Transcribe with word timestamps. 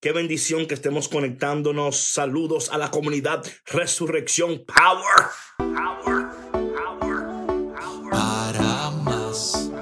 Qué 0.00 0.12
bendición 0.12 0.66
que 0.66 0.74
estemos 0.74 1.08
conectándonos. 1.08 1.96
Saludos 1.96 2.70
a 2.70 2.78
la 2.78 2.88
comunidad 2.88 3.44
Resurrección 3.66 4.64
Power. 4.64 5.26
Power. 5.56 6.28
Power. 6.72 8.08
Para 8.08 8.90
más, 8.92 9.72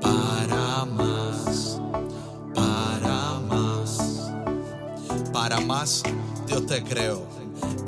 para 0.00 0.84
más, 0.86 1.80
para 2.52 3.38
más, 3.38 4.32
para 5.32 5.60
más, 5.60 6.02
Dios 6.48 6.66
te 6.66 6.82
creo. 6.82 7.24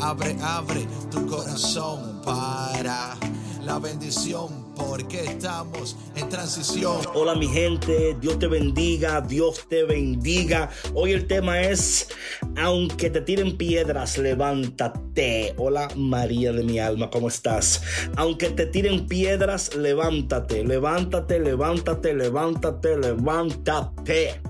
Abre, 0.01 0.37
abre 0.43 0.87
tu 1.11 1.27
corazón 1.27 2.23
para 2.23 3.19
la 3.65 3.81
bendición, 3.81 4.70
porque 4.81 5.25
estamos 5.25 5.97
en 6.17 6.29
transición. 6.29 6.99
Hola 7.15 7.35
mi 7.35 7.49
gente, 7.49 8.17
Dios 8.21 8.39
te 8.39 8.47
bendiga, 8.47 9.21
Dios 9.21 9.67
te 9.69 9.85
bendiga. 9.85 10.71
Hoy 10.95 11.13
el 11.13 11.27
tema 11.27 11.61
es, 11.61 12.09
aunque 12.57 13.11
te 13.11 13.21
tiren 13.21 13.57
piedras, 13.57 14.17
levántate. 14.17 15.55
Hola 15.59 15.89
María 15.97 16.53
de 16.53 16.63
mi 16.63 16.79
alma, 16.79 17.11
¿cómo 17.11 17.29
estás? 17.29 17.83
Aunque 18.17 18.51
te 18.51 18.67
tiren 18.67 19.07
piedras, 19.07 19.75
levántate, 19.75 20.65
levántate, 20.65 21.39
levántate, 21.39 22.15
levántate, 22.15 22.97
levántate. 22.97 24.41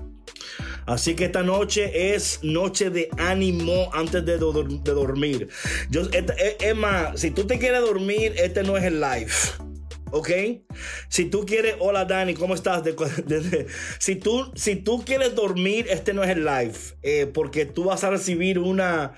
Así 0.85 1.15
que 1.15 1.25
esta 1.25 1.43
noche 1.43 2.15
es 2.15 2.39
noche 2.41 2.89
de 2.89 3.09
ánimo 3.17 3.89
antes 3.93 4.25
de, 4.25 4.33
de 4.33 4.93
dormir. 4.93 5.49
Yo, 5.89 6.01
Emma, 6.59 7.13
si 7.15 7.31
tú 7.31 7.45
te 7.45 7.59
quieres 7.59 7.81
dormir, 7.81 8.33
este 8.37 8.63
no 8.63 8.77
es 8.77 8.83
el 8.85 8.99
live. 8.99 9.31
¿Ok? 10.11 10.29
Si 11.09 11.25
tú 11.25 11.45
quieres, 11.45 11.75
hola 11.79 12.05
Dani, 12.05 12.33
¿cómo 12.33 12.53
estás? 12.53 12.83
De- 12.83 13.67
si, 13.99 14.15
tú, 14.15 14.51
si 14.55 14.75
tú 14.75 15.03
quieres 15.05 15.35
dormir, 15.35 15.87
este 15.89 16.13
no 16.13 16.23
es 16.23 16.29
el 16.29 16.43
live, 16.43 16.73
eh, 17.01 17.27
porque 17.27 17.65
tú 17.65 17.85
vas 17.85 18.03
a 18.03 18.09
recibir 18.09 18.59
una, 18.59 19.13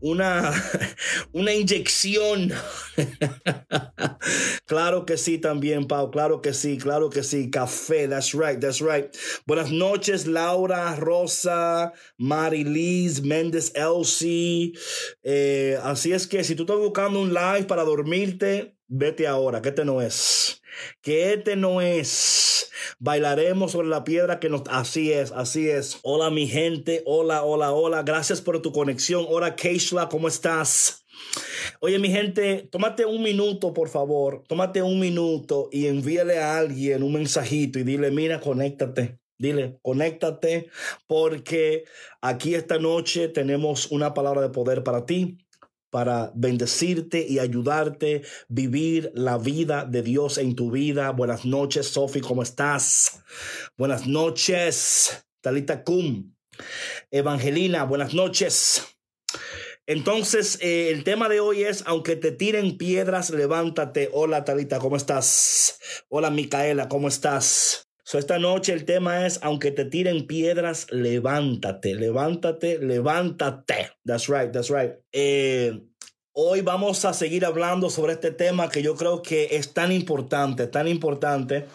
una, 0.00 0.52
una 1.32 1.52
inyección. 1.52 2.52
claro 4.66 5.04
que 5.04 5.16
sí 5.16 5.38
también, 5.38 5.86
Pau, 5.86 6.10
claro 6.10 6.40
que 6.40 6.52
sí, 6.54 6.78
claro 6.78 7.10
que 7.10 7.22
sí. 7.22 7.50
Café, 7.50 8.08
that's 8.08 8.32
right, 8.32 8.60
that's 8.60 8.80
right. 8.80 9.06
Buenas 9.46 9.70
noches, 9.72 10.26
Laura, 10.26 10.94
Rosa, 10.96 11.92
Marilis, 12.18 13.22
Méndez, 13.22 13.72
Elsie. 13.74 14.72
Eh, 15.22 15.78
así 15.82 16.12
es 16.12 16.26
que 16.26 16.44
si 16.44 16.54
tú 16.54 16.62
estás 16.62 16.78
buscando 16.78 17.20
un 17.20 17.34
live 17.34 17.64
para 17.64 17.84
dormirte, 17.84 18.75
vete 18.88 19.26
ahora, 19.26 19.62
que 19.62 19.70
este 19.70 19.84
no 19.84 20.00
es. 20.00 20.62
Que 21.00 21.32
este 21.32 21.56
no 21.56 21.80
es. 21.80 22.70
Bailaremos 22.98 23.72
sobre 23.72 23.88
la 23.88 24.04
piedra 24.04 24.40
que 24.40 24.48
nos... 24.48 24.62
Así 24.68 25.12
es, 25.12 25.32
así 25.32 25.68
es. 25.68 25.98
Hola 26.02 26.30
mi 26.30 26.46
gente, 26.46 27.02
hola, 27.06 27.44
hola, 27.44 27.72
hola. 27.72 28.02
Gracias 28.02 28.40
por 28.40 28.60
tu 28.62 28.72
conexión. 28.72 29.26
Hola 29.28 29.56
Keishla, 29.56 30.08
¿cómo 30.08 30.28
estás? 30.28 31.04
Oye, 31.80 31.98
mi 31.98 32.10
gente, 32.10 32.68
tómate 32.70 33.04
un 33.04 33.22
minuto, 33.22 33.72
por 33.72 33.88
favor. 33.88 34.44
Tómate 34.46 34.82
un 34.82 35.00
minuto 35.00 35.68
y 35.72 35.86
envíale 35.86 36.38
a 36.38 36.58
alguien 36.58 37.02
un 37.02 37.14
mensajito 37.14 37.78
y 37.78 37.84
dile, 37.84 38.10
mira, 38.10 38.40
conéctate. 38.40 39.18
Dile, 39.38 39.78
conéctate 39.82 40.70
porque 41.06 41.84
aquí 42.22 42.54
esta 42.54 42.78
noche 42.78 43.28
tenemos 43.28 43.90
una 43.90 44.14
palabra 44.14 44.40
de 44.40 44.48
poder 44.48 44.82
para 44.82 45.04
ti, 45.04 45.36
para 45.90 46.32
bendecirte 46.34 47.26
y 47.26 47.38
ayudarte 47.38 48.22
a 48.24 48.28
vivir 48.48 49.12
la 49.14 49.38
vida 49.38 49.84
de 49.84 50.02
Dios 50.02 50.38
en 50.38 50.54
tu 50.54 50.70
vida. 50.70 51.10
Buenas 51.10 51.44
noches, 51.44 51.88
Sofi, 51.88 52.20
¿cómo 52.20 52.42
estás? 52.42 53.22
Buenas 53.76 54.06
noches, 54.06 55.26
Talita 55.40 55.84
Kum. 55.84 56.32
Evangelina, 57.10 57.84
buenas 57.84 58.14
noches. 58.14 58.82
Entonces, 59.86 60.58
eh, 60.60 60.90
el 60.90 61.04
tema 61.04 61.28
de 61.28 61.38
hoy 61.38 61.62
es, 61.62 61.84
aunque 61.86 62.16
te 62.16 62.32
tiren 62.32 62.76
piedras, 62.76 63.30
levántate. 63.30 64.10
Hola, 64.12 64.44
Talita, 64.44 64.80
¿cómo 64.80 64.96
estás? 64.96 65.78
Hola, 66.08 66.30
Micaela, 66.30 66.88
¿cómo 66.88 67.06
estás? 67.06 67.85
So, 68.08 68.20
esta 68.20 68.38
noche 68.38 68.72
el 68.72 68.84
tema 68.84 69.26
es, 69.26 69.40
aunque 69.42 69.72
te 69.72 69.84
tiren 69.84 70.28
piedras, 70.28 70.86
levántate, 70.92 71.96
levántate, 71.96 72.78
levántate. 72.78 73.90
That's 74.04 74.28
right, 74.28 74.52
that's 74.52 74.70
right. 74.70 74.92
Eh, 75.10 75.82
hoy 76.30 76.60
vamos 76.60 77.04
a 77.04 77.12
seguir 77.12 77.44
hablando 77.44 77.90
sobre 77.90 78.12
este 78.12 78.30
tema 78.30 78.68
que 78.68 78.80
yo 78.80 78.94
creo 78.94 79.22
que 79.22 79.48
es 79.56 79.74
tan 79.74 79.90
importante, 79.90 80.68
tan 80.68 80.86
importante. 80.86 81.66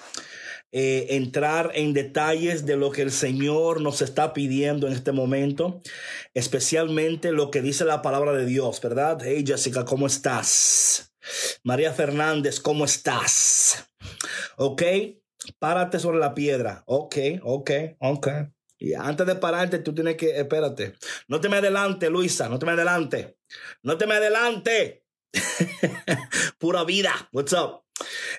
eh, 0.71 1.17
entrar 1.17 1.71
en 1.75 1.91
detalles 1.91 2.65
de 2.65 2.77
lo 2.77 2.91
que 2.91 3.01
el 3.01 3.11
Señor 3.11 3.81
nos 3.81 4.01
está 4.01 4.31
pidiendo 4.31 4.87
en 4.87 4.93
este 4.93 5.11
momento, 5.11 5.81
especialmente 6.33 7.33
lo 7.33 7.51
que 7.51 7.61
dice 7.61 7.83
la 7.83 8.01
palabra 8.01 8.31
de 8.31 8.45
Dios, 8.45 8.79
¿verdad? 8.79 9.17
Hey 9.21 9.43
Jessica, 9.45 9.83
¿cómo 9.83 10.07
estás? 10.07 11.13
María 11.65 11.91
Fernández, 11.91 12.61
¿cómo 12.61 12.85
estás? 12.85 13.85
Ok, 14.55 14.81
párate 15.59 15.99
sobre 15.99 16.19
la 16.19 16.33
piedra. 16.33 16.83
Ok, 16.85 17.17
ok, 17.43 17.71
ok. 17.99 18.27
Y 18.77 18.93
antes 18.93 19.27
de 19.27 19.35
pararte, 19.35 19.79
tú 19.79 19.93
tienes 19.93 20.15
que, 20.15 20.39
espérate, 20.39 20.95
no 21.27 21.39
te 21.39 21.49
me 21.49 21.57
adelante, 21.57 22.09
Luisa, 22.09 22.49
no 22.49 22.57
te 22.57 22.65
me 22.65 22.71
adelante, 22.71 23.37
no 23.83 23.97
te 23.97 24.07
me 24.07 24.15
adelante. 24.15 25.05
Pura 26.57 26.83
vida, 26.83 27.29
what's 27.31 27.53
up? 27.53 27.83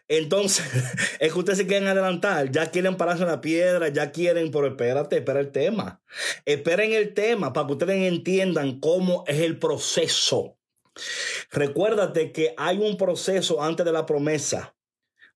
Entonces, 0.09 0.67
es 1.21 1.33
que 1.33 1.39
ustedes 1.39 1.59
se 1.59 1.67
quieren 1.67 1.89
adelantar, 1.89 2.51
ya 2.51 2.71
quieren 2.71 2.97
pararse 2.97 3.23
en 3.23 3.29
la 3.29 3.41
piedra, 3.41 3.89
ya 3.89 4.11
quieren, 4.11 4.51
pero 4.51 4.67
espérate, 4.67 5.19
espera 5.19 5.41
el 5.41 5.53
tema. 5.53 6.03
Esperen 6.45 6.93
el 6.93 7.15
tema 7.15 7.53
para 7.53 7.67
que 7.67 7.73
ustedes 7.75 8.13
entiendan 8.13 8.81
cómo 8.81 9.25
es 9.27 9.41
el 9.41 9.59
proceso. 9.59 10.59
Recuérdate 11.51 12.33
que 12.33 12.55
hay 12.57 12.79
un 12.79 12.97
proceso 12.97 13.63
antes 13.63 13.87
de 13.87 13.93
la 13.93 14.07
promesa. 14.07 14.75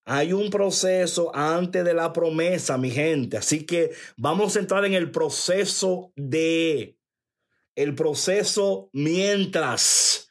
Hay 0.08 0.32
un 0.32 0.50
proceso 0.50 1.34
antes 1.34 1.84
de 1.84 1.92
la 1.92 2.12
promesa, 2.12 2.78
mi 2.78 2.92
gente. 2.92 3.36
Así 3.36 3.66
que 3.66 3.90
vamos 4.16 4.54
a 4.54 4.60
entrar 4.60 4.84
en 4.84 4.94
el 4.94 5.10
proceso 5.10 6.12
de, 6.14 6.96
el 7.74 7.94
proceso 7.96 8.88
mientras. 8.92 10.25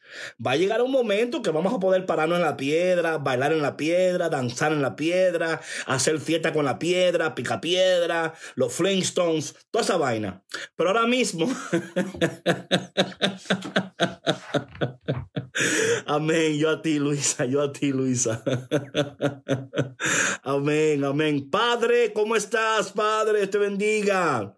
Va 0.46 0.52
a 0.52 0.56
llegar 0.56 0.82
un 0.82 0.92
momento 0.92 1.42
que 1.42 1.52
vamos 1.52 1.74
a 1.74 1.80
poder 1.80 2.06
pararnos 2.06 2.38
en 2.38 2.46
la 2.46 2.58
piedra, 2.58 3.18
bailar 3.18 3.54
en 3.54 3.62
la 3.62 3.78
piedra, 3.78 4.30
danzar 4.30 4.72
en 4.72 4.82
la 4.82 4.96
piedra, 4.96 5.62
hacer 5.86 6.20
fiesta 6.20 6.54
con 6.54 6.66
la 6.66 6.80
piedra, 6.80 7.36
pica 7.36 7.62
piedra, 7.62 8.34
los 8.56 8.74
Flintstones, 8.74 9.56
toda 9.72 9.84
esa 9.84 9.98
vaina. 9.98 10.44
Pero 10.76 10.90
ahora 10.90 11.08
mismo, 11.08 11.48
amén, 16.06 16.58
yo 16.58 16.70
a 16.70 16.82
ti, 16.82 17.00
Luisa, 17.00 17.46
yo 17.46 17.62
a 17.62 17.72
ti, 17.72 17.92
Luisa. 17.92 18.44
amén, 20.44 21.04
amén. 21.04 21.50
Padre, 21.50 22.14
¿cómo 22.14 22.36
estás, 22.36 22.92
Padre? 22.92 23.48
Te 23.48 23.58
bendiga. 23.58 24.58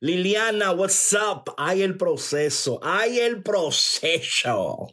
Liliana, 0.00 0.76
what's 0.76 1.12
up? 1.12 1.54
Hay 1.56 1.82
el 1.82 1.96
proceso, 1.96 2.80
hay 2.82 3.20
el 3.20 3.42
proceso. 3.42 4.92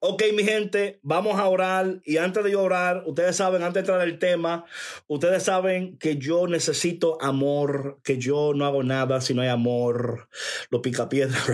Ok, 0.00 0.22
mi 0.34 0.44
gente, 0.44 0.98
vamos 1.02 1.38
a 1.38 1.46
orar. 1.46 2.00
Y 2.04 2.16
antes 2.16 2.42
de 2.42 2.56
orar, 2.56 3.04
ustedes 3.06 3.36
saben, 3.36 3.62
antes 3.62 3.74
de 3.74 3.80
entrar 3.80 4.00
al 4.00 4.18
tema, 4.18 4.64
ustedes 5.06 5.44
saben 5.44 5.96
que 5.98 6.16
yo 6.16 6.48
necesito 6.48 7.20
amor, 7.22 8.00
que 8.02 8.18
yo 8.18 8.52
no 8.54 8.66
hago 8.66 8.82
nada 8.82 9.20
si 9.20 9.34
no 9.34 9.42
hay 9.42 9.48
amor. 9.48 10.28
Lo 10.70 10.82
pica 10.82 11.08
piedra, 11.08 11.38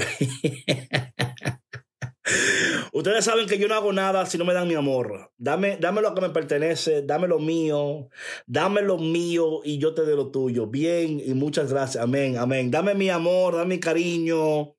Ustedes 2.94 3.25
saben 3.25 3.49
que 3.49 3.59
yo 3.59 3.66
no 3.66 3.75
hago 3.75 3.93
nada 3.93 4.25
si 4.25 4.38
no 4.38 4.44
me 4.44 4.55
dan 4.55 4.69
mi 4.69 4.75
amor. 4.75 5.32
Dame, 5.37 5.78
dame 5.81 6.00
lo 6.00 6.15
que 6.15 6.21
me 6.21 6.31
pertenece, 6.31 7.03
dame 7.03 7.27
lo 7.27 7.41
mío, 7.41 8.09
dame 8.47 8.82
lo 8.82 8.99
mío 8.99 9.62
y 9.65 9.78
yo 9.78 9.94
te 9.94 10.03
doy 10.03 10.15
lo 10.15 10.31
tuyo. 10.31 10.69
Bien 10.69 11.19
y 11.19 11.34
muchas 11.34 11.72
gracias. 11.72 12.04
Amén, 12.04 12.38
amén. 12.38 12.71
Dame 12.71 12.94
mi 12.94 13.10
amor, 13.10 13.56
dame 13.56 13.75
mi 13.75 13.81
cariño. 13.81 14.77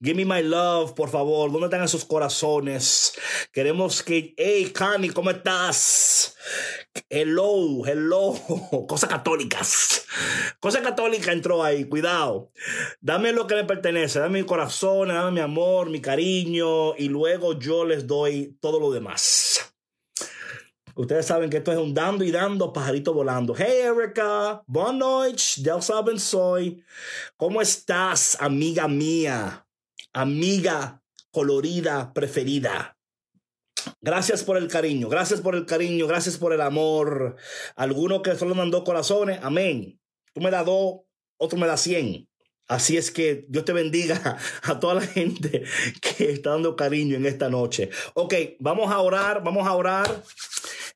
Give 0.00 0.16
me 0.16 0.24
my 0.24 0.42
love, 0.42 0.94
por 0.94 1.08
favor. 1.08 1.50
¿Dónde 1.50 1.66
están 1.66 1.82
esos 1.82 2.04
corazones? 2.04 3.14
Queremos 3.52 4.02
que. 4.02 4.34
Hey, 4.36 4.72
Connie, 4.76 5.10
¿cómo 5.10 5.30
estás? 5.30 6.36
Hello, 7.08 7.84
hello. 7.86 8.34
Cosas 8.88 9.08
católicas. 9.08 10.06
Cosa 10.60 10.82
católica 10.82 11.32
entró 11.32 11.62
ahí, 11.62 11.84
cuidado. 11.84 12.50
Dame 13.00 13.32
lo 13.32 13.46
que 13.46 13.54
me 13.54 13.64
pertenece, 13.64 14.18
dame 14.18 14.40
mi 14.40 14.46
corazón, 14.46 15.08
dame 15.08 15.32
mi 15.32 15.40
amor, 15.40 15.90
mi 15.90 16.00
cariño, 16.00 16.96
y 16.96 17.08
luego 17.08 17.58
yo 17.58 17.84
les 17.84 18.06
doy 18.06 18.56
todo 18.60 18.80
lo 18.80 18.90
demás. 18.90 19.74
Ustedes 20.96 21.26
saben 21.26 21.50
que 21.50 21.56
esto 21.56 21.72
es 21.72 21.78
un 21.78 21.92
dando 21.92 22.22
y 22.22 22.30
dando, 22.30 22.72
pajarito 22.72 23.12
volando. 23.12 23.52
Hey 23.56 23.80
Erika, 23.82 24.62
buenas 24.66 24.94
noches, 24.94 25.62
del 25.62 25.82
saben 25.82 26.20
soy. 26.20 26.84
¿Cómo 27.36 27.60
estás, 27.60 28.36
amiga 28.40 28.86
mía? 28.86 29.63
Amiga 30.14 31.02
colorida 31.32 32.12
preferida. 32.14 32.96
Gracias 34.00 34.44
por 34.44 34.56
el 34.56 34.68
cariño, 34.68 35.08
gracias 35.08 35.40
por 35.40 35.56
el 35.56 35.66
cariño, 35.66 36.06
gracias 36.06 36.38
por 36.38 36.52
el 36.52 36.60
amor. 36.60 37.34
Alguno 37.74 38.22
que 38.22 38.36
solo 38.36 38.54
mandó 38.54 38.84
corazones, 38.84 39.40
amén. 39.42 39.98
Tú 40.32 40.40
me 40.40 40.52
das 40.52 40.64
dos, 40.64 41.00
otro 41.36 41.58
me 41.58 41.66
da 41.66 41.76
cien. 41.76 42.28
Así 42.68 42.96
es 42.96 43.10
que 43.10 43.44
Dios 43.48 43.64
te 43.64 43.72
bendiga 43.72 44.38
a 44.62 44.78
toda 44.78 44.94
la 44.94 45.02
gente 45.02 45.64
que 46.00 46.30
está 46.30 46.50
dando 46.50 46.76
cariño 46.76 47.16
en 47.16 47.26
esta 47.26 47.50
noche. 47.50 47.90
Ok, 48.14 48.34
vamos 48.60 48.92
a 48.92 49.00
orar, 49.00 49.42
vamos 49.42 49.66
a 49.66 49.74
orar 49.74 50.22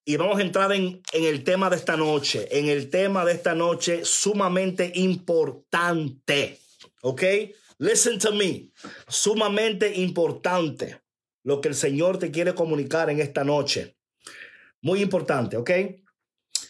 y 0.05 0.17
vamos 0.17 0.39
a 0.39 0.43
entrar 0.43 0.73
en, 0.73 1.03
en, 1.13 1.25
el 1.25 1.43
tema 1.43 1.69
de 1.69 1.77
esta 1.77 1.97
noche, 1.97 2.47
en 2.57 2.69
el 2.69 2.89
tema 2.89 3.25
de 3.25 3.33
esta 3.33 3.57
noche 3.57 4.05
sumamente 4.05 4.93
importante. 4.95 6.59
Ok, 7.03 7.23
listen 7.79 8.19
to 8.19 8.33
me, 8.33 8.71
sumamente 9.09 9.95
importante 9.95 11.01
lo 11.45 11.61
que 11.61 11.69
el 11.69 11.75
Señor 11.75 12.19
te 12.19 12.31
quiere 12.31 12.55
comunicar 12.55 13.11
en 13.11 13.21
esta 13.21 13.45
noche. 13.45 13.97
Muy 14.83 15.03
importante, 15.03 15.57
ok. 15.57 15.71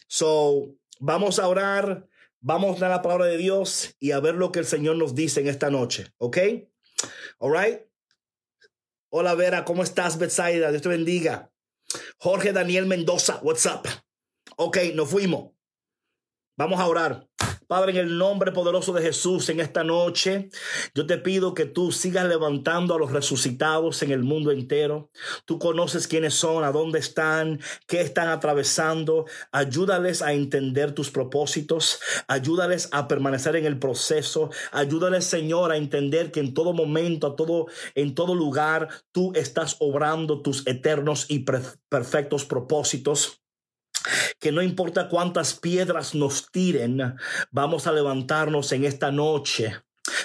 So, 0.06 0.75
vamos 1.00 1.38
a 1.38 1.49
orar 1.49 2.08
Vamos 2.40 2.81
a 2.82 2.88
la 2.88 3.02
palabra 3.02 3.26
de 3.26 3.37
Dios 3.37 3.96
y 3.99 4.12
a 4.12 4.20
ver 4.20 4.37
lo 4.37 4.52
que 4.52 4.60
el 4.60 4.66
Señor 4.66 4.96
nos 4.96 5.16
dice 5.16 5.40
en 5.40 5.49
esta 5.49 5.70
noche, 5.70 6.12
¿ok? 6.19 6.38
All 7.38 7.52
right. 7.52 7.81
Hola 9.11 9.34
Vera, 9.34 9.64
¿cómo 9.64 9.82
estás, 9.82 10.19
Betsaida? 10.19 10.70
Dios 10.70 10.82
te 10.82 10.88
bendiga. 10.88 11.50
Jorge 12.19 12.52
Daniel 12.52 12.87
Mendoza, 12.87 13.40
what's 13.43 13.66
up? 13.66 13.88
Ok, 14.56 14.78
nos 14.94 15.11
fuimos. 15.11 15.50
Vamos 16.56 16.78
a 16.78 16.87
orar. 16.87 17.28
Padre, 17.69 17.93
en 17.93 17.99
el 17.99 18.17
nombre 18.17 18.50
poderoso 18.50 18.94
de 18.94 19.03
Jesús, 19.03 19.50
en 19.50 19.61
esta 19.61 19.85
noche, 19.85 20.49
yo 20.94 21.06
te 21.06 21.19
pido 21.19 21.53
que 21.53 21.67
tú 21.67 21.93
sigas 21.93 22.26
levantando 22.26 22.94
a 22.94 22.99
los 22.99 23.12
resucitados 23.12 24.03
en 24.03 24.11
el 24.11 24.23
mundo 24.23 24.50
entero. 24.53 25.11
Tú 25.44 25.59
conoces 25.59 26.09
quiénes 26.09 26.32
son, 26.32 26.65
a 26.65 26.73
dónde 26.73 26.99
están, 26.99 27.61
qué 27.87 28.00
están 28.00 28.29
atravesando. 28.29 29.26
Ayúdales 29.53 30.23
a 30.23 30.32
entender 30.32 30.93
tus 30.93 31.11
propósitos. 31.11 32.00
Ayúdales 32.26 32.88
a 32.91 33.06
permanecer 33.06 33.55
en 33.56 33.67
el 33.67 33.79
proceso. 33.79 34.49
Ayúdales, 34.73 35.26
Señor, 35.26 35.71
a 35.71 35.76
entender 35.76 36.32
que 36.32 36.41
en 36.41 36.55
todo 36.55 36.73
momento, 36.73 37.26
a 37.26 37.37
todo, 37.37 37.67
en 37.94 38.14
todo 38.14 38.35
lugar, 38.35 38.88
tú 39.12 39.32
estás 39.35 39.76
obrando 39.81 40.41
tus 40.41 40.67
eternos 40.67 41.26
y 41.29 41.44
perfectos 41.91 42.47
propósitos 42.47 43.43
que 44.38 44.52
no 44.52 44.62
importa 44.62 45.08
cuántas 45.08 45.55
piedras 45.55 46.14
nos 46.14 46.50
tiren, 46.50 47.16
vamos 47.50 47.87
a 47.87 47.93
levantarnos 47.93 48.72
en 48.72 48.84
esta 48.84 49.10
noche. 49.10 49.75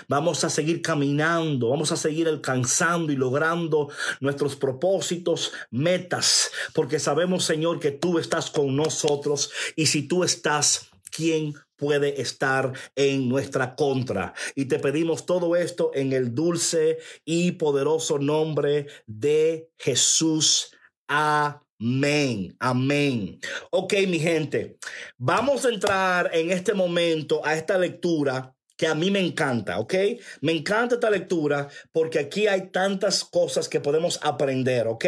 Vamos 0.08 0.44
a 0.44 0.50
seguir 0.50 0.82
caminando, 0.82 1.70
vamos 1.70 1.92
a 1.92 1.98
seguir 1.98 2.28
alcanzando 2.28 3.12
y 3.12 3.16
logrando 3.16 3.90
nuestros 4.20 4.56
propósitos, 4.56 5.52
metas, 5.72 6.52
porque 6.74 7.00
sabemos, 7.00 7.44
Señor, 7.44 7.80
que 7.80 7.92
tú 7.92 8.20
estás 8.20 8.50
con 8.50 8.76
nosotros 8.76 9.52
y 9.76 9.88
si 9.88 10.08
tú 10.08 10.24
estás, 10.24 10.90
¿quién 11.12 11.54
puede 11.76 12.22
estar 12.22 12.72
en 12.96 13.28
nuestra 13.28 13.76
contra? 13.76 14.34
Y 14.56 14.66
te 14.66 14.80
pedimos 14.80 15.26
todo 15.26 15.56
esto 15.56 15.92
en 15.94 16.14
el 16.14 16.34
dulce 16.34 17.00
y 17.26 17.52
poderoso 17.52 18.20
nombre 18.20 18.88
de 19.06 19.70
Jesús. 19.78 20.72
Amén. 21.08 21.64
Amén, 21.84 22.56
amén. 22.60 23.42
Ok, 23.70 23.94
mi 24.08 24.18
gente, 24.18 24.78
vamos 25.18 25.66
a 25.66 25.70
entrar 25.70 26.32
en 26.34 26.50
este 26.50 26.74
momento 26.74 27.46
a 27.46 27.56
esta 27.56 27.78
lectura 27.78 28.56
que 28.78 28.88
a 28.88 28.96
mí 28.96 29.12
me 29.12 29.20
encanta, 29.20 29.80
¿ok? 29.80 29.94
Me 30.40 30.54
encanta 30.54 30.96
esta 30.96 31.10
lectura 31.10 31.68
porque 31.92 32.20
aquí 32.20 32.48
hay 32.48 32.70
tantas 32.72 33.26
cosas 33.26 33.68
que 33.68 33.82
podemos 33.82 34.18
aprender, 34.24 34.88
¿ok? 34.88 35.06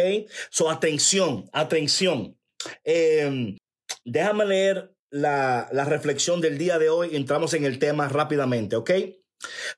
So, 0.50 0.68
atención, 0.68 1.48
atención. 1.50 2.38
Em, 2.84 3.56
déjame 4.04 4.44
leer 4.44 4.92
la, 5.08 5.70
la, 5.72 5.84
reflexión 5.86 6.42
del 6.42 6.58
día 6.58 6.78
de 6.78 6.90
hoy. 6.90 7.16
Entramos 7.16 7.54
en 7.54 7.64
el 7.64 7.78
tema 7.78 8.06
rápidamente, 8.08 8.76
¿ok? 8.76 8.90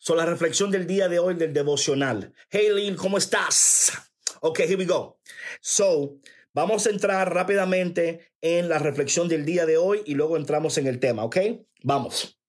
So, 0.01 0.17
la 0.17 0.27
reflexión 0.27 0.73
del 0.73 0.89
día 0.89 1.09
de 1.09 1.21
hoy 1.21 1.35
del 1.35 1.53
devocional. 1.53 2.33
Hey, 2.51 2.71
Lynn, 2.75 2.97
¿cómo 2.97 3.19
estás? 3.19 3.93
Ok, 4.41 4.61
here 4.61 4.77
we 4.77 4.85
go. 4.85 5.21
So, 5.61 6.19
Vamos 6.59 6.89
a 6.89 6.91
entrar 6.91 7.33
rápidamente 7.33 8.33
en 8.41 8.69
la 8.69 8.81
reflexión 8.81 9.29
del 9.29 9.45
día 9.45 9.65
de 9.65 9.77
hoy 9.77 10.03
y 10.07 10.15
luego 10.15 10.37
entramos 10.37 10.77
en 10.77 10.89
el 10.89 10.99
tema, 10.99 11.23
¿ok? 11.23 11.37
Vamos. 11.85 12.41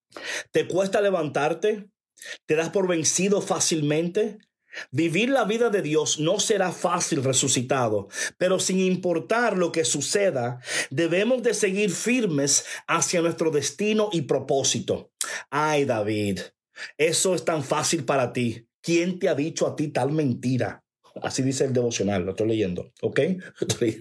¿Te 0.51 0.67
cuesta 0.67 0.99
levantarte? 0.99 1.91
¿Te 2.47 2.55
das 2.55 2.71
por 2.71 2.87
vencido 2.87 3.39
fácilmente? 3.39 4.39
Vivir 4.89 5.29
la 5.29 5.43
vida 5.43 5.69
de 5.69 5.83
Dios 5.83 6.19
no 6.19 6.39
será 6.39 6.71
fácil 6.71 7.23
resucitado, 7.23 8.07
pero 8.39 8.59
sin 8.59 8.79
importar 8.79 9.55
lo 9.55 9.71
que 9.71 9.85
suceda, 9.85 10.59
debemos 10.89 11.43
de 11.43 11.53
seguir 11.53 11.91
firmes 11.91 12.65
hacia 12.87 13.21
nuestro 13.21 13.51
destino 13.51 14.09
y 14.11 14.23
propósito. 14.23 15.11
Ay, 15.51 15.85
David, 15.85 16.39
eso 16.97 17.35
es 17.35 17.45
tan 17.45 17.63
fácil 17.63 18.05
para 18.05 18.33
ti. 18.33 18.67
¿Quién 18.81 19.19
te 19.19 19.29
ha 19.29 19.35
dicho 19.35 19.67
a 19.67 19.75
ti 19.75 19.89
tal 19.89 20.11
mentira? 20.13 20.83
Así 21.23 21.41
dice 21.41 21.65
el 21.65 21.73
devocional, 21.73 22.23
lo 22.23 22.31
estoy 22.31 22.47
leyendo, 22.47 22.91
¿ok? 23.01 23.19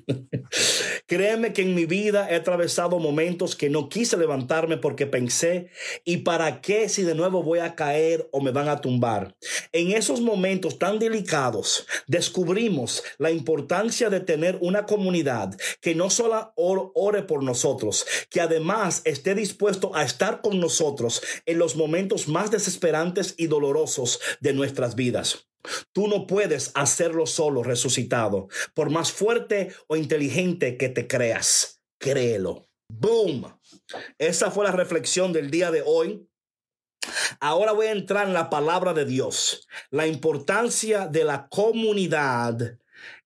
Créeme 1.06 1.52
que 1.52 1.62
en 1.62 1.74
mi 1.74 1.86
vida 1.86 2.28
he 2.30 2.34
atravesado 2.34 2.98
momentos 2.98 3.56
que 3.56 3.70
no 3.70 3.88
quise 3.88 4.16
levantarme 4.16 4.76
porque 4.76 5.06
pensé, 5.06 5.70
¿y 6.04 6.18
para 6.18 6.60
qué 6.60 6.88
si 6.88 7.02
de 7.02 7.14
nuevo 7.14 7.42
voy 7.42 7.60
a 7.60 7.74
caer 7.74 8.28
o 8.32 8.40
me 8.40 8.50
van 8.50 8.68
a 8.68 8.80
tumbar? 8.80 9.36
En 9.72 9.92
esos 9.92 10.20
momentos 10.20 10.78
tan 10.78 10.98
delicados 10.98 11.86
descubrimos 12.06 13.02
la 13.18 13.30
importancia 13.30 14.10
de 14.10 14.20
tener 14.20 14.58
una 14.60 14.86
comunidad 14.86 15.56
que 15.80 15.94
no 15.94 16.10
solo 16.10 16.52
ore 16.56 17.22
por 17.22 17.42
nosotros, 17.42 18.06
que 18.30 18.40
además 18.40 19.02
esté 19.04 19.34
dispuesto 19.34 19.94
a 19.94 20.04
estar 20.04 20.40
con 20.40 20.60
nosotros 20.60 21.22
en 21.46 21.58
los 21.58 21.76
momentos 21.76 22.28
más 22.28 22.50
desesperantes 22.50 23.34
y 23.36 23.46
dolorosos 23.46 24.20
de 24.40 24.52
nuestras 24.52 24.94
vidas. 24.94 25.48
Tú 25.92 26.08
no 26.08 26.26
puedes 26.26 26.70
hacerlo 26.74 27.26
solo 27.26 27.62
resucitado, 27.62 28.48
por 28.74 28.90
más 28.90 29.12
fuerte 29.12 29.72
o 29.86 29.96
inteligente 29.96 30.76
que 30.76 30.88
te 30.88 31.06
creas. 31.06 31.80
Créelo. 31.98 32.68
Boom. 32.88 33.58
Esa 34.18 34.50
fue 34.50 34.64
la 34.64 34.72
reflexión 34.72 35.32
del 35.32 35.50
día 35.50 35.70
de 35.70 35.82
hoy. 35.84 36.26
Ahora 37.40 37.72
voy 37.72 37.86
a 37.86 37.92
entrar 37.92 38.26
en 38.26 38.34
la 38.34 38.50
palabra 38.50 38.94
de 38.94 39.04
Dios. 39.04 39.66
La 39.90 40.06
importancia 40.06 41.06
de 41.06 41.24
la 41.24 41.48
comunidad 41.48 42.78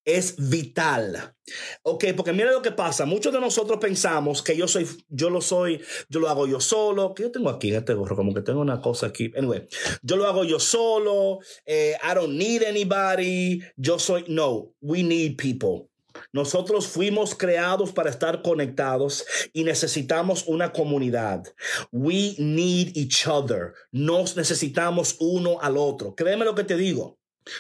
es 0.04 0.37
vital. 0.50 1.34
Ok, 1.82 2.04
porque 2.16 2.32
mira 2.32 2.50
lo 2.50 2.62
que 2.62 2.72
pasa. 2.72 3.04
Muchos 3.04 3.32
de 3.32 3.40
nosotros 3.40 3.78
pensamos 3.78 4.43
que 4.43 4.56
yo 4.56 4.69
soy, 4.69 4.87
yo 5.08 5.31
lo 5.31 5.40
soy, 5.40 5.81
yo 6.08 6.20
lo 6.20 6.28
hago 6.28 6.46
yo 6.46 6.60
solo. 6.60 7.14
Que 7.14 7.25
yo 7.25 7.31
tengo 7.31 7.50
aquí 7.50 7.70
en 7.70 7.76
este 7.76 7.94
gorro, 7.94 8.16
como 8.16 8.34
que 8.34 8.43
tengo 8.43 8.60
una 8.60 8.81
cosa 8.81 9.06
aquí. 9.06 9.32
Anyway, 9.37 9.66
yo 10.02 10.16
lo 10.16 10.26
hago 10.26 10.44
yo 10.44 10.58
solo. 10.58 11.38
Eh, 11.66 11.96
I 12.02 12.14
don't 12.14 12.34
need 12.37 12.62
anybody. 12.62 13.61
Yo 13.76 13.99
soy, 13.99 14.25
no, 14.28 14.73
we 14.80 15.02
need 15.02 15.37
people. 15.37 15.88
Nosotros 16.32 16.87
fuimos 16.87 17.35
creados 17.35 17.92
para 17.92 18.11
estar 18.11 18.42
conectados 18.42 19.25
y 19.52 19.64
necesitamos 19.64 20.44
una 20.47 20.73
comunidad. 20.73 21.44
We 21.90 22.35
need 22.38 22.97
each 22.97 23.26
other. 23.26 23.75
Nos 23.90 24.37
necesitamos 24.37 25.16
uno 25.21 25.61
al 25.61 25.76
otro. 25.76 26.14
Créeme 26.14 26.44
lo 26.44 26.54
que 26.54 26.64
te 26.64 26.76
digo. 26.76 27.18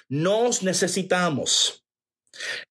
Nos 0.08 0.62
necesitamos. 0.62 1.81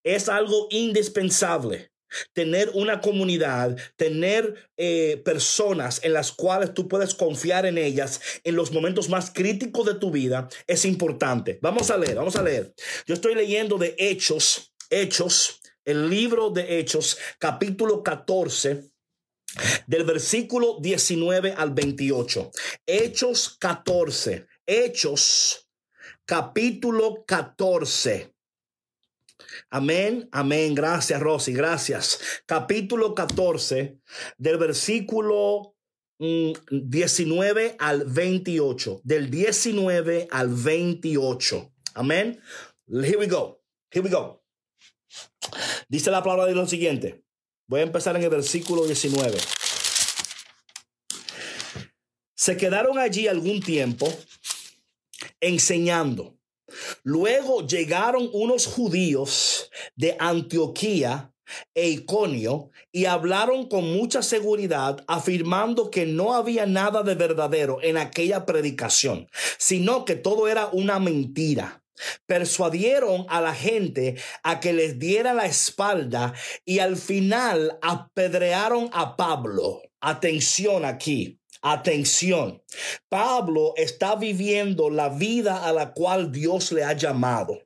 Es 0.03 0.29
algo 0.29 0.67
indispensable 0.71 1.91
tener 2.33 2.69
una 2.73 3.01
comunidad, 3.01 3.77
tener 3.95 4.69
eh, 4.77 5.21
personas 5.23 6.01
en 6.03 6.13
las 6.13 6.31
cuales 6.31 6.73
tú 6.73 6.87
puedes 6.87 7.15
confiar 7.15 7.65
en 7.65 7.77
ellas 7.77 8.21
en 8.43 8.55
los 8.55 8.71
momentos 8.71 9.09
más 9.09 9.31
críticos 9.31 9.85
de 9.85 9.95
tu 9.95 10.11
vida 10.11 10.49
es 10.67 10.85
importante. 10.85 11.59
Vamos 11.61 11.89
a 11.89 11.97
leer, 11.97 12.15
vamos 12.15 12.35
a 12.35 12.43
leer. 12.43 12.73
Yo 13.05 13.13
estoy 13.13 13.35
leyendo 13.35 13.77
de 13.77 13.95
Hechos, 13.97 14.73
Hechos, 14.89 15.61
el 15.85 16.09
libro 16.09 16.49
de 16.49 16.79
Hechos, 16.79 17.17
capítulo 17.39 18.03
14. 18.03 18.89
Del 19.85 20.05
versículo 20.05 20.77
19 20.79 21.55
al 21.57 21.71
28. 21.71 22.51
Hechos 22.85 23.57
14. 23.59 24.47
Hechos 24.65 25.67
capítulo 26.25 27.25
14 27.27 28.33
Amén, 29.69 30.27
amén. 30.31 30.75
Gracias, 30.75 31.19
Rosy, 31.21 31.53
gracias. 31.53 32.19
Capítulo 32.45 33.15
14, 33.15 33.99
del 34.37 34.57
versículo 34.57 35.75
19 36.17 37.69
mm, 37.69 37.75
al 37.79 38.05
28. 38.05 39.01
Del 39.03 39.29
19 39.29 40.27
al 40.31 40.49
28. 40.49 41.73
Amén. 41.95 42.39
Here 42.87 43.17
we 43.17 43.27
go. 43.27 43.61
Here 43.91 44.03
we 44.03 44.09
go. 44.09 44.43
Dice 45.87 46.11
la 46.11 46.23
palabra 46.23 46.45
de 46.45 46.55
lo 46.55 46.67
siguiente. 46.67 47.23
Voy 47.67 47.81
a 47.81 47.83
empezar 47.83 48.15
en 48.15 48.23
el 48.23 48.29
versículo 48.29 48.85
19. 48.85 49.37
Se 52.35 52.57
quedaron 52.57 52.97
allí 52.97 53.27
algún 53.27 53.61
tiempo 53.61 54.11
enseñando 55.39 56.41
Luego 57.03 57.65
llegaron 57.65 58.29
unos 58.33 58.65
judíos 58.65 59.50
de 59.95 60.15
Antioquía 60.19 61.31
e 61.73 61.89
Iconio 61.89 62.71
y 62.91 63.05
hablaron 63.05 63.67
con 63.67 63.91
mucha 63.91 64.21
seguridad 64.21 65.03
afirmando 65.07 65.91
que 65.91 66.05
no 66.05 66.33
había 66.33 66.65
nada 66.65 67.03
de 67.03 67.15
verdadero 67.15 67.79
en 67.81 67.97
aquella 67.97 68.45
predicación, 68.45 69.27
sino 69.57 70.05
que 70.05 70.15
todo 70.15 70.47
era 70.47 70.67
una 70.71 70.99
mentira. 70.99 71.83
Persuadieron 72.25 73.25
a 73.29 73.41
la 73.41 73.53
gente 73.53 74.15
a 74.43 74.59
que 74.59 74.73
les 74.73 74.97
diera 74.97 75.33
la 75.33 75.45
espalda 75.45 76.33
y 76.65 76.79
al 76.79 76.97
final 76.97 77.77
apedrearon 77.81 78.89
a 78.91 79.15
Pablo. 79.15 79.81
Atención 79.99 80.83
aquí. 80.85 81.37
Atención, 81.63 82.63
Pablo 83.07 83.73
está 83.75 84.15
viviendo 84.15 84.89
la 84.89 85.09
vida 85.09 85.63
a 85.63 85.71
la 85.71 85.93
cual 85.93 86.31
Dios 86.31 86.71
le 86.71 86.83
ha 86.83 86.93
llamado. 86.93 87.59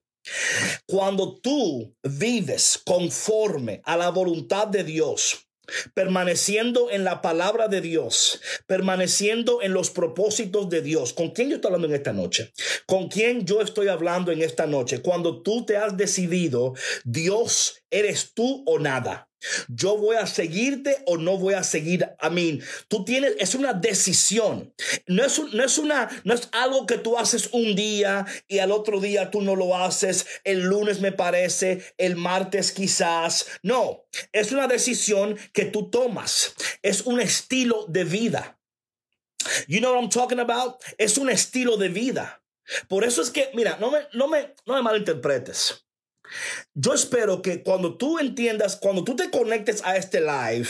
Cuando 0.85 1.35
tú 1.35 1.95
vives 2.03 2.81
conforme 2.85 3.81
a 3.85 3.97
la 3.97 4.09
voluntad 4.09 4.67
de 4.67 4.83
Dios, 4.83 5.45
permaneciendo 5.93 6.89
en 6.91 7.03
la 7.03 7.21
palabra 7.21 7.67
de 7.67 7.81
Dios, 7.81 8.41
permaneciendo 8.67 9.61
en 9.61 9.73
los 9.73 9.89
propósitos 9.89 10.69
de 10.69 10.81
Dios. 10.81 11.13
¿Con 11.13 11.31
quién 11.31 11.49
yo 11.49 11.55
estoy 11.55 11.71
hablando 11.71 11.87
en 11.87 11.95
esta 11.95 12.13
noche? 12.13 12.53
¿Con 12.85 13.07
quién 13.07 13.45
yo 13.45 13.61
estoy 13.61 13.87
hablando 13.87 14.31
en 14.31 14.41
esta 14.41 14.67
noche? 14.67 15.01
Cuando 15.01 15.41
tú 15.41 15.65
te 15.65 15.77
has 15.77 15.97
decidido, 15.97 16.73
Dios, 17.03 17.81
eres 17.89 18.33
tú 18.33 18.63
o 18.65 18.79
nada. 18.79 19.29
Yo 19.67 19.97
voy 19.97 20.15
a 20.15 20.27
seguirte 20.27 20.97
o 21.05 21.17
no 21.17 21.37
voy 21.37 21.53
a 21.53 21.63
seguir. 21.63 22.09
A 22.19 22.29
mí, 22.29 22.59
tú 22.87 23.05
tienes, 23.05 23.33
es 23.39 23.55
una 23.55 23.73
decisión. 23.73 24.73
No 25.07 25.23
es, 25.23 25.39
no 25.53 25.63
es 25.63 25.77
una, 25.77 26.09
no 26.23 26.33
es 26.33 26.49
algo 26.51 26.85
que 26.85 26.97
tú 26.97 27.17
haces 27.17 27.49
un 27.51 27.75
día 27.75 28.25
y 28.47 28.59
al 28.59 28.71
otro 28.71 28.99
día 28.99 29.31
tú 29.31 29.41
no 29.41 29.55
lo 29.55 29.77
haces. 29.77 30.25
El 30.43 30.63
lunes 30.63 30.99
me 31.01 31.11
parece, 31.11 31.83
el 31.97 32.15
martes 32.15 32.71
quizás. 32.71 33.47
No, 33.63 34.05
es 34.31 34.51
una 34.51 34.67
decisión 34.67 35.37
que 35.53 35.65
tú 35.65 35.89
tomas. 35.89 36.53
Es 36.81 37.01
un 37.01 37.19
estilo 37.19 37.85
de 37.87 38.03
vida. 38.03 38.59
You 39.67 39.79
know 39.79 39.93
what 39.93 40.01
I'm 40.01 40.09
talking 40.09 40.39
about? 40.39 40.81
Es 40.97 41.17
un 41.17 41.29
estilo 41.29 41.77
de 41.77 41.89
vida. 41.89 42.41
Por 42.87 43.03
eso 43.03 43.21
es 43.21 43.29
que, 43.29 43.51
mira, 43.53 43.77
no 43.79 43.91
me, 43.91 43.99
no 44.13 44.27
me, 44.27 44.55
no 44.65 44.73
me 44.73 44.81
malinterpretes. 44.81 45.84
Yo 46.73 46.93
espero 46.93 47.41
que 47.41 47.63
cuando 47.63 47.97
tú 47.97 48.19
entiendas, 48.19 48.75
cuando 48.75 49.03
tú 49.03 49.15
te 49.15 49.29
conectes 49.29 49.81
a 49.83 49.95
este 49.97 50.21
live, 50.21 50.67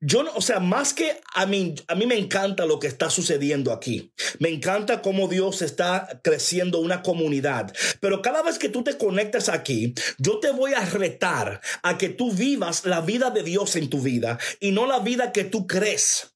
yo 0.00 0.22
no, 0.22 0.32
o 0.34 0.40
sea, 0.40 0.60
más 0.60 0.94
que 0.94 1.20
a 1.34 1.46
mí, 1.46 1.74
a 1.88 1.94
mí 1.94 2.06
me 2.06 2.18
encanta 2.18 2.66
lo 2.66 2.78
que 2.78 2.86
está 2.86 3.10
sucediendo 3.10 3.72
aquí. 3.72 4.12
Me 4.38 4.48
encanta 4.48 5.02
cómo 5.02 5.28
Dios 5.28 5.62
está 5.62 6.20
creciendo 6.22 6.78
una 6.78 7.02
comunidad. 7.02 7.72
Pero 8.00 8.22
cada 8.22 8.42
vez 8.42 8.58
que 8.58 8.68
tú 8.68 8.82
te 8.84 8.96
conectas 8.96 9.48
aquí, 9.48 9.94
yo 10.18 10.38
te 10.38 10.50
voy 10.50 10.74
a 10.74 10.84
retar 10.84 11.60
a 11.82 11.98
que 11.98 12.08
tú 12.08 12.32
vivas 12.32 12.84
la 12.84 13.00
vida 13.00 13.30
de 13.30 13.42
Dios 13.42 13.76
en 13.76 13.90
tu 13.90 14.00
vida 14.00 14.38
y 14.60 14.72
no 14.72 14.86
la 14.86 15.00
vida 15.00 15.32
que 15.32 15.44
tú 15.44 15.66
crees, 15.66 16.34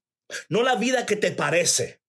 no 0.49 0.63
la 0.63 0.75
vida 0.75 1.05
que 1.05 1.15
te 1.15 1.31
parece. 1.31 2.04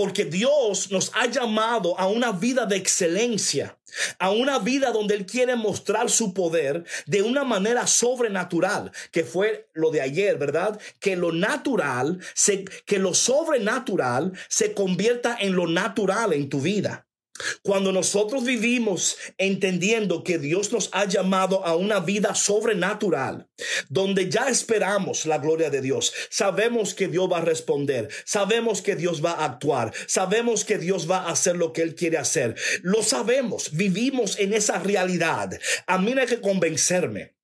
Porque 0.00 0.24
Dios 0.24 0.90
nos 0.90 1.12
ha 1.14 1.26
llamado 1.26 1.94
a 2.00 2.06
una 2.06 2.32
vida 2.32 2.64
de 2.64 2.74
excelencia, 2.74 3.78
a 4.18 4.30
una 4.30 4.58
vida 4.58 4.92
donde 4.92 5.14
Él 5.14 5.26
quiere 5.26 5.56
mostrar 5.56 6.08
su 6.08 6.32
poder 6.32 6.86
de 7.04 7.20
una 7.20 7.44
manera 7.44 7.86
sobrenatural, 7.86 8.92
que 9.10 9.24
fue 9.24 9.68
lo 9.74 9.90
de 9.90 10.00
ayer, 10.00 10.38
¿verdad? 10.38 10.80
Que 11.00 11.16
lo 11.16 11.32
natural, 11.32 12.18
se, 12.32 12.64
que 12.86 12.98
lo 12.98 13.12
sobrenatural 13.12 14.32
se 14.48 14.72
convierta 14.72 15.36
en 15.38 15.54
lo 15.54 15.66
natural 15.66 16.32
en 16.32 16.48
tu 16.48 16.62
vida. 16.62 17.06
Cuando 17.62 17.92
nosotros 17.92 18.44
vivimos 18.44 19.16
entendiendo 19.38 20.24
que 20.24 20.38
Dios 20.38 20.72
nos 20.72 20.90
ha 20.92 21.04
llamado 21.06 21.64
a 21.64 21.76
una 21.76 22.00
vida 22.00 22.34
sobrenatural, 22.34 23.48
donde 23.88 24.28
ya 24.28 24.48
esperamos 24.48 25.26
la 25.26 25.38
gloria 25.38 25.70
de 25.70 25.80
Dios, 25.80 26.12
sabemos 26.30 26.94
que 26.94 27.08
Dios 27.08 27.30
va 27.30 27.38
a 27.38 27.42
responder, 27.42 28.08
sabemos 28.24 28.82
que 28.82 28.96
Dios 28.96 29.24
va 29.24 29.32
a 29.32 29.44
actuar, 29.44 29.92
sabemos 30.06 30.64
que 30.64 30.78
Dios 30.78 31.10
va 31.10 31.18
a 31.18 31.30
hacer 31.30 31.56
lo 31.56 31.72
que 31.72 31.82
Él 31.82 31.94
quiere 31.94 32.18
hacer, 32.18 32.56
lo 32.82 33.02
sabemos, 33.02 33.70
vivimos 33.72 34.38
en 34.38 34.52
esa 34.52 34.78
realidad. 34.78 35.58
A 35.86 35.98
mí 35.98 36.14
no 36.14 36.20
hay 36.20 36.26
que 36.26 36.40
convencerme 36.40 37.34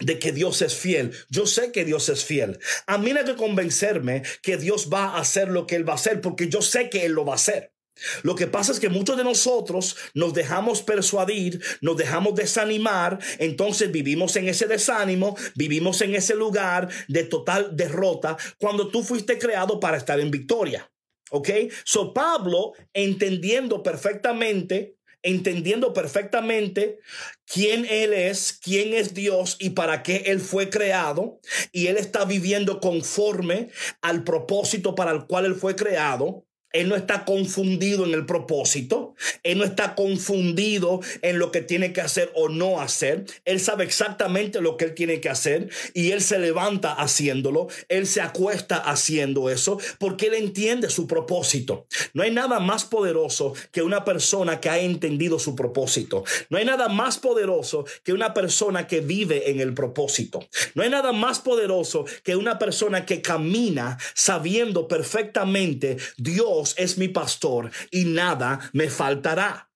de 0.00 0.18
que 0.18 0.32
Dios 0.32 0.62
es 0.62 0.74
fiel. 0.74 1.12
Yo 1.28 1.46
sé 1.46 1.72
que 1.72 1.84
Dios 1.84 2.08
es 2.08 2.24
fiel. 2.24 2.58
A 2.86 2.98
mí 2.98 3.12
no 3.12 3.20
hay 3.20 3.26
que 3.26 3.36
convencerme 3.36 4.22
que 4.42 4.56
Dios 4.56 4.90
va 4.92 5.10
a 5.10 5.20
hacer 5.20 5.48
lo 5.48 5.66
que 5.66 5.76
Él 5.76 5.88
va 5.88 5.92
a 5.92 5.96
hacer, 5.96 6.20
porque 6.20 6.48
yo 6.48 6.62
sé 6.62 6.90
que 6.90 7.04
Él 7.04 7.12
lo 7.12 7.24
va 7.24 7.32
a 7.32 7.36
hacer. 7.36 7.73
Lo 8.22 8.34
que 8.34 8.46
pasa 8.46 8.72
es 8.72 8.80
que 8.80 8.88
muchos 8.88 9.16
de 9.16 9.24
nosotros 9.24 9.96
nos 10.14 10.34
dejamos 10.34 10.82
persuadir, 10.82 11.62
nos 11.80 11.96
dejamos 11.96 12.34
desanimar, 12.34 13.18
entonces 13.38 13.92
vivimos 13.92 14.36
en 14.36 14.48
ese 14.48 14.66
desánimo, 14.66 15.36
vivimos 15.54 16.00
en 16.00 16.14
ese 16.14 16.34
lugar 16.34 16.88
de 17.08 17.24
total 17.24 17.76
derrota 17.76 18.36
cuando 18.58 18.88
tú 18.88 19.02
fuiste 19.02 19.38
creado 19.38 19.80
para 19.80 19.96
estar 19.96 20.18
en 20.20 20.30
victoria. 20.30 20.90
¿Ok? 21.30 21.48
So 21.84 22.12
Pablo, 22.12 22.74
entendiendo 22.92 23.82
perfectamente, 23.82 24.96
entendiendo 25.22 25.92
perfectamente 25.92 27.00
quién 27.46 27.86
Él 27.86 28.12
es, 28.12 28.52
quién 28.52 28.94
es 28.94 29.14
Dios 29.14 29.56
y 29.58 29.70
para 29.70 30.02
qué 30.02 30.24
Él 30.26 30.40
fue 30.40 30.68
creado, 30.68 31.40
y 31.72 31.86
Él 31.86 31.96
está 31.96 32.24
viviendo 32.24 32.78
conforme 32.78 33.70
al 34.02 34.22
propósito 34.22 34.94
para 34.94 35.12
el 35.12 35.26
cual 35.26 35.46
Él 35.46 35.54
fue 35.54 35.74
creado, 35.74 36.43
él 36.74 36.88
no 36.88 36.96
está 36.96 37.24
confundido 37.24 38.04
en 38.04 38.12
el 38.12 38.26
propósito. 38.26 39.14
Él 39.44 39.58
no 39.58 39.64
está 39.64 39.94
confundido 39.94 41.00
en 41.22 41.38
lo 41.38 41.52
que 41.52 41.62
tiene 41.62 41.92
que 41.92 42.00
hacer 42.00 42.32
o 42.34 42.48
no 42.48 42.80
hacer. 42.80 43.24
Él 43.44 43.60
sabe 43.60 43.84
exactamente 43.84 44.60
lo 44.60 44.76
que 44.76 44.86
él 44.86 44.94
tiene 44.94 45.20
que 45.20 45.28
hacer 45.28 45.70
y 45.94 46.10
él 46.10 46.20
se 46.20 46.38
levanta 46.38 46.92
haciéndolo. 46.92 47.68
Él 47.88 48.08
se 48.08 48.20
acuesta 48.20 48.76
haciendo 48.76 49.50
eso 49.50 49.78
porque 49.98 50.26
él 50.26 50.34
entiende 50.34 50.90
su 50.90 51.06
propósito. 51.06 51.86
No 52.12 52.24
hay 52.24 52.32
nada 52.32 52.58
más 52.58 52.84
poderoso 52.84 53.54
que 53.70 53.82
una 53.82 54.04
persona 54.04 54.60
que 54.60 54.68
ha 54.68 54.78
entendido 54.80 55.38
su 55.38 55.54
propósito. 55.54 56.24
No 56.50 56.58
hay 56.58 56.64
nada 56.64 56.88
más 56.88 57.18
poderoso 57.18 57.84
que 58.02 58.12
una 58.12 58.34
persona 58.34 58.88
que 58.88 59.00
vive 59.00 59.48
en 59.48 59.60
el 59.60 59.74
propósito. 59.74 60.40
No 60.74 60.82
hay 60.82 60.90
nada 60.90 61.12
más 61.12 61.38
poderoso 61.38 62.04
que 62.24 62.34
una 62.34 62.58
persona 62.58 63.06
que 63.06 63.22
camina 63.22 63.96
sabiendo 64.14 64.88
perfectamente 64.88 65.98
Dios 66.16 66.63
es 66.78 66.96
mi 66.96 67.08
pastor 67.08 67.70
y 67.90 68.06
nada 68.06 68.70
me 68.72 68.88
faltará. 68.88 69.73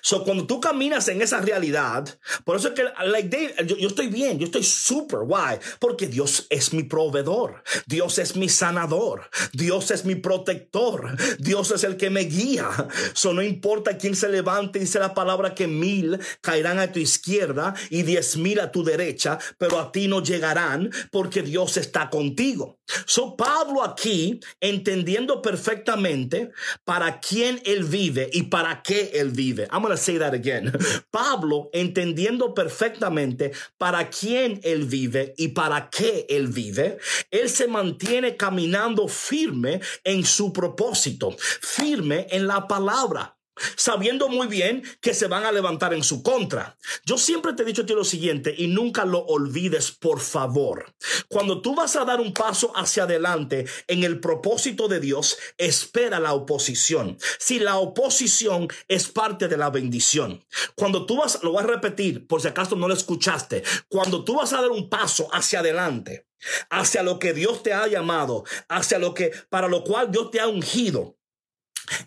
So, 0.00 0.24
cuando 0.24 0.46
tú 0.46 0.60
caminas 0.60 1.08
en 1.08 1.22
esa 1.22 1.40
realidad, 1.40 2.18
por 2.44 2.56
eso 2.56 2.68
es 2.68 2.74
que, 2.74 2.84
like 3.06 3.54
yo, 3.66 3.76
yo, 3.76 3.88
estoy 3.88 4.08
bien, 4.08 4.38
yo 4.38 4.46
estoy 4.46 4.62
super, 4.62 5.20
why? 5.20 5.58
Porque 5.78 6.06
Dios 6.06 6.46
es 6.50 6.72
mi 6.72 6.82
proveedor, 6.82 7.62
Dios 7.86 8.18
es 8.18 8.36
mi 8.36 8.48
sanador, 8.48 9.30
Dios 9.52 9.90
es 9.90 10.04
mi 10.04 10.14
protector, 10.14 11.16
Dios 11.38 11.70
es 11.70 11.84
el 11.84 11.96
que 11.96 12.10
me 12.10 12.22
guía. 12.22 12.68
So, 13.12 13.32
no 13.32 13.42
importa 13.42 13.98
quién 13.98 14.14
se 14.14 14.28
levante, 14.28 14.78
dice 14.78 14.98
la 14.98 15.14
palabra 15.14 15.54
que 15.54 15.66
mil 15.66 16.18
caerán 16.40 16.78
a 16.78 16.92
tu 16.92 16.98
izquierda 16.98 17.74
y 17.90 18.02
diez 18.02 18.36
mil 18.36 18.60
a 18.60 18.70
tu 18.70 18.84
derecha, 18.84 19.38
pero 19.58 19.78
a 19.78 19.92
ti 19.92 20.08
no 20.08 20.22
llegarán 20.22 20.90
porque 21.10 21.42
Dios 21.42 21.76
está 21.76 22.10
contigo. 22.10 22.78
So, 23.06 23.36
Pablo 23.36 23.82
aquí, 23.82 24.40
entendiendo 24.60 25.42
perfectamente 25.42 26.50
para 26.84 27.20
quién 27.20 27.60
él 27.64 27.84
vive 27.84 28.28
y 28.32 28.44
para 28.44 28.82
qué 28.82 29.12
él 29.14 29.30
vive. 29.30 29.68
I'm 29.72 29.82
going 29.82 29.94
to 29.94 29.96
say 29.96 30.18
that 30.18 30.34
again. 30.34 30.72
Pablo, 31.10 31.70
entendiendo 31.72 32.54
perfectamente 32.54 33.52
para 33.78 34.10
quién 34.10 34.60
él 34.62 34.84
vive 34.84 35.34
y 35.36 35.48
para 35.48 35.88
qué 35.90 36.26
él 36.28 36.48
vive, 36.48 36.98
él 37.30 37.48
se 37.48 37.66
mantiene 37.66 38.36
caminando 38.36 39.08
firme 39.08 39.80
en 40.04 40.24
su 40.24 40.52
propósito, 40.52 41.34
firme 41.38 42.26
en 42.30 42.46
la 42.46 42.66
palabra 42.66 43.36
sabiendo 43.76 44.28
muy 44.28 44.46
bien 44.46 44.82
que 45.00 45.14
se 45.14 45.26
van 45.26 45.44
a 45.44 45.52
levantar 45.52 45.94
en 45.94 46.04
su 46.04 46.22
contra. 46.22 46.76
Yo 47.04 47.18
siempre 47.18 47.52
te 47.52 47.62
he 47.62 47.66
dicho 47.66 47.82
a 47.82 47.86
ti 47.86 47.94
lo 47.94 48.04
siguiente 48.04 48.54
y 48.56 48.66
nunca 48.68 49.04
lo 49.04 49.20
olvides, 49.20 49.90
por 49.90 50.20
favor. 50.20 50.94
Cuando 51.28 51.60
tú 51.62 51.74
vas 51.74 51.96
a 51.96 52.04
dar 52.04 52.20
un 52.20 52.32
paso 52.32 52.72
hacia 52.76 53.04
adelante 53.04 53.66
en 53.86 54.04
el 54.04 54.20
propósito 54.20 54.88
de 54.88 55.00
Dios, 55.00 55.38
espera 55.58 56.20
la 56.20 56.34
oposición. 56.34 57.18
Si 57.38 57.58
la 57.58 57.76
oposición 57.78 58.68
es 58.88 59.08
parte 59.08 59.48
de 59.48 59.56
la 59.56 59.70
bendición. 59.70 60.44
Cuando 60.74 61.06
tú 61.06 61.16
vas, 61.16 61.42
lo 61.42 61.52
voy 61.52 61.62
a 61.62 61.66
repetir 61.66 62.26
por 62.26 62.40
si 62.40 62.48
acaso 62.48 62.76
no 62.76 62.88
lo 62.88 62.94
escuchaste, 62.94 63.62
cuando 63.88 64.24
tú 64.24 64.36
vas 64.36 64.52
a 64.52 64.60
dar 64.60 64.70
un 64.70 64.88
paso 64.88 65.28
hacia 65.32 65.60
adelante, 65.60 66.26
hacia 66.70 67.02
lo 67.02 67.18
que 67.18 67.32
Dios 67.32 67.62
te 67.62 67.72
ha 67.72 67.86
llamado, 67.86 68.44
hacia 68.68 68.98
lo 68.98 69.14
que 69.14 69.32
para 69.48 69.68
lo 69.68 69.84
cual 69.84 70.10
Dios 70.10 70.30
te 70.30 70.40
ha 70.40 70.48
ungido, 70.48 71.19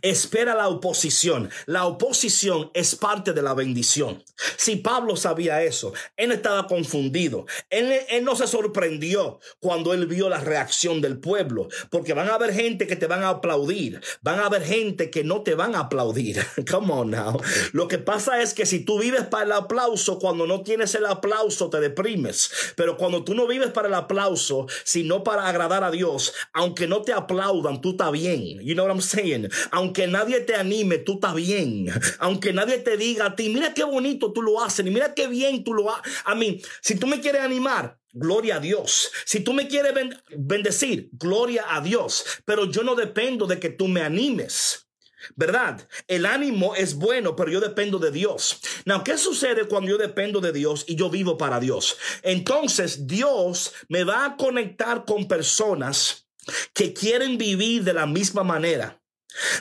espera 0.02 0.56
la 0.56 0.68
oposición. 0.68 1.50
La 1.66 1.86
oposición 1.86 2.72
es 2.74 2.96
parte 2.96 3.34
de 3.34 3.42
la 3.42 3.54
bendición. 3.54 4.24
Si 4.58 4.78
Pablo 4.78 5.16
sabía 5.16 5.64
eso, 5.64 5.94
él 6.18 6.32
estaba 6.32 6.68
confundido. 6.68 7.46
Él, 7.70 7.94
él, 8.10 8.24
no 8.24 8.36
se 8.36 8.48
sorprendió 8.48 9.40
cuando 9.60 9.94
él 9.94 10.06
vio 10.08 10.30
la 10.30 10.40
reacción 10.40 11.02
del 11.02 11.20
pueblo, 11.20 11.68
porque 11.90 12.14
van 12.14 12.30
a 12.30 12.36
haber 12.36 12.54
gente 12.54 12.88
que 12.88 12.96
te 12.96 13.08
van 13.08 13.24
a 13.24 13.30
aplaudir, 13.30 14.02
van 14.22 14.40
a 14.40 14.46
haber 14.46 14.64
gente 14.64 15.10
que 15.10 15.24
no 15.24 15.42
te 15.42 15.56
van 15.56 15.76
a 15.76 15.82
aplaudir. 15.82 16.46
Come 16.72 16.94
on 16.94 17.12
now. 17.12 17.40
Lo 17.72 17.88
que 17.88 17.98
pasa 17.98 18.42
es 18.42 18.54
que 18.54 18.66
si 18.66 18.80
tú 18.80 19.00
vives 19.00 19.24
para 19.24 19.46
el 19.46 19.52
aplauso, 19.52 20.20
cuando 20.20 20.48
no 20.48 20.62
tienes 20.62 20.96
el 20.96 21.06
aplauso 21.06 21.70
te 21.70 21.80
deprimes. 21.80 22.52
Pero 22.76 22.98
cuando 22.98 23.24
tú 23.24 23.34
no 23.34 23.48
vives 23.48 23.72
para 23.72 23.88
el 23.88 23.94
aplauso, 23.94 24.68
sino 24.84 25.24
para 25.24 25.48
agradar 25.48 25.84
a 25.84 25.92
Dios, 25.92 26.34
aunque 26.54 26.88
no 26.88 27.02
te 27.02 27.14
aplaudan, 27.14 27.82
tú 27.82 27.92
estás 27.92 28.12
bien. 28.12 28.60
You 28.62 28.74
know 28.74 28.86
what 28.86 28.94
I'm 28.94 29.02
saying? 29.02 29.50
Aunque 29.76 30.06
nadie 30.06 30.40
te 30.42 30.54
anime, 30.54 31.00
tú 31.00 31.14
estás 31.16 31.34
bien. 31.34 31.88
Aunque 32.20 32.54
nadie 32.54 32.78
te 32.78 32.96
diga 32.96 33.26
a 33.26 33.36
ti, 33.36 33.50
mira 33.50 33.74
qué 33.74 33.84
bonito 33.84 34.32
tú 34.32 34.44
lo 34.44 34.64
haces, 34.64 34.86
mira 34.86 35.16
qué 35.16 35.26
bien 35.26 35.64
tú 35.64 35.74
lo 35.74 35.92
haces. 35.92 36.14
A 36.26 36.36
mí, 36.36 36.62
si 36.80 36.94
tú 36.94 37.08
me 37.08 37.20
quieres 37.20 37.42
animar, 37.42 37.98
Gloria 38.16 38.58
a 38.58 38.60
Dios. 38.60 39.12
Si 39.26 39.40
tú 39.40 39.54
me 39.54 39.68
quieres 39.68 39.92
bendecir, 40.30 41.10
gloria 41.14 41.66
a 41.76 41.82
Dios. 41.82 42.24
Pero 42.46 42.70
yo 42.70 42.84
no 42.84 42.94
dependo 42.94 43.48
de 43.48 43.60
que 43.60 43.72
tú 43.72 43.88
me 43.88 44.02
animes. 44.02 44.88
¿Verdad? 45.36 45.90
El 46.08 46.28
ánimo 46.28 46.76
es 46.76 46.94
bueno, 46.94 47.36
pero 47.36 47.50
yo 47.50 47.60
dependo 47.60 47.98
de 47.98 48.12
Dios. 48.12 48.60
Now, 48.86 49.04
¿qué 49.04 49.18
sucede 49.18 49.68
cuando 49.68 49.90
yo 49.90 49.98
dependo 49.98 50.42
de 50.42 50.52
Dios 50.52 50.86
y 50.88 50.96
yo 50.96 51.10
vivo 51.10 51.36
para 51.40 51.60
Dios? 51.60 51.98
Entonces, 52.22 53.08
Dios 53.08 53.74
me 53.88 54.04
va 54.04 54.26
a 54.26 54.38
conectar 54.38 55.06
con 55.06 55.28
personas 55.28 56.28
que 56.76 56.94
quieren 56.94 57.40
vivir 57.40 57.84
de 57.84 57.94
la 57.94 58.06
misma 58.06 58.44
manera. 58.44 59.03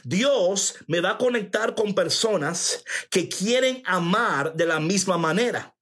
Dios 0.05 0.77
me 0.87 1.01
va 1.01 1.11
a 1.11 1.19
conectar 1.19 1.75
con 1.75 1.95
personas 1.95 2.85
que 3.11 3.29
quieren 3.29 3.83
amar 3.87 4.55
de 4.55 4.67
la 4.67 4.81
misma 4.81 5.19
manera. 5.19 5.75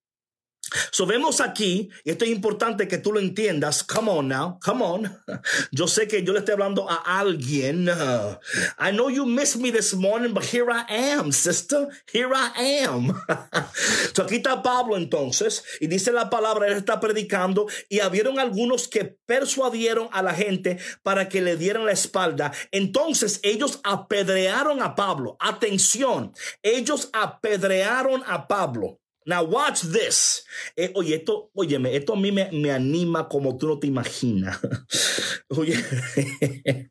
So 0.91 1.07
vemos 1.07 1.41
aquí, 1.41 1.91
y 2.05 2.11
esto 2.11 2.25
es 2.25 2.31
importante 2.31 2.89
que 2.89 2.99
tú 2.99 3.13
lo 3.13 3.21
entiendas. 3.21 3.83
Come 3.83 4.11
on 4.11 4.29
now, 4.29 4.59
come 4.61 4.85
on. 4.85 5.23
Yo 5.73 5.87
sé 5.87 6.07
que 6.09 6.23
yo 6.23 6.33
le 6.33 6.41
estoy 6.41 6.55
hablando 6.55 6.89
a 6.89 7.21
alguien. 7.21 7.89
I 8.79 8.91
know 8.93 9.09
you 9.09 9.27
missed 9.27 9.61
me 9.61 9.71
this 9.71 9.95
morning, 9.95 10.33
but 10.33 10.45
here 10.45 10.71
I 10.71 10.85
am, 10.89 11.33
sister. 11.33 11.89
Here 12.13 12.31
I 12.35 12.85
am. 12.85 13.09
so 14.15 14.25
aquí 14.25 14.37
está 14.37 14.63
Pablo 14.63 14.97
entonces, 14.97 15.65
y 15.81 15.87
dice 15.87 16.13
la 16.13 16.31
palabra, 16.31 16.67
él 16.67 16.75
está 16.75 17.01
predicando, 17.01 17.67
y 17.89 18.01
habieron 18.01 18.39
algunos 18.39 18.89
que 18.89 19.05
persuadieron 19.05 20.09
a 20.13 20.23
la 20.23 20.35
gente 20.35 20.79
para 21.03 21.29
que 21.29 21.41
le 21.41 21.57
dieran 21.57 21.87
la 21.87 21.93
espalda. 21.93 22.53
Entonces 22.71 23.41
ellos 23.43 23.81
apedrearon 23.85 24.83
a 24.83 24.95
Pablo. 24.95 25.37
Atención, 25.41 26.33
ellos 26.63 27.11
apedrearon 27.13 28.23
a 28.27 28.47
Pablo. 28.47 29.00
Now 29.27 29.45
watch 29.45 29.83
this. 29.83 30.45
Eh, 30.77 30.93
oye, 30.95 31.17
esto, 31.17 31.51
óyeme, 31.55 31.95
esto 31.95 32.15
a 32.15 32.17
mí 32.17 32.33
me, 32.33 32.51
me 32.53 32.71
anima 32.71 33.29
como 33.29 33.59
tú 33.59 33.69
no 33.69 33.79
te 33.79 33.87
imaginas. 33.87 34.59
oye, 35.49 35.75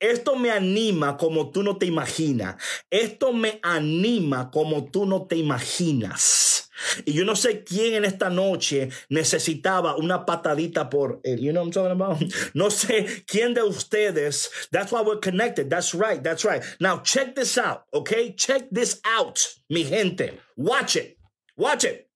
esto 0.00 0.36
me 0.36 0.50
anima 0.50 1.16
como 1.16 1.50
tú 1.50 1.62
no 1.62 1.76
te 1.76 1.86
imaginas. 1.86 2.56
Esto 2.88 3.32
me 3.32 3.58
anima 3.62 4.50
como 4.50 4.90
tú 4.90 5.06
no 5.06 5.26
te 5.26 5.36
imaginas. 5.36 6.70
Y 7.04 7.12
yo 7.12 7.24
no 7.24 7.36
sé 7.36 7.64
quién 7.64 7.94
en 7.94 8.04
esta 8.04 8.30
noche 8.30 8.90
necesitaba 9.08 9.96
una 9.96 10.24
patadita 10.24 10.88
por 10.88 11.20
él. 11.24 11.40
You 11.40 11.52
know 11.52 11.64
what 11.64 11.66
I'm 11.66 11.72
talking 11.72 11.92
about? 11.92 12.18
No 12.54 12.70
sé 12.70 13.24
quién 13.26 13.54
de 13.54 13.62
ustedes. 13.62 14.50
That's 14.70 14.92
why 14.92 15.02
we're 15.02 15.20
connected. 15.20 15.70
That's 15.70 15.94
right. 15.94 16.22
That's 16.22 16.44
right. 16.44 16.62
Now 16.80 16.98
check 16.98 17.34
this 17.34 17.58
out. 17.58 17.84
Okay. 17.92 18.32
Check 18.32 18.68
this 18.70 19.00
out, 19.04 19.38
mi 19.68 19.84
gente. 19.84 20.38
Watch 20.56 20.96
it. 20.96 21.18
Watch 21.56 21.84
it. 21.84 22.08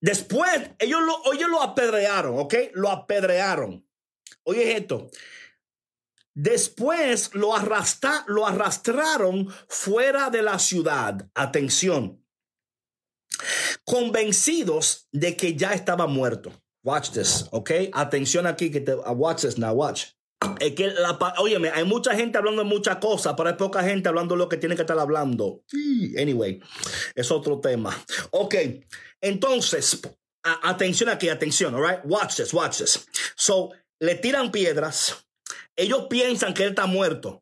Después, 0.00 0.70
ellos 0.78 1.00
lo, 1.02 1.32
ellos 1.32 1.48
lo 1.48 1.62
apedrearon, 1.62 2.38
¿ok? 2.38 2.54
Lo 2.74 2.90
apedrearon. 2.90 3.86
Oye 4.44 4.76
esto. 4.76 5.10
Después 6.34 7.34
lo, 7.34 7.54
arrastra, 7.54 8.24
lo 8.26 8.46
arrastraron 8.46 9.52
fuera 9.68 10.30
de 10.30 10.42
la 10.42 10.58
ciudad. 10.58 11.28
Atención. 11.34 12.24
Convencidos 13.84 15.08
de 15.12 15.36
que 15.36 15.54
ya 15.54 15.72
estaba 15.72 16.06
muerto. 16.06 16.52
Watch 16.84 17.10
this, 17.10 17.46
¿ok? 17.50 17.70
Atención 17.92 18.46
aquí 18.46 18.70
que 18.70 18.80
te... 18.80 18.94
Watch 18.94 19.42
this 19.42 19.58
now, 19.58 19.72
watch. 19.72 20.06
Es 20.60 20.72
que, 20.72 20.88
la, 20.88 21.18
óyeme, 21.38 21.70
hay 21.70 21.84
mucha 21.84 22.14
gente 22.14 22.38
hablando 22.38 22.62
de 22.62 22.68
muchas 22.68 22.96
cosas, 22.96 23.34
pero 23.36 23.48
hay 23.48 23.56
poca 23.56 23.82
gente 23.82 24.08
hablando 24.08 24.34
de 24.34 24.38
lo 24.38 24.48
que 24.48 24.56
tiene 24.56 24.76
que 24.76 24.82
estar 24.82 24.98
hablando. 24.98 25.62
Anyway, 26.18 26.60
es 27.14 27.30
otro 27.30 27.60
tema. 27.60 27.96
Ok, 28.30 28.54
entonces, 29.20 30.00
atención 30.42 31.08
aquí, 31.08 31.28
atención, 31.28 31.74
all 31.74 31.82
right? 31.82 32.00
Watch 32.04 32.36
this, 32.36 32.52
watch 32.52 32.78
this. 32.78 33.06
So, 33.36 33.70
le 34.00 34.16
tiran 34.16 34.50
piedras. 34.50 35.26
Ellos 35.76 36.06
piensan 36.10 36.54
que 36.54 36.64
él 36.64 36.70
está 36.70 36.86
muerto. 36.86 37.41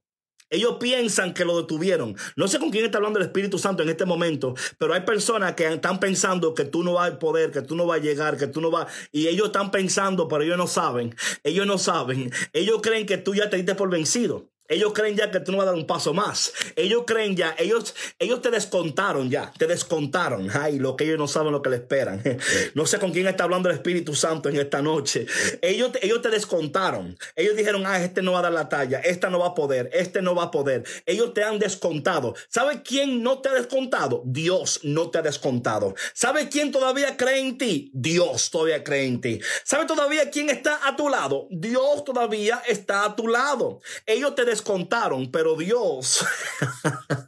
Ellos 0.51 0.77
piensan 0.81 1.33
que 1.33 1.45
lo 1.45 1.57
detuvieron. 1.57 2.17
No 2.37 2.49
sé 2.49 2.59
con 2.59 2.71
quién 2.71 2.85
está 2.85 2.99
hablando 2.99 3.19
el 3.19 3.27
Espíritu 3.27 3.59
Santo 3.59 3.83
en 3.83 3.89
este 3.89 4.05
momento, 4.05 4.55
pero 4.79 4.93
hay 4.95 5.03
personas 5.03 5.55
que 5.55 5.67
están 5.73 6.01
pensando 6.01 6.55
que 6.55 6.65
tú 6.65 6.83
no 6.83 6.95
vas 6.95 7.13
a 7.13 7.19
poder, 7.19 7.53
que 7.53 7.63
tú 7.63 7.77
no 7.77 7.87
vas 7.87 8.01
a 8.01 8.03
llegar, 8.03 8.37
que 8.37 8.49
tú 8.49 8.61
no 8.61 8.71
vas. 8.71 8.93
Y 9.13 9.29
ellos 9.29 9.47
están 9.47 9.71
pensando, 9.71 10.29
pero 10.29 10.43
ellos 10.43 10.59
no 10.59 10.67
saben. 10.67 11.15
Ellos 11.45 11.67
no 11.67 11.79
saben. 11.79 12.33
Ellos 12.53 12.81
creen 12.83 13.07
que 13.07 13.17
tú 13.17 13.35
ya 13.35 13.49
te 13.49 13.57
diste 13.57 13.75
por 13.75 13.91
vencido. 13.91 14.50
Ellos 14.71 14.93
creen 14.95 15.17
ya 15.17 15.31
que 15.33 15.41
tú 15.41 15.51
no 15.51 15.59
vas 15.59 15.65
a 15.65 15.71
dar 15.71 15.75
un 15.75 15.87
paso 15.87 16.15
más. 16.15 16.53
Ellos 16.77 17.03
creen 17.05 17.37
ya, 17.37 17.57
ellos, 17.59 17.95
ellos 18.21 18.41
te 18.41 18.51
descontaron 18.51 19.29
ya, 19.29 19.53
te 19.59 19.67
descontaron. 19.67 20.49
Ay, 20.51 20.79
lo 20.79 20.95
que 20.95 21.05
ellos 21.05 21.19
no 21.19 21.27
saben 21.27 21.53
lo 21.53 21.61
que 21.61 21.71
le 21.71 21.77
esperan. 21.77 22.23
No 22.75 22.87
sé 22.87 22.99
con 22.99 23.11
quién 23.11 23.27
está 23.27 23.45
hablando 23.45 23.69
el 23.69 23.75
Espíritu 23.75 24.15
Santo 24.15 24.49
en 24.49 24.57
esta 24.57 24.81
noche. 24.81 25.27
Ellos, 25.61 25.91
ellos 26.03 26.23
te 26.23 26.31
descontaron. 26.31 27.19
Ellos 27.35 27.57
dijeron, 27.57 27.85
ah, 27.85 28.03
este 28.03 28.23
no 28.23 28.33
va 28.33 28.39
a 28.39 28.43
dar 28.43 28.53
la 28.53 28.69
talla, 28.69 29.01
esta 29.01 29.29
no 29.29 29.41
va 29.41 29.49
a 29.49 29.55
poder, 29.55 29.91
este 29.93 30.23
no 30.23 30.35
va 30.35 30.45
a 30.45 30.51
poder. 30.51 30.85
Ellos 31.05 31.35
te 31.35 31.43
han 31.43 31.59
descontado. 31.59 32.35
¿Sabe 32.49 32.83
quién 32.83 33.23
no 33.23 33.41
te 33.41 33.49
ha 33.49 33.55
descontado? 33.55 34.23
Dios 34.25 34.81
no 34.85 35.11
te 35.11 35.19
ha 35.19 35.23
descontado. 35.23 35.95
¿Sabe 36.15 36.49
quién 36.49 36.71
todavía 36.71 37.17
cree 37.17 37.41
en 37.41 37.59
ti? 37.59 37.91
Dios 37.93 38.51
todavía 38.51 38.85
cree 38.85 39.07
en 39.07 39.21
ti. 39.21 39.41
¿Sabe 39.65 39.87
todavía 39.87 40.31
quién 40.31 40.49
está 40.49 40.87
a 40.87 40.95
tu 40.95 41.09
lado? 41.09 41.49
Dios 41.51 42.05
todavía 42.05 42.63
está 42.69 43.05
a 43.05 43.17
tu 43.17 43.27
lado. 43.27 43.81
Ellos 44.07 44.35
te 44.35 44.45
descontaron 44.45 44.60
contaron, 44.61 45.31
pero 45.31 45.57
Dios, 45.57 46.25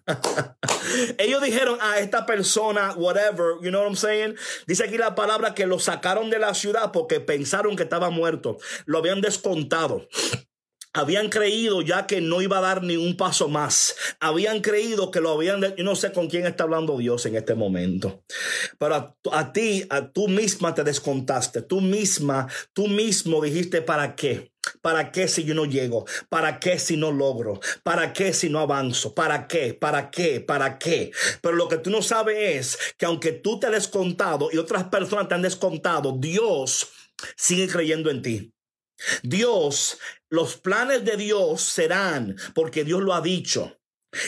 ellos 1.18 1.42
dijeron 1.42 1.78
a 1.80 1.98
esta 1.98 2.26
persona, 2.26 2.92
whatever, 2.96 3.56
you 3.62 3.70
know 3.70 3.80
what 3.80 3.88
I'm 3.88 3.96
saying? 3.96 4.36
Dice 4.66 4.84
aquí 4.84 4.98
la 4.98 5.14
palabra 5.14 5.54
que 5.54 5.66
lo 5.66 5.78
sacaron 5.78 6.30
de 6.30 6.38
la 6.38 6.54
ciudad 6.54 6.92
porque 6.92 7.20
pensaron 7.20 7.76
que 7.76 7.84
estaba 7.84 8.10
muerto, 8.10 8.58
lo 8.86 8.98
habían 8.98 9.20
descontado. 9.20 10.08
Habían 10.94 11.30
creído 11.30 11.80
ya 11.80 12.06
que 12.06 12.20
no 12.20 12.42
iba 12.42 12.58
a 12.58 12.60
dar 12.60 12.82
ni 12.82 12.96
un 12.96 13.16
paso 13.16 13.48
más. 13.48 13.94
Habían 14.20 14.60
creído 14.60 15.10
que 15.10 15.22
lo 15.22 15.30
habían... 15.30 15.62
Yo 15.74 15.84
no 15.84 15.96
sé 15.96 16.12
con 16.12 16.28
quién 16.28 16.44
está 16.44 16.64
hablando 16.64 16.98
Dios 16.98 17.24
en 17.24 17.34
este 17.34 17.54
momento. 17.54 18.22
Pero 18.78 18.94
a, 18.94 19.16
a 19.32 19.52
ti, 19.54 19.86
a 19.88 20.12
tú 20.12 20.28
misma 20.28 20.74
te 20.74 20.84
descontaste. 20.84 21.62
Tú 21.62 21.80
misma, 21.80 22.46
tú 22.74 22.88
mismo 22.88 23.40
dijiste 23.40 23.80
para 23.80 24.14
qué. 24.14 24.51
¿Para 24.80 25.10
qué 25.10 25.26
si 25.28 25.44
yo 25.44 25.54
no 25.54 25.64
llego? 25.64 26.06
¿Para 26.28 26.60
qué 26.60 26.78
si 26.78 26.96
no 26.96 27.10
logro? 27.10 27.60
¿Para 27.82 28.12
qué 28.12 28.32
si 28.32 28.48
no 28.48 28.60
avanzo? 28.60 29.14
¿Para 29.14 29.48
qué? 29.48 29.74
¿Para 29.74 30.10
qué? 30.10 30.40
¿Para 30.40 30.78
qué? 30.78 31.10
Pero 31.40 31.56
lo 31.56 31.68
que 31.68 31.78
tú 31.78 31.90
no 31.90 32.02
sabes 32.02 32.36
es 32.38 32.94
que 32.96 33.06
aunque 33.06 33.32
tú 33.32 33.58
te 33.58 33.66
has 33.66 33.72
descontado 33.72 34.50
y 34.52 34.58
otras 34.58 34.84
personas 34.84 35.28
te 35.28 35.34
han 35.34 35.42
descontado, 35.42 36.16
Dios 36.18 36.88
sigue 37.36 37.68
creyendo 37.68 38.10
en 38.10 38.22
ti. 38.22 38.52
Dios, 39.22 39.98
los 40.28 40.56
planes 40.56 41.04
de 41.04 41.16
Dios 41.16 41.60
serán 41.62 42.36
porque 42.54 42.84
Dios 42.84 43.02
lo 43.02 43.14
ha 43.14 43.20
dicho. 43.20 43.81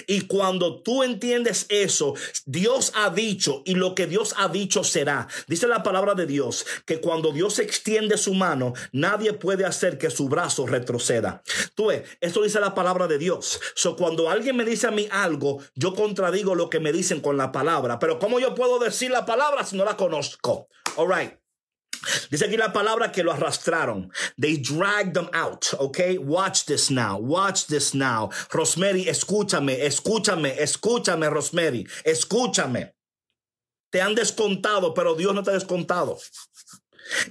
Y 0.07 0.23
cuando 0.23 0.83
tú 0.83 1.03
entiendes 1.03 1.67
eso, 1.69 2.15
Dios 2.47 2.93
ha 2.95 3.11
dicho 3.11 3.63
y 3.65 3.75
lo 3.75 3.95
que 3.95 4.07
Dios 4.07 4.35
ha 4.37 4.49
dicho 4.49 4.85
será. 4.85 5.29
Dice 5.47 5.67
la 5.67 5.83
palabra 5.83 6.15
de 6.15 6.27
Dios 6.27 6.67
que 6.87 7.01
cuando 7.01 7.33
Dios 7.33 7.59
extiende 7.59 8.17
su 8.17 8.35
mano, 8.35 8.73
nadie 8.93 9.33
puede 9.33 9.65
hacer 9.65 9.99
que 9.99 10.11
su 10.11 10.29
brazo 10.29 10.67
retroceda. 10.67 11.43
Tú 11.75 11.87
ves, 11.87 12.03
eso 12.21 12.43
dice 12.43 12.61
la 12.61 12.75
palabra 12.75 13.07
de 13.07 13.19
Dios. 13.19 13.61
So 13.75 13.97
cuando 13.97 14.31
alguien 14.31 14.57
me 14.57 14.65
dice 14.65 14.87
a 14.87 14.91
mí 14.91 15.09
algo, 15.11 15.61
yo 15.75 15.95
contradigo 15.95 16.55
lo 16.55 16.71
que 16.71 16.81
me 16.81 16.93
dicen 16.93 17.21
con 17.21 17.37
la 17.37 17.53
palabra. 17.53 17.99
Pero 17.99 18.19
¿cómo 18.19 18.41
yo 18.41 18.55
puedo 18.55 18.79
decir 18.79 19.11
la 19.11 19.27
palabra 19.27 19.65
si 19.65 19.77
no 19.77 19.85
la 19.85 19.97
conozco? 19.97 20.69
All 20.97 21.09
right. 21.09 21.44
Dice 22.31 22.47
aquí 22.47 22.57
la 22.57 22.73
palabra 22.73 23.13
que 23.13 23.23
lo 23.23 23.33
arrastraron. 23.33 24.11
They 24.41 24.59
dragged 24.59 25.15
them 25.15 25.29
out. 25.33 25.67
Okay, 25.79 26.19
watch 26.19 26.65
this 26.67 26.91
now. 26.91 27.19
Watch 27.19 27.67
this 27.67 27.95
now. 27.95 28.31
Rosemary, 28.53 29.09
escúchame, 29.09 29.85
escúchame, 29.85 30.57
escúchame, 30.59 31.31
Rosemary, 31.31 31.87
escúchame. 32.05 32.95
Te 33.91 34.03
han 34.03 34.15
descontado, 34.15 34.93
pero 34.93 35.15
Dios 35.15 35.35
no 35.35 35.43
te 35.43 35.51
ha 35.51 35.55
descontado. 35.55 36.19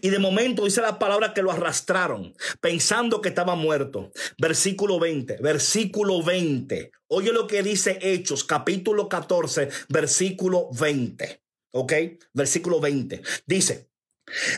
Y 0.02 0.10
de 0.10 0.20
momento 0.20 0.66
dice 0.66 0.82
la 0.82 1.00
palabra 1.00 1.34
que 1.34 1.42
lo 1.42 1.52
arrastraron, 1.52 2.36
pensando 2.62 3.22
que 3.22 3.30
estaba 3.30 3.56
muerto. 3.56 4.12
Versículo 4.38 5.00
20, 5.00 5.38
versículo 5.42 6.24
20. 6.24 6.92
Oye 7.08 7.32
lo 7.32 7.48
que 7.48 7.64
dice 7.64 8.00
Hechos, 8.02 8.44
capítulo 8.44 9.10
14, 9.10 9.70
versículo 9.90 10.70
20. 10.72 11.42
¿Ok? 11.72 11.94
Versículo 12.34 12.80
20. 12.80 13.22
Dice, 13.48 13.90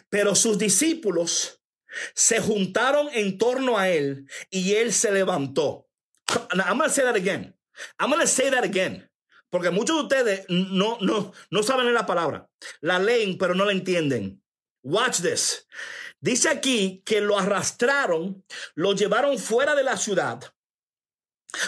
pero 0.10 0.36
sus 0.36 0.58
discípulos 0.58 1.62
se 2.13 2.39
juntaron 2.39 3.08
en 3.13 3.38
torno 3.38 3.78
a 3.78 3.89
él 3.89 4.28
y 4.49 4.73
él 4.73 4.93
se 4.93 5.12
levantó. 5.12 5.88
I'm 6.51 6.78
going 6.78 6.89
to 6.89 6.89
say 6.89 7.04
that 7.04 7.15
again. 7.15 7.56
I'm 7.99 8.10
going 8.10 8.21
to 8.21 8.28
say 8.28 8.49
that 8.49 8.63
again. 8.63 9.10
Porque 9.49 9.69
muchos 9.69 9.95
de 9.95 10.04
ustedes 10.04 10.45
no, 10.49 10.97
no, 11.01 11.32
no 11.49 11.63
saben 11.63 11.93
la 11.93 12.06
palabra. 12.06 12.49
La 12.82 12.99
leen, 12.99 13.38
pero 13.38 13.54
no 13.54 13.65
la 13.65 13.71
entienden. 13.71 14.41
Watch 14.84 15.21
this. 15.21 15.67
Dice 16.19 16.49
aquí 16.49 17.04
que 17.06 17.21
lo 17.21 17.38
arrastraron, 17.38 18.43
lo 18.73 18.93
llevaron 18.93 19.38
fuera 19.38 19.75
de 19.75 19.84
la 19.84 19.97
ciudad 19.97 20.55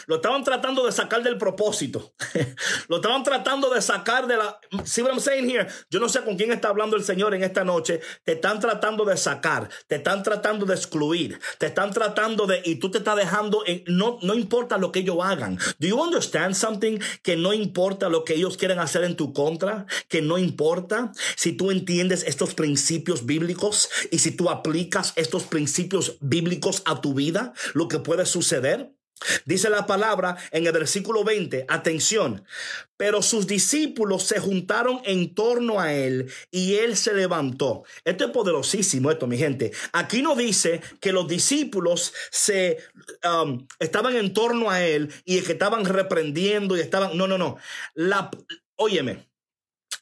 lo 0.06 0.16
estaban 0.18 0.44
tratando 0.44 0.86
de 0.86 0.92
sacar 0.92 1.24
del 1.24 1.38
propósito. 1.38 2.14
Lo 2.88 2.98
estaban 2.98 3.24
tratando 3.24 3.70
de 3.70 3.82
sacar 3.82 4.28
de 4.28 4.38
la. 4.38 4.60
See 4.86 5.02
what 5.02 5.12
I'm 5.12 5.20
saying 5.20 5.50
here? 5.50 5.68
Yo 5.90 6.00
no 6.00 6.10
sé 6.10 6.22
con 6.22 6.38
quién 6.38 6.52
está 6.52 6.70
hablando 6.70 6.96
el 6.96 7.04
Señor 7.04 7.34
en 7.34 7.44
esta 7.44 7.64
noche. 7.64 8.02
Te 8.24 8.34
están 8.34 8.60
tratando 8.60 9.06
de 9.06 9.18
sacar, 9.18 9.70
te 9.88 9.96
están 9.96 10.24
tratando 10.24 10.66
de 10.66 10.76
excluir, 10.76 11.40
te 11.58 11.68
están 11.68 11.92
tratando 11.92 12.46
de. 12.46 12.62
Y 12.66 12.76
tú 12.76 12.92
te 12.92 13.00
estás 13.00 13.16
dejando. 13.16 13.64
En, 13.66 13.84
no, 13.88 14.20
no 14.22 14.34
importa 14.34 14.78
lo 14.78 14.92
que 14.92 15.00
ellos 15.00 15.18
hagan. 15.22 15.58
Do 15.80 15.88
you 15.88 16.02
understand 16.02 16.56
something? 16.56 17.00
Que 17.22 17.36
no 17.36 17.54
importa 17.54 18.10
lo 18.10 18.24
que 18.24 18.36
ellos 18.36 18.58
quieren 18.58 18.80
hacer 18.80 19.04
en 19.04 19.16
tu 19.16 19.34
contra. 19.34 19.86
Que 20.08 20.22
no 20.22 20.38
importa 20.38 21.12
si 21.36 21.54
tú 21.54 21.72
entiendes 21.72 22.24
estos 22.28 22.54
principios 22.54 23.26
bíblicos 23.26 23.90
y 24.12 24.20
si 24.20 24.32
tú 24.32 24.50
aplicas 24.50 25.14
estos 25.16 25.44
principios 25.44 26.18
bíblicos 26.22 26.82
a 26.86 27.02
tu 27.02 27.14
vida, 27.14 27.54
lo 27.74 27.88
que 27.88 28.00
puede 28.00 28.26
suceder. 28.26 28.97
Dice 29.46 29.70
la 29.70 29.88
palabra 29.88 30.38
en 30.52 30.68
el 30.68 30.74
versículo 30.74 31.24
20, 31.24 31.66
atención, 31.68 32.46
pero 32.98 33.22
sus 33.22 33.48
discípulos 33.48 34.24
se 34.24 34.40
juntaron 34.40 35.02
en 35.06 35.34
torno 35.34 35.80
a 35.80 35.94
él 35.94 36.32
y 36.52 36.76
él 36.76 36.96
se 36.96 37.14
levantó. 37.14 37.84
Esto 38.06 38.26
es 38.26 38.32
poderosísimo, 38.32 39.10
esto, 39.12 39.28
mi 39.28 39.38
gente. 39.38 39.72
Aquí 39.92 40.22
no 40.22 40.36
dice 40.36 40.82
que 41.00 41.12
los 41.12 41.28
discípulos 41.28 42.14
se 42.32 42.78
um, 43.24 43.66
estaban 43.80 44.16
en 44.16 44.34
torno 44.34 44.70
a 44.70 44.84
él 44.86 45.12
y 45.26 45.42
que 45.42 45.54
estaban 45.54 45.86
reprendiendo 45.86 46.78
y 46.78 46.82
estaban, 46.82 47.18
no, 47.18 47.28
no, 47.28 47.38
no. 47.38 47.58
La, 47.96 48.30
óyeme, 48.76 49.27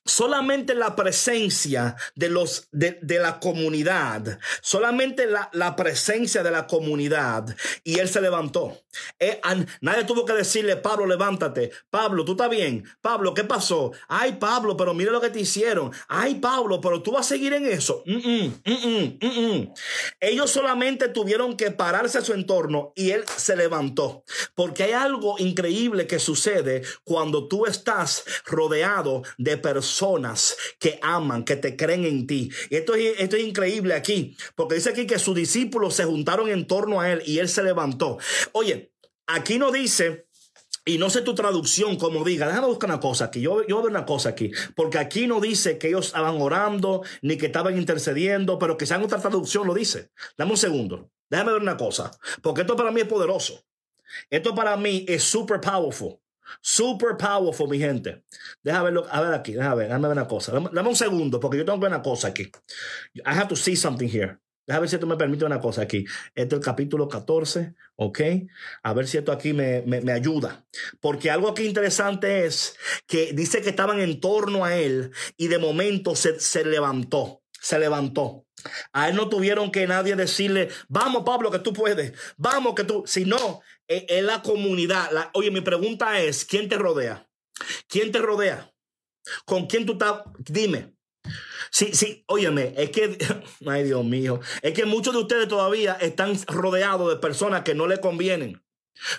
solamente 0.06 0.76
la 0.76 0.96
presencia 0.96 1.96
de 2.16 2.30
los 2.30 2.70
de, 2.72 3.00
la 3.20 3.40
comunidad, 3.40 4.40
solamente 4.62 5.26
la, 5.26 5.50
la, 5.54 5.76
presencia 5.76 6.44
de 6.44 6.52
la 6.52 6.68
comunidad, 6.68 7.56
y 7.84 8.00
él 8.00 8.08
se 8.08 8.22
levantó. 8.22 8.78
Eh, 9.20 9.42
nadie 9.82 10.04
tuvo 10.04 10.26
que 10.26 10.34
decirle, 10.34 10.78
Pablo, 10.78 11.08
levántate. 11.08 11.72
Pablo, 11.90 12.24
tú 12.24 12.34
estás 12.34 12.50
bien. 12.50 12.86
Pablo, 13.02 13.34
¿qué 13.34 13.44
pasó? 13.44 13.92
Ay, 14.08 14.34
Pablo, 14.34 14.78
pero 14.78 14.94
mira 14.94 15.12
lo 15.12 15.20
que 15.20 15.30
te 15.30 15.40
hicieron. 15.40 15.92
Ay, 16.08 16.36
Pablo, 16.36 16.80
pero 16.80 17.02
tú 17.02 17.14
vas 17.14 17.26
a 17.26 17.30
seguir 17.30 17.54
en 17.54 17.66
eso. 17.66 18.04
Ellos 20.20 20.52
solamente 20.52 21.10
tuvieron 21.10 21.58
que 21.58 21.72
pararse 21.72 22.20
a 22.20 22.22
su 22.22 22.34
entorno 22.34 22.94
y 22.96 23.12
él 23.12 23.24
se 23.36 23.56
levantó. 23.56 24.24
Porque 24.54 24.84
hay 24.84 24.92
algo 24.92 25.36
increíble 25.40 26.06
que 26.08 26.20
sucede 26.20 26.84
cuando 27.04 27.48
tú 27.48 27.66
estás 27.66 28.24
rodeado 28.46 29.24
de 29.38 29.58
personas 29.58 29.95
personas 29.96 30.58
que 30.78 31.00
aman, 31.02 31.46
que 31.46 31.56
te 31.56 31.78
creen 31.78 32.04
en 32.04 32.28
ti. 32.28 32.52
Esto 32.70 32.96
es, 32.96 33.16
esto 33.20 33.38
es 33.38 33.44
increíble 33.44 33.94
aquí, 33.94 34.36
porque 34.56 34.76
dice 34.76 34.90
aquí 34.90 35.08
que 35.08 35.20
sus 35.20 35.36
discípulos 35.36 35.96
se 35.96 36.04
juntaron 36.04 36.50
en 36.50 36.68
torno 36.68 37.00
a 37.00 37.12
él 37.12 37.24
y 37.26 37.40
él 37.40 37.48
se 37.48 37.64
levantó. 37.64 38.18
Oye, 38.52 38.92
aquí 39.26 39.58
no 39.58 39.72
dice 39.72 40.28
y 40.84 40.98
no 40.98 41.10
sé 41.10 41.22
tu 41.22 41.34
traducción 41.34 41.96
como 41.96 42.26
diga, 42.26 42.48
déjame 42.48 42.68
buscar 42.68 42.90
una 42.90 43.00
cosa 43.00 43.26
aquí, 43.26 43.40
yo, 43.40 43.66
yo 43.66 43.82
veo 43.82 43.90
una 43.90 44.06
cosa 44.06 44.30
aquí, 44.30 44.52
porque 44.76 44.98
aquí 44.98 45.28
no 45.28 45.40
dice 45.40 45.78
que 45.78 45.88
ellos 45.88 46.08
estaban 46.08 46.42
orando, 46.42 47.02
ni 47.22 47.38
que 47.38 47.46
estaban 47.46 47.78
intercediendo, 47.78 48.60
pero 48.60 48.78
que 48.78 48.86
en 48.86 49.02
otra 49.02 49.20
traducción 49.20 49.66
lo 49.66 49.74
dice. 49.74 50.12
Dame 50.38 50.52
un 50.52 50.58
segundo, 50.58 51.10
déjame 51.30 51.54
ver 51.54 51.62
una 51.62 51.78
cosa, 51.78 52.12
porque 52.44 52.62
esto 52.62 52.76
para 52.76 52.92
mí 52.92 53.02
es 53.02 53.08
poderoso. 53.08 53.66
Esto 54.30 54.54
para 54.54 54.78
mí 54.78 55.06
es 55.08 55.24
super 55.24 55.60
powerful. 55.60 56.20
Super 56.62 57.18
powerful, 57.18 57.68
mi 57.70 57.80
gente. 57.80 58.24
Deja 58.64 58.84
verlo, 58.84 59.06
a 59.10 59.22
ver 59.22 59.34
aquí, 59.34 59.54
déjame 59.54 59.76
ver, 59.76 59.88
déjame 59.88 60.08
ver 60.08 60.18
una 60.18 60.28
cosa. 60.28 60.52
Dame, 60.52 60.90
un 60.90 60.96
segundo, 60.96 61.40
porque 61.40 61.58
yo 61.58 61.66
tengo 61.66 61.86
una 61.86 62.02
cosa 62.02 62.30
aquí. 62.30 62.52
I 63.16 63.22
have 63.26 63.48
to 63.48 63.56
see 63.56 63.76
something 63.76 64.08
here. 64.08 64.40
Déjame 64.68 64.82
ver 64.82 64.90
si 64.90 64.96
esto 64.96 65.08
me 65.08 65.18
permite 65.18 65.46
una 65.46 65.60
cosa 65.60 65.84
aquí. 65.84 66.06
Este 66.34 66.56
es 66.56 66.60
el 66.60 66.66
capítulo 66.66 67.08
14, 67.08 67.76
¿ok? 67.98 68.20
A 68.82 68.94
ver 68.94 69.08
si 69.08 69.18
esto 69.18 69.32
aquí 69.32 69.54
me, 69.54 69.84
me, 69.84 70.12
ayuda. 70.12 70.66
Porque 71.00 71.30
algo 71.30 71.50
aquí 71.50 71.66
interesante 71.66 72.46
es 72.46 72.76
que 73.06 73.34
dice 73.34 73.62
que 73.62 73.70
estaban 73.70 74.00
en 74.00 74.20
torno 74.20 74.66
a 74.66 74.76
él 74.76 75.12
y 75.38 75.50
de 75.50 75.60
momento 75.60 76.16
se, 76.16 76.40
se 76.40 76.66
levantó, 76.66 77.44
se 77.62 77.78
levantó. 77.78 78.46
A 78.94 79.10
él 79.10 79.16
no 79.16 79.30
tuvieron 79.30 79.72
que 79.72 79.86
nadie 79.86 80.16
decirle, 80.16 80.70
vamos 80.88 81.24
Pablo, 81.24 81.52
que 81.52 81.60
tú 81.60 81.74
puedes, 81.74 82.14
vamos 82.38 82.74
que 82.74 82.84
tú, 82.84 83.04
sino 83.06 83.62
es, 83.88 84.24
la 84.24 84.42
comunidad. 84.42 85.12
La, 85.12 85.30
oye, 85.34 85.52
mi 85.52 85.62
pregunta 85.62 86.20
es, 86.20 86.46
¿quién 86.46 86.70
te 86.70 86.78
rodea? 86.78 87.30
¿Quién 87.88 88.12
te 88.12 88.20
rodea? 88.20 88.74
¿Con 89.46 89.68
quién 89.68 89.86
tú 89.86 89.94
estás? 89.94 90.22
Dime. 90.40 90.96
Sí, 91.72 91.92
sí, 91.94 92.24
óyeme, 92.28 92.74
es 92.78 92.92
que, 92.92 93.18
ay 93.66 93.84
Dios 93.84 94.06
mío, 94.06 94.40
es 94.62 94.74
que 94.74 94.86
muchos 94.86 95.14
de 95.14 95.20
ustedes 95.20 95.48
todavía 95.48 95.94
están 95.94 96.34
rodeados 96.48 97.10
de 97.10 97.18
personas 97.18 97.64
que 97.64 97.76
no 97.76 97.88
le 97.88 98.00
convienen. 98.00 98.64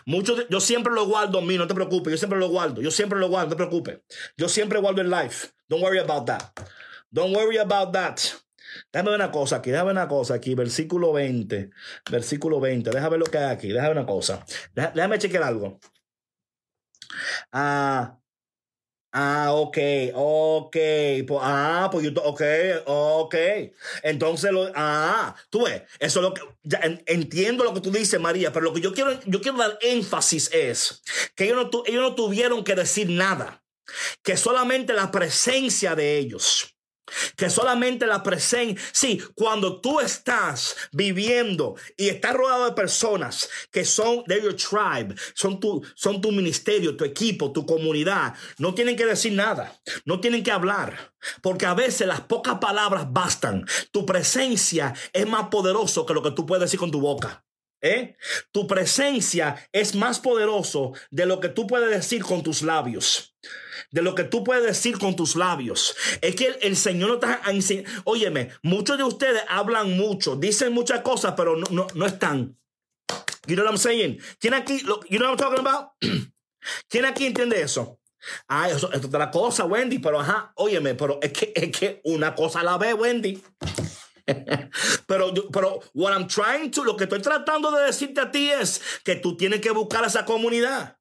Muchos 0.07 0.46
yo 0.48 0.61
siempre 0.61 0.92
lo 0.92 1.05
guardo 1.05 1.42
mí, 1.42 1.59
no 1.59 1.66
te 1.66 1.74
preocupes, 1.74 2.12
yo 2.12 2.16
siempre 2.16 2.38
lo 2.38 2.48
guardo, 2.48 2.81
yo 2.81 2.90
siempre 2.90 3.18
lo 3.18 3.29
guardo, 3.29 3.50
no 3.50 3.57
te 3.57 3.57
preocupes. 3.57 4.00
Yo 4.37 4.48
siempre 4.48 4.81
guardo 4.81 5.02
en 5.02 5.11
life. 5.11 5.48
Don't 5.68 5.83
worry 5.83 5.98
about 5.98 6.26
that. 6.26 6.52
Don't 7.11 7.37
worry 7.37 7.59
about 7.59 7.92
that. 7.92 8.20
Déjame 8.92 9.10
ver 9.10 9.20
una 9.20 9.30
cosa 9.30 9.56
aquí, 9.56 9.70
déjame 9.70 9.88
ver 9.88 9.96
una 9.96 10.08
cosa 10.08 10.34
aquí, 10.34 10.54
versículo 10.54 11.12
20, 11.12 11.70
versículo 12.10 12.60
20, 12.60 12.90
déjame 12.90 13.10
ver 13.10 13.20
lo 13.20 13.26
que 13.26 13.38
hay 13.38 13.52
aquí, 13.52 13.68
déjame 13.68 13.88
ver 13.88 13.98
una 13.98 14.06
cosa, 14.06 14.44
déjame 14.74 15.18
chequear 15.18 15.42
algo. 15.42 15.78
Ah, 17.52 18.18
Ah, 19.18 19.54
ok, 19.54 19.78
ok, 20.12 20.76
pues, 21.26 21.40
ah, 21.42 21.88
pues 21.90 22.04
yo, 22.04 22.22
ok, 22.22 22.42
ok. 22.84 23.34
Entonces, 24.02 24.52
lo, 24.52 24.70
ah, 24.74 25.34
tú 25.48 25.64
ves, 25.64 25.84
eso 25.98 26.20
es 26.20 26.22
lo 26.22 26.34
que, 26.34 26.42
entiendo 27.06 27.64
lo 27.64 27.72
que 27.72 27.80
tú 27.80 27.90
dices, 27.90 28.20
María, 28.20 28.52
pero 28.52 28.66
lo 28.66 28.74
que 28.74 28.82
yo 28.82 28.92
quiero, 28.92 29.18
yo 29.24 29.40
quiero 29.40 29.56
dar 29.56 29.78
énfasis 29.80 30.50
es 30.52 31.02
que 31.34 31.44
ellos 31.44 31.70
no 31.72 32.14
tuvieron 32.14 32.62
que 32.62 32.74
decir 32.74 33.08
nada, 33.08 33.64
que 34.22 34.36
solamente 34.36 34.92
la 34.92 35.10
presencia 35.10 35.94
de 35.94 36.18
ellos 36.18 36.75
que 37.36 37.50
solamente 37.50 38.06
la 38.06 38.22
presencia, 38.22 38.82
sí, 38.92 39.22
cuando 39.34 39.80
tú 39.80 40.00
estás 40.00 40.76
viviendo 40.92 41.76
y 41.96 42.08
estás 42.08 42.34
rodeado 42.34 42.66
de 42.66 42.72
personas 42.72 43.48
que 43.70 43.84
son 43.84 44.24
de 44.26 44.42
your 44.42 44.56
tribe, 44.56 45.14
son 45.34 45.60
tu, 45.60 45.84
son 45.94 46.20
tu 46.20 46.32
ministerio, 46.32 46.96
tu 46.96 47.04
equipo, 47.04 47.52
tu 47.52 47.64
comunidad, 47.66 48.34
no 48.58 48.74
tienen 48.74 48.96
que 48.96 49.06
decir 49.06 49.32
nada, 49.32 49.80
no 50.04 50.20
tienen 50.20 50.42
que 50.42 50.52
hablar, 50.52 51.12
porque 51.42 51.66
a 51.66 51.74
veces 51.74 52.06
las 52.06 52.22
pocas 52.22 52.58
palabras 52.58 53.12
bastan. 53.12 53.66
Tu 53.90 54.04
presencia 54.06 54.94
es 55.12 55.26
más 55.26 55.48
poderoso 55.48 56.06
que 56.06 56.14
lo 56.14 56.22
que 56.22 56.30
tú 56.30 56.46
puedes 56.46 56.62
decir 56.62 56.78
con 56.78 56.90
tu 56.90 57.00
boca. 57.00 57.45
¿Eh? 57.82 58.16
Tu 58.52 58.66
presencia 58.66 59.68
es 59.72 59.94
más 59.94 60.18
poderoso 60.18 60.92
de 61.10 61.26
lo 61.26 61.40
que 61.40 61.48
tú 61.48 61.66
puedes 61.66 61.90
decir 61.90 62.22
con 62.22 62.42
tus 62.42 62.62
labios 62.62 63.36
de 63.90 64.02
lo 64.02 64.14
que 64.14 64.24
tú 64.24 64.44
puedes 64.44 64.64
decir 64.64 64.98
con 64.98 65.16
tus 65.16 65.36
labios. 65.36 65.96
Es 66.20 66.34
que 66.34 66.58
el, 66.60 66.76
Señor 66.76 67.08
no 67.08 67.14
está 67.14 67.40
enseñando. 67.48 67.90
Óyeme, 68.04 68.50
muchos 68.62 68.98
de 68.98 69.04
ustedes 69.04 69.42
hablan 69.48 69.96
mucho, 69.96 70.36
dicen 70.36 70.72
muchas 70.72 71.00
cosas, 71.00 71.34
pero 71.36 71.56
no, 71.56 71.66
no, 71.70 71.86
no 71.94 72.06
están. 72.06 72.58
You 73.46 73.54
know 73.54 73.64
what 73.64 73.72
I'm 73.72 73.78
saying? 73.78 74.20
¿Quién 74.40 74.54
aquí, 74.54 74.80
you 75.08 75.18
know 75.18 75.30
what 75.30 75.30
I'm 75.30 75.36
talking 75.36 75.60
about? 75.60 75.92
¿Quién 76.88 77.04
aquí 77.04 77.26
entiende 77.26 77.60
eso? 77.60 78.00
Ah, 78.48 78.68
eso, 78.68 78.92
es 78.92 79.04
otra 79.04 79.30
cosa, 79.30 79.64
Wendy, 79.66 80.00
pero 80.00 80.20
ajá, 80.20 80.52
óyeme, 80.56 80.94
pero 80.94 81.20
es 81.22 81.32
que, 81.32 81.52
es 81.54 81.70
que 81.70 82.00
una 82.04 82.34
cosa 82.34 82.62
la 82.64 82.76
ve, 82.76 82.92
Wendy. 82.92 83.40
Pero, 85.06 85.32
pero, 85.52 85.80
what 85.94 86.12
I'm 86.12 86.26
trying 86.26 86.70
to, 86.72 86.84
lo 86.84 86.96
que 86.96 87.04
estoy 87.04 87.20
tratando 87.20 87.70
de 87.70 87.84
decirte 87.84 88.20
a 88.20 88.30
ti 88.30 88.50
es 88.50 88.80
que 89.04 89.16
tú 89.16 89.36
tienes 89.36 89.60
que 89.60 89.70
buscar 89.70 90.04
esa 90.04 90.24
comunidad. 90.24 90.98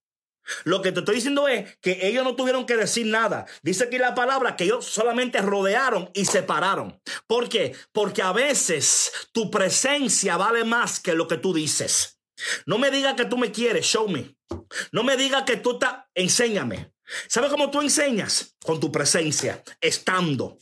Lo 0.63 0.81
que 0.81 0.91
te 0.91 0.99
estoy 0.99 1.15
diciendo 1.15 1.47
es 1.47 1.77
que 1.81 2.07
ellos 2.07 2.23
no 2.23 2.35
tuvieron 2.35 2.65
que 2.65 2.77
decir 2.77 3.07
nada. 3.07 3.45
Dice 3.63 3.85
aquí 3.85 3.97
la 3.97 4.13
palabra 4.13 4.55
que 4.55 4.65
ellos 4.65 4.85
solamente 4.85 5.41
rodearon 5.41 6.11
y 6.13 6.25
separaron. 6.25 7.01
¿Por 7.27 7.49
qué? 7.49 7.75
Porque 7.91 8.21
a 8.21 8.31
veces 8.31 9.11
tu 9.31 9.49
presencia 9.49 10.37
vale 10.37 10.63
más 10.63 10.99
que 10.99 11.15
lo 11.15 11.27
que 11.27 11.37
tú 11.37 11.53
dices. 11.53 12.19
No 12.65 12.77
me 12.77 12.91
digas 12.91 13.15
que 13.15 13.25
tú 13.25 13.37
me 13.37 13.51
quieres, 13.51 13.85
show 13.85 14.07
me. 14.07 14.35
No 14.91 15.03
me 15.03 15.17
digas 15.17 15.43
que 15.43 15.57
tú 15.57 15.73
estás, 15.73 16.05
enséñame. 16.13 16.91
¿Sabes 17.27 17.51
cómo 17.51 17.71
tú 17.71 17.81
enseñas? 17.81 18.55
Con 18.63 18.79
tu 18.79 18.91
presencia, 18.91 19.63
estando. 19.79 20.57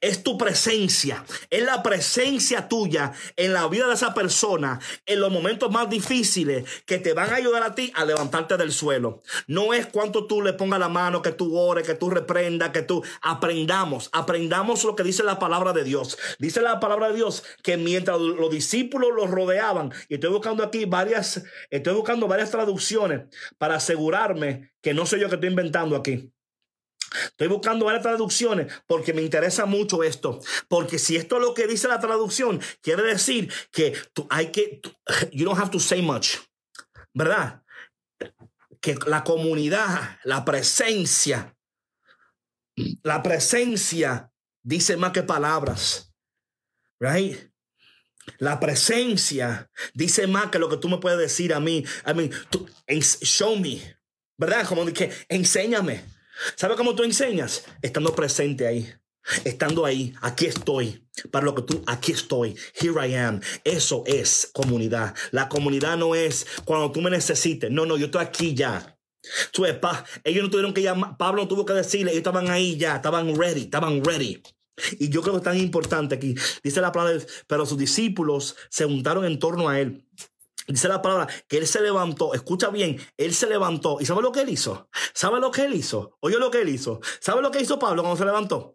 Es 0.00 0.22
tu 0.22 0.36
presencia, 0.36 1.24
es 1.48 1.62
la 1.64 1.82
presencia 1.82 2.68
tuya 2.68 3.12
en 3.36 3.52
la 3.52 3.66
vida 3.68 3.86
de 3.86 3.94
esa 3.94 4.14
persona 4.14 4.80
en 5.06 5.20
los 5.20 5.30
momentos 5.30 5.70
más 5.70 5.88
difíciles 5.88 6.64
que 6.86 6.98
te 6.98 7.12
van 7.12 7.30
a 7.30 7.36
ayudar 7.36 7.62
a 7.62 7.74
ti 7.74 7.92
a 7.94 8.04
levantarte 8.04 8.56
del 8.56 8.72
suelo. 8.72 9.22
No 9.46 9.72
es 9.72 9.86
cuánto 9.86 10.26
tú 10.26 10.42
le 10.42 10.52
pongas 10.52 10.80
la 10.80 10.88
mano, 10.88 11.22
que 11.22 11.32
tú 11.32 11.56
ores, 11.56 11.86
que 11.86 11.94
tú 11.94 12.10
reprendas, 12.10 12.70
que 12.70 12.82
tú 12.82 13.02
aprendamos, 13.22 14.10
aprendamos 14.12 14.84
lo 14.84 14.96
que 14.96 15.02
dice 15.02 15.22
la 15.22 15.38
palabra 15.38 15.72
de 15.72 15.84
Dios. 15.84 16.18
Dice 16.38 16.60
la 16.60 16.80
palabra 16.80 17.08
de 17.08 17.16
Dios 17.16 17.42
que 17.62 17.76
mientras 17.76 18.20
los 18.20 18.50
discípulos 18.50 19.10
los 19.14 19.30
rodeaban, 19.30 19.92
y 20.08 20.14
estoy 20.14 20.30
buscando 20.30 20.62
aquí 20.62 20.84
varias, 20.84 21.42
estoy 21.70 21.94
buscando 21.94 22.28
varias 22.28 22.50
traducciones 22.50 23.22
para 23.58 23.76
asegurarme 23.76 24.72
que 24.82 24.94
no 24.94 25.06
soy 25.06 25.20
yo 25.20 25.28
que 25.28 25.36
estoy 25.36 25.50
inventando 25.50 25.96
aquí. 25.96 26.32
Estoy 27.24 27.48
buscando 27.48 27.86
varias 27.86 28.02
traducciones 28.02 28.72
porque 28.86 29.12
me 29.12 29.22
interesa 29.22 29.66
mucho 29.66 30.02
esto. 30.02 30.40
Porque 30.68 30.98
si 30.98 31.16
esto 31.16 31.36
es 31.36 31.42
lo 31.42 31.54
que 31.54 31.66
dice 31.66 31.88
la 31.88 31.98
traducción, 31.98 32.60
quiere 32.82 33.02
decir 33.02 33.52
que 33.72 33.94
hay 34.28 34.52
que, 34.52 34.80
you 35.32 35.44
don't 35.44 35.58
have 35.58 35.70
to 35.70 35.80
say 35.80 36.02
much, 36.02 36.36
¿verdad? 37.12 37.62
Que 38.80 38.96
la 39.06 39.24
comunidad, 39.24 40.18
la 40.24 40.44
presencia, 40.44 41.56
la 43.02 43.22
presencia 43.22 44.32
dice 44.62 44.96
más 44.96 45.12
que 45.12 45.22
palabras, 45.22 46.14
right? 47.00 47.50
La 48.38 48.60
presencia 48.60 49.68
dice 49.94 50.26
más 50.26 50.50
que 50.50 50.58
lo 50.58 50.68
que 50.68 50.76
tú 50.76 50.88
me 50.88 50.98
puedes 50.98 51.18
decir 51.18 51.52
a 51.52 51.60
mí. 51.60 51.84
I 52.06 52.14
mean, 52.14 52.30
show 53.22 53.56
me, 53.56 53.98
¿verdad? 54.36 54.66
Como 54.66 54.86
que 54.86 55.10
enséñame. 55.28 56.04
¿Sabe 56.56 56.76
cómo 56.76 56.94
tú 56.94 57.02
enseñas? 57.02 57.64
Estando 57.82 58.14
presente 58.14 58.66
ahí. 58.66 58.92
Estando 59.44 59.84
ahí, 59.84 60.14
aquí 60.22 60.46
estoy. 60.46 61.06
Para 61.30 61.44
lo 61.44 61.54
que 61.54 61.62
tú, 61.62 61.82
aquí 61.86 62.12
estoy. 62.12 62.56
Here 62.74 63.06
I 63.06 63.14
am. 63.14 63.40
Eso 63.64 64.02
es 64.06 64.50
comunidad. 64.52 65.14
La 65.30 65.48
comunidad 65.48 65.96
no 65.96 66.14
es 66.14 66.46
cuando 66.64 66.90
tú 66.90 67.00
me 67.00 67.10
necesites. 67.10 67.70
No, 67.70 67.86
no, 67.86 67.96
yo 67.96 68.06
estoy 68.06 68.22
aquí 68.22 68.54
ya. 68.54 68.98
Tú, 69.52 69.66
ellos 69.66 70.42
no 70.42 70.50
tuvieron 70.50 70.72
que 70.72 70.82
llamar, 70.82 71.16
Pablo 71.18 71.42
no 71.42 71.48
tuvo 71.48 71.66
que 71.66 71.74
decirle, 71.74 72.10
ellos 72.10 72.20
estaban 72.20 72.48
ahí 72.48 72.78
ya, 72.78 72.96
estaban 72.96 73.36
ready, 73.36 73.62
estaban 73.62 74.02
ready. 74.02 74.42
Y 74.98 75.10
yo 75.10 75.20
creo 75.20 75.34
que 75.34 75.38
es 75.38 75.44
tan 75.44 75.58
importante 75.58 76.14
aquí. 76.14 76.34
Dice 76.62 76.80
la 76.80 76.90
palabra, 76.90 77.22
pero 77.46 77.66
sus 77.66 77.76
discípulos 77.76 78.56
se 78.70 78.86
juntaron 78.86 79.26
en 79.26 79.38
torno 79.38 79.68
a 79.68 79.78
él. 79.78 80.06
Dice 80.66 80.88
la 80.88 81.02
palabra 81.02 81.28
que 81.48 81.58
él 81.58 81.66
se 81.66 81.80
levantó, 81.80 82.34
escucha 82.34 82.68
bien, 82.68 83.00
él 83.16 83.34
se 83.34 83.48
levantó. 83.48 83.98
¿Y 84.00 84.06
sabe 84.06 84.22
lo 84.22 84.32
que 84.32 84.42
él 84.42 84.50
hizo? 84.50 84.88
¿Sabe 85.14 85.40
lo 85.40 85.50
que 85.50 85.64
él 85.64 85.74
hizo? 85.74 86.16
Oye 86.20 86.38
lo 86.38 86.50
que 86.50 86.60
él 86.60 86.68
hizo. 86.68 87.00
¿Sabe 87.20 87.42
lo 87.42 87.50
que 87.50 87.60
hizo 87.60 87.78
Pablo 87.78 88.02
cuando 88.02 88.18
se 88.18 88.24
levantó? 88.24 88.74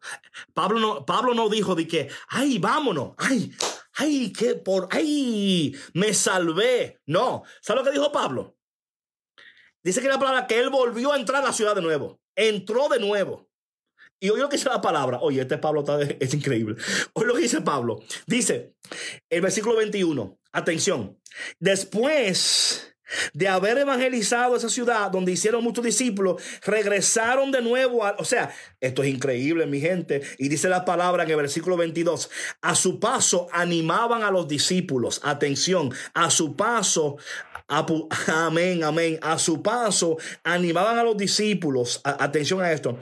Pablo 0.54 0.80
no, 0.80 1.06
Pablo 1.06 1.34
no 1.34 1.50
dijo 1.50 1.76
de 1.76 1.88
que, 1.88 2.10
ay, 2.30 2.58
vámonos, 2.60 3.14
ay, 3.18 3.52
ay, 3.94 4.34
que 4.34 4.56
por, 4.56 4.88
ay, 4.92 5.76
me 5.94 6.14
salvé. 6.14 7.02
No. 7.06 7.44
¿Sabe 7.62 7.80
lo 7.80 7.86
que 7.86 7.92
dijo 7.92 8.12
Pablo? 8.12 8.58
Dice 9.84 10.02
que 10.02 10.08
la 10.08 10.20
palabra 10.20 10.48
que 10.48 10.60
él 10.60 10.70
volvió 10.70 11.14
a 11.14 11.18
entrar 11.18 11.44
a 11.44 11.48
la 11.48 11.54
ciudad 11.54 11.76
de 11.76 11.82
nuevo. 11.82 12.20
Entró 12.36 12.90
de 12.90 13.00
nuevo. 13.00 13.45
Y 14.20 14.30
oye 14.30 14.42
lo 14.42 14.50
que 14.50 14.58
dice 14.58 14.70
la 14.70 14.82
palabra. 14.82 15.20
Oye, 15.22 15.42
este 15.42 15.58
Pablo 15.58 15.82
está 15.82 16.02
es 16.02 16.34
increíble. 16.34 16.76
Oye 17.14 17.28
lo 17.28 17.36
que 17.36 17.42
dice 17.42 17.62
Pablo. 17.62 18.02
Dice, 18.26 18.74
el 19.30 19.42
versículo 19.42 19.76
21. 19.78 20.40
Atención. 20.52 21.18
Después 21.60 22.96
de 23.34 23.48
haber 23.48 23.78
evangelizado 23.78 24.56
esa 24.56 24.70
ciudad 24.70 25.12
donde 25.12 25.32
hicieron 25.32 25.64
muchos 25.64 25.84
discípulos, 25.84 26.42
regresaron 26.66 27.52
de 27.52 27.62
nuevo 27.62 28.06
a, 28.06 28.16
o 28.18 28.26
sea, 28.26 28.54
esto 28.80 29.04
es 29.04 29.10
increíble, 29.10 29.66
mi 29.66 29.80
gente, 29.80 30.22
y 30.38 30.50
dice 30.50 30.70
la 30.70 30.86
palabra 30.86 31.24
en 31.24 31.30
el 31.30 31.36
versículo 31.36 31.78
22, 31.78 32.30
a 32.62 32.76
su 32.76 33.00
paso 33.00 33.48
animaban 33.52 34.24
a 34.24 34.32
los 34.32 34.48
discípulos, 34.48 35.22
atención, 35.24 35.94
a 36.14 36.30
su 36.30 36.56
paso 36.56 37.18
Amén, 38.28 38.84
amén. 38.84 39.20
A 39.22 39.40
su 39.40 39.62
paso, 39.62 40.18
animaban 40.44 41.00
a 41.00 41.04
los 41.04 41.18
discípulos, 41.18 42.02
atención 42.04 42.62
a 42.62 42.72
esto, 42.72 42.98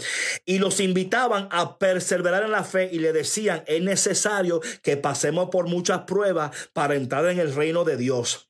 y 0.45 0.59
los 0.59 0.79
invitaban 0.79 1.49
a 1.51 1.77
perseverar 1.77 2.43
en 2.43 2.51
la 2.51 2.63
fe 2.63 2.89
y 2.91 2.99
le 2.99 3.11
decían, 3.11 3.63
es 3.67 3.81
necesario 3.81 4.61
que 4.81 4.97
pasemos 4.97 5.49
por 5.49 5.67
muchas 5.67 6.01
pruebas 6.01 6.51
para 6.73 6.95
entrar 6.95 7.25
en 7.27 7.39
el 7.39 7.53
reino 7.53 7.83
de 7.83 7.97
Dios. 7.97 8.49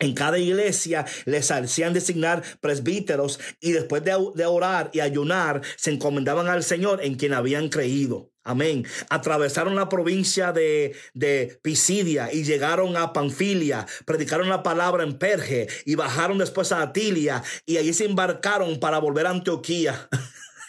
En 0.00 0.14
cada 0.14 0.38
iglesia 0.38 1.06
les 1.24 1.50
hacían 1.50 1.92
designar 1.92 2.42
presbíteros 2.60 3.38
y 3.60 3.72
después 3.72 4.02
de, 4.04 4.44
orar 4.44 4.90
y 4.92 5.00
ayunar 5.00 5.62
se 5.76 5.92
encomendaban 5.92 6.48
al 6.48 6.64
Señor 6.64 7.02
en 7.02 7.14
quien 7.14 7.32
habían 7.32 7.68
creído. 7.68 8.33
Amén. 8.44 8.86
Atravesaron 9.08 9.74
la 9.74 9.88
provincia 9.88 10.52
de, 10.52 10.94
de, 11.14 11.58
Pisidia 11.62 12.30
y 12.32 12.44
llegaron 12.44 12.96
a 12.96 13.14
Panfilia. 13.14 13.86
Predicaron 14.04 14.50
la 14.50 14.62
palabra 14.62 15.02
en 15.02 15.18
Perge 15.18 15.66
y 15.86 15.94
bajaron 15.94 16.36
después 16.36 16.70
a 16.70 16.82
Atilia 16.82 17.42
y 17.64 17.78
allí 17.78 17.94
se 17.94 18.04
embarcaron 18.04 18.78
para 18.78 18.98
volver 18.98 19.26
a 19.26 19.30
Antioquía. 19.30 20.08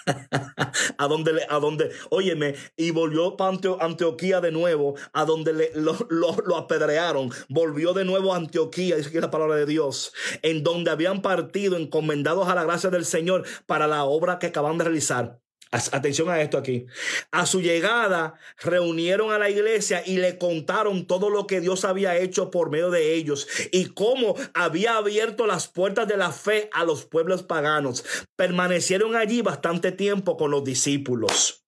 a 0.97 1.07
donde, 1.07 1.45
a 1.49 1.59
donde, 1.59 1.91
óyeme, 2.09 2.55
y 2.77 2.91
volvió 2.91 3.35
para 3.35 3.57
Antioquía 3.81 4.41
de 4.41 4.51
nuevo, 4.51 4.95
a 5.13 5.25
donde 5.25 5.53
le, 5.53 5.71
lo, 5.75 6.57
apedrearon, 6.57 7.31
volvió 7.49 7.93
de 7.93 8.05
nuevo 8.05 8.33
a 8.33 8.37
Antioquía, 8.37 8.95
dice 8.95 9.11
que 9.11 9.21
la 9.21 9.31
palabra 9.31 9.55
de 9.55 9.65
Dios, 9.65 10.13
en 10.41 10.63
donde 10.63 10.91
habían 10.91 11.21
partido 11.21 11.77
encomendados 11.77 12.47
a 12.47 12.55
la 12.55 12.63
gracia 12.63 12.89
del 12.89 13.05
Señor 13.05 13.45
para 13.65 13.87
la 13.87 14.05
obra 14.05 14.39
que 14.39 14.47
acaban 14.47 14.77
de 14.77 14.85
realizar. 14.85 15.39
Atención 15.71 16.29
a 16.29 16.41
esto 16.41 16.57
aquí. 16.57 16.85
A 17.31 17.45
su 17.45 17.61
llegada 17.61 18.35
reunieron 18.63 19.31
a 19.31 19.39
la 19.39 19.49
iglesia 19.49 20.03
y 20.05 20.17
le 20.17 20.37
contaron 20.37 21.05
todo 21.05 21.29
lo 21.29 21.47
que 21.47 21.59
Dios 21.59 21.83
había 21.83 22.17
hecho 22.17 22.49
por 22.49 22.69
medio 22.69 22.91
de 22.91 23.13
ellos 23.13 23.47
y 23.71 23.85
cómo 23.87 24.35
había 24.53 24.95
abierto 24.97 25.45
las 25.47 25.67
puertas 25.67 26.07
de 26.07 26.17
la 26.17 26.31
fe 26.31 26.69
a 26.71 26.85
los 26.85 27.05
pueblos 27.05 27.43
paganos. 27.43 28.05
Permanecieron 28.37 29.15
allí 29.15 29.41
bastante 29.41 29.91
tiempo 29.91 30.37
con 30.37 30.51
los 30.51 30.63
discípulos. 30.63 31.65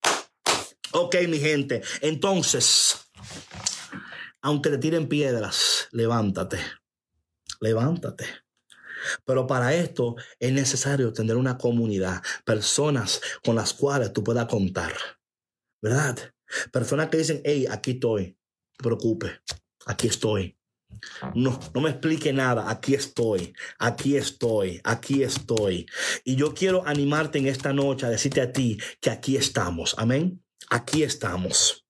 Ok, 0.94 1.16
mi 1.28 1.40
gente. 1.40 1.82
Entonces, 2.02 3.10
aunque 4.42 4.70
te 4.70 4.78
tiren 4.78 5.10
piedras, 5.10 5.90
levántate. 5.92 6.60
Levántate. 7.60 8.26
Pero 9.26 9.48
para 9.48 9.74
esto 9.74 10.16
es 10.40 10.52
necesario 10.52 11.14
tener 11.14 11.36
una 11.36 11.58
comunidad, 11.58 12.22
personas 12.46 13.22
con 13.44 13.56
las 13.56 13.74
cuales 13.74 14.14
tú 14.14 14.24
puedas 14.24 14.48
contar. 14.48 14.94
¿Verdad? 15.82 16.18
Personas 16.72 17.10
que 17.10 17.18
dicen, 17.18 17.42
hey, 17.44 17.66
aquí 17.70 17.92
estoy, 17.92 18.28
no 18.28 18.78
te 18.78 18.84
preocupes, 18.84 19.32
aquí 19.86 20.08
estoy. 20.08 20.58
No, 21.36 21.60
no 21.74 21.82
me 21.82 21.90
explique 21.90 22.32
nada, 22.34 22.70
aquí 22.70 22.96
estoy, 22.96 23.54
aquí 23.78 24.16
estoy, 24.16 24.80
aquí 24.84 25.24
estoy. 25.24 25.86
Y 26.24 26.36
yo 26.36 26.54
quiero 26.54 26.88
animarte 26.88 27.40
en 27.40 27.48
esta 27.48 27.74
noche 27.74 28.06
a 28.06 28.10
decirte 28.10 28.42
a 28.42 28.52
ti 28.52 28.80
que 29.02 29.10
aquí 29.10 29.36
estamos, 29.36 29.96
amén. 29.98 30.44
Aquí 30.70 31.04
estamos, 31.04 31.86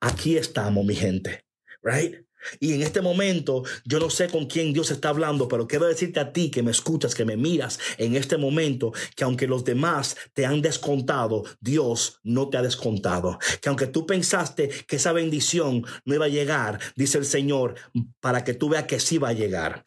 aquí 0.00 0.36
estamos, 0.36 0.84
mi 0.84 0.94
gente, 0.94 1.44
right? 1.82 2.26
Y 2.58 2.72
en 2.74 2.82
este 2.82 3.00
momento 3.00 3.64
yo 3.84 3.98
no 3.98 4.10
sé 4.10 4.28
con 4.28 4.46
quién 4.46 4.72
Dios 4.72 4.90
está 4.90 5.10
hablando, 5.10 5.48
pero 5.48 5.66
quiero 5.66 5.86
decirte 5.86 6.20
a 6.20 6.32
ti 6.32 6.50
que 6.50 6.62
me 6.62 6.70
escuchas, 6.70 7.14
que 7.14 7.24
me 7.24 7.36
miras 7.36 7.78
en 7.98 8.16
este 8.16 8.36
momento, 8.36 8.92
que 9.16 9.24
aunque 9.24 9.46
los 9.46 9.64
demás 9.64 10.16
te 10.34 10.46
han 10.46 10.62
descontado, 10.62 11.44
Dios 11.60 12.20
no 12.22 12.48
te 12.48 12.56
ha 12.56 12.62
descontado. 12.62 13.38
Que 13.60 13.68
aunque 13.68 13.86
tú 13.86 14.06
pensaste 14.06 14.68
que 14.86 14.96
esa 14.96 15.12
bendición 15.12 15.84
no 16.04 16.14
iba 16.14 16.26
a 16.26 16.28
llegar, 16.28 16.80
dice 16.96 17.18
el 17.18 17.24
Señor, 17.24 17.74
para 18.20 18.44
que 18.44 18.54
tú 18.54 18.68
veas 18.68 18.84
que 18.84 19.00
sí 19.00 19.18
va 19.18 19.28
a 19.28 19.32
llegar. 19.32 19.82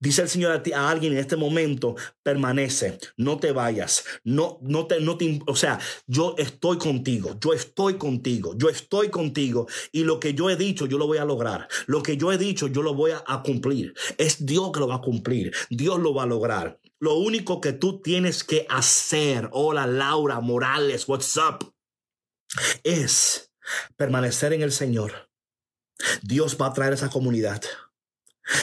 Dice 0.00 0.22
el 0.22 0.28
Señor 0.28 0.52
a, 0.52 0.62
ti, 0.62 0.72
a 0.72 0.90
alguien 0.90 1.12
en 1.12 1.18
este 1.18 1.36
momento, 1.36 1.96
permanece, 2.22 2.98
no 3.16 3.38
te 3.38 3.52
vayas, 3.52 4.04
no, 4.24 4.58
no 4.62 4.86
te, 4.86 5.00
no 5.00 5.16
te, 5.16 5.40
o 5.46 5.56
sea, 5.56 5.78
yo 6.06 6.34
estoy 6.38 6.78
contigo, 6.78 7.36
yo 7.40 7.52
estoy 7.52 7.94
contigo, 7.94 8.54
yo 8.56 8.68
estoy 8.68 9.08
contigo 9.08 9.66
y 9.92 10.04
lo 10.04 10.20
que 10.20 10.34
yo 10.34 10.50
he 10.50 10.56
dicho, 10.56 10.86
yo 10.86 10.98
lo 10.98 11.06
voy 11.06 11.18
a 11.18 11.24
lograr. 11.24 11.68
Lo 11.86 11.97
que 12.02 12.16
yo 12.16 12.32
he 12.32 12.38
dicho, 12.38 12.66
yo 12.66 12.82
lo 12.82 12.94
voy 12.94 13.12
a, 13.12 13.42
cumplir. 13.42 13.94
Es 14.16 14.44
Dios 14.44 14.70
que 14.72 14.80
lo 14.80 14.88
va 14.88 14.96
a 14.96 15.00
cumplir, 15.00 15.52
Dios 15.70 15.98
lo 16.00 16.14
va 16.14 16.24
a 16.24 16.26
lograr. 16.26 16.80
Lo 17.00 17.14
único 17.14 17.60
que 17.60 17.72
tú 17.72 18.00
tienes 18.00 18.42
que 18.44 18.66
hacer, 18.68 19.48
hola 19.52 19.86
Laura 19.86 20.40
Morales, 20.40 21.08
what's 21.08 21.36
up, 21.36 21.72
es 22.82 23.52
permanecer 23.96 24.52
en 24.52 24.62
el 24.62 24.72
Señor. 24.72 25.30
Dios 26.22 26.56
va 26.60 26.66
a 26.66 26.72
traer 26.72 26.92
esa 26.92 27.10
comunidad. 27.10 27.62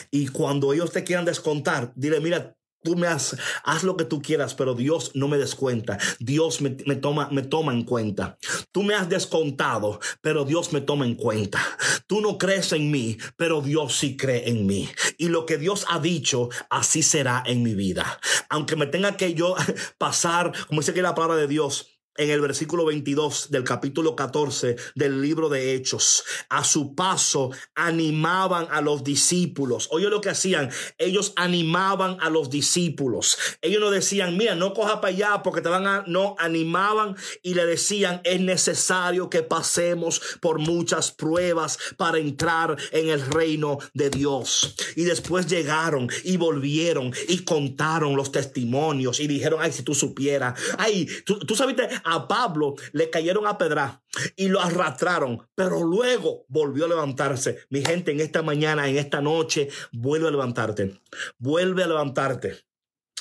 Y 0.10 0.30
cuando 0.30 0.74
ellos 0.74 0.92
te 0.92 1.04
quieran 1.04 1.26
descontar, 1.26 1.94
dile, 1.96 2.20
mira, 2.20 2.55
tú 2.86 2.96
me 2.96 3.08
has, 3.08 3.36
haz 3.64 3.84
lo 3.84 3.98
que 3.98 4.06
tú 4.06 4.22
quieras, 4.22 4.54
pero 4.54 4.76
Dios 4.76 5.12
no 5.16 5.28
me 5.28 5.38
descuenta. 5.38 5.98
Dios 6.20 6.62
me, 6.62 6.70
toma, 6.70 7.28
me 7.32 7.42
toma 7.42 7.74
en 7.74 7.84
cuenta. 7.84 8.38
Tú 8.72 8.84
me 8.84 8.94
has 8.94 9.10
descontado, 9.10 10.00
pero 10.22 10.46
Dios 10.46 10.72
me 10.72 10.80
toma 10.80 11.06
en 11.06 11.16
cuenta. 11.16 11.60
Tú 12.08 12.22
no 12.22 12.38
crees 12.38 12.72
en 12.72 12.92
mí, 12.92 13.18
pero 13.36 13.62
Dios 13.62 13.98
sí 13.98 14.16
cree 14.16 14.48
en 14.48 14.68
mí. 14.68 14.88
Y 15.18 15.30
lo 15.30 15.46
que 15.46 15.58
Dios 15.58 15.86
ha 15.90 16.00
dicho, 16.00 16.50
así 16.70 17.02
será 17.02 17.44
en 17.46 17.64
mi 17.64 17.74
vida. 17.74 18.20
Aunque 18.50 18.76
me 18.76 18.86
tenga 18.86 19.18
que 19.18 19.34
yo 19.34 19.56
pasar, 19.98 20.54
como 20.68 20.82
dice 20.82 20.92
aquí 20.92 21.02
la 21.02 21.16
palabra 21.16 21.38
de 21.38 21.48
Dios, 21.48 21.95
en 22.18 22.30
el 22.30 22.42
versículo 22.42 22.86
22 22.86 23.52
del 23.52 23.64
capítulo 23.64 24.16
14 24.16 24.76
del 24.96 25.22
libro 25.22 25.50
de 25.50 25.74
Hechos. 25.74 26.24
A 26.50 26.64
su 26.64 26.96
paso 26.96 27.52
animaban 27.76 28.68
a 28.72 28.82
los 28.82 29.04
discípulos. 29.04 29.88
Oye 29.92 30.10
lo 30.10 30.22
que 30.22 30.30
hacían. 30.30 30.70
Ellos 30.98 31.34
animaban 31.36 32.18
a 32.22 32.30
los 32.30 32.50
discípulos. 32.50 33.38
Ellos 33.62 33.82
no 33.82 33.92
decían, 33.92 34.38
mira, 34.38 34.56
no 34.56 34.74
coja 34.74 35.02
para 35.02 35.14
allá 35.14 35.44
porque 35.44 35.62
te 35.62 35.70
van 35.70 35.88
a... 35.88 36.04
No, 36.08 36.36
animaban 36.40 37.16
y 37.42 37.54
le 37.54 37.66
decían, 37.66 38.22
es 38.24 38.40
necesario 38.40 39.30
que 39.30 39.44
pasemos 39.44 40.22
por 40.40 40.60
muchas 40.60 41.12
pruebas 41.12 41.78
para 41.98 42.18
entrar 42.18 42.76
en 42.92 43.10
el 43.10 43.22
reino 43.22 43.80
de 43.94 44.10
Dios. 44.10 44.76
Y 44.96 45.04
después 45.04 45.48
llegaron 45.48 46.10
y 46.24 46.38
volvieron 46.38 47.14
y 47.28 47.40
contaron 47.40 48.16
los 48.16 48.32
testimonios 48.32 49.20
y 49.20 49.28
dijeron, 49.28 49.60
ay, 49.62 49.72
si 49.72 49.84
tú 49.84 49.94
supieras, 49.94 50.60
ay, 50.78 51.08
tú, 51.26 51.40
tú 51.40 51.56
sabiste, 51.56 51.90
a 52.06 52.28
Pablo 52.28 52.76
le 52.94 53.10
cayeron 53.10 53.48
a 53.48 53.58
pedra 53.58 54.04
y 54.36 54.48
lo 54.48 54.62
arrastraron, 54.62 55.46
pero 55.56 55.84
luego 55.84 56.46
volvió 56.48 56.86
a 56.86 56.90
levantarse. 56.90 57.60
Mi 57.70 57.84
gente, 57.84 58.12
en 58.12 58.22
esta 58.22 58.42
mañana, 58.42 58.88
en 58.88 58.98
esta 58.98 59.22
noche, 59.22 59.70
vuelve 59.92 60.28
a 60.28 60.32
levantarte. 60.32 61.02
Vuelve 61.38 61.84
a 61.84 61.88
levantarte. 61.88 62.66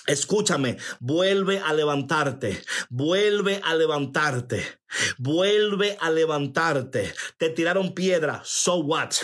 Escúchame, 0.07 0.77
vuelve 1.01 1.61
a 1.61 1.73
levantarte, 1.73 2.63
vuelve 2.91 3.59
a 3.65 3.75
levantarte, 3.75 4.63
vuelve 5.17 5.97
a 5.99 6.11
levantarte. 6.11 7.15
Te 7.39 7.49
tiraron 7.49 7.95
piedra, 7.95 8.43
so 8.45 8.77
what? 8.81 9.15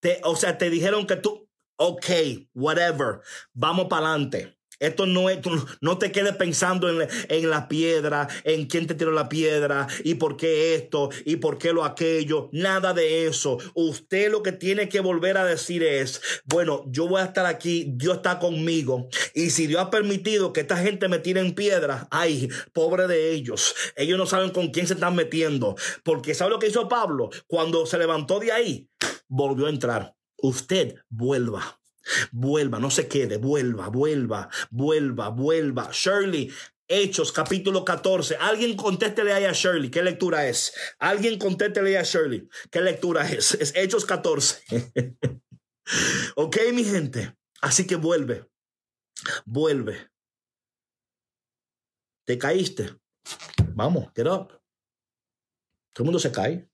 Te, 0.00 0.20
o 0.24 0.34
sea, 0.34 0.58
te 0.58 0.68
dijeron 0.68 1.06
que 1.06 1.14
tú, 1.14 1.48
ok, 1.76 2.06
whatever, 2.54 3.20
vamos 3.52 3.86
para 3.88 4.08
adelante. 4.08 4.55
Esto 4.78 5.06
no 5.06 5.30
es, 5.30 5.38
no 5.80 5.98
te 5.98 6.12
quedes 6.12 6.36
pensando 6.36 6.88
en, 6.90 7.08
en, 7.28 7.50
la 7.50 7.68
piedra, 7.68 8.28
en 8.44 8.66
quién 8.66 8.86
te 8.86 8.94
tiró 8.94 9.10
la 9.10 9.28
piedra 9.28 9.86
y 10.04 10.14
por 10.14 10.36
qué 10.36 10.74
esto 10.74 11.10
y 11.24 11.36
por 11.36 11.58
qué 11.58 11.72
lo 11.72 11.84
aquello. 11.84 12.48
Nada 12.52 12.92
de 12.92 13.26
eso. 13.26 13.58
Usted 13.74 14.30
lo 14.30 14.42
que 14.42 14.52
tiene 14.52 14.88
que 14.88 15.00
volver 15.00 15.38
a 15.38 15.44
decir 15.44 15.82
es, 15.82 16.20
bueno, 16.44 16.84
yo 16.88 17.08
voy 17.08 17.20
a 17.20 17.26
estar 17.26 17.46
aquí, 17.46 17.86
Dios 17.96 18.16
está 18.16 18.38
conmigo. 18.38 19.08
Y 19.34 19.50
si 19.50 19.66
Dios 19.66 19.80
ha 19.80 19.90
permitido 19.90 20.52
que 20.52 20.60
esta 20.60 20.76
gente 20.76 21.08
me 21.08 21.18
tire 21.18 21.40
en 21.40 21.54
piedra, 21.54 22.08
ay, 22.10 22.48
pobre 22.72 23.06
de 23.06 23.32
ellos. 23.32 23.74
Ellos 23.96 24.18
no 24.18 24.26
saben 24.26 24.50
con 24.50 24.68
quién 24.68 24.86
se 24.86 24.94
están 24.94 25.14
metiendo. 25.14 25.76
Porque 26.02 26.34
¿sabe 26.34 26.50
lo 26.50 26.58
que 26.58 26.68
hizo 26.68 26.88
Pablo? 26.88 27.30
Cuando 27.46 27.86
se 27.86 27.98
levantó 27.98 28.38
de 28.40 28.52
ahí, 28.52 28.88
volvió 29.28 29.66
a 29.66 29.70
entrar. 29.70 30.14
Usted 30.38 30.96
vuelva. 31.08 31.80
Vuelva, 32.32 32.78
no 32.78 32.90
se 32.90 33.08
quede, 33.08 33.36
vuelva, 33.36 33.88
vuelva, 33.88 34.48
vuelva, 34.70 35.28
vuelva. 35.30 35.90
Shirley, 35.92 36.52
Hechos 36.88 37.32
capítulo 37.32 37.84
14. 37.84 38.36
Alguien 38.36 38.76
contéstele 38.76 39.32
ahí 39.32 39.44
a 39.44 39.52
Shirley, 39.52 39.90
¿qué 39.90 40.02
lectura 40.02 40.46
es? 40.46 40.72
Alguien 40.98 41.38
contéstele 41.38 41.98
a 41.98 42.02
Shirley, 42.02 42.48
¿qué 42.70 42.80
lectura 42.80 43.28
es? 43.28 43.54
Es 43.54 43.74
Hechos 43.74 44.04
14. 44.04 44.62
ok, 46.36 46.56
mi 46.72 46.84
gente. 46.84 47.36
Así 47.60 47.86
que 47.86 47.96
vuelve, 47.96 48.48
vuelve. 49.44 50.10
Te 52.24 52.38
caíste. 52.38 52.96
Vamos, 53.74 54.12
get 54.14 54.26
up. 54.26 54.48
Todo 55.92 56.02
el 56.02 56.04
mundo 56.04 56.18
se 56.18 56.32
cae. 56.32 56.68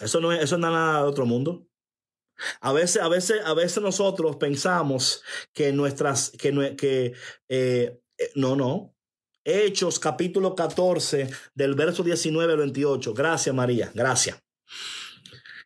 Eso 0.00 0.20
no 0.20 0.32
es, 0.32 0.42
eso 0.42 0.58
no 0.58 0.68
es 0.68 0.72
nada 0.72 1.02
de 1.02 1.08
otro 1.08 1.26
mundo. 1.26 1.66
A 2.60 2.72
veces, 2.72 3.02
a 3.02 3.08
veces, 3.08 3.40
a 3.44 3.54
veces 3.54 3.82
nosotros 3.82 4.36
pensamos 4.36 5.22
que 5.52 5.72
nuestras, 5.72 6.30
que, 6.30 7.14
eh, 7.48 8.00
eh, 8.18 8.32
no, 8.34 8.56
no. 8.56 8.94
Hechos 9.44 9.98
capítulo 9.98 10.54
14 10.54 11.30
del 11.54 11.74
verso 11.74 12.02
19 12.02 12.52
al 12.52 12.58
28. 12.58 13.14
Gracias 13.14 13.54
María, 13.54 13.90
gracias. 13.94 14.42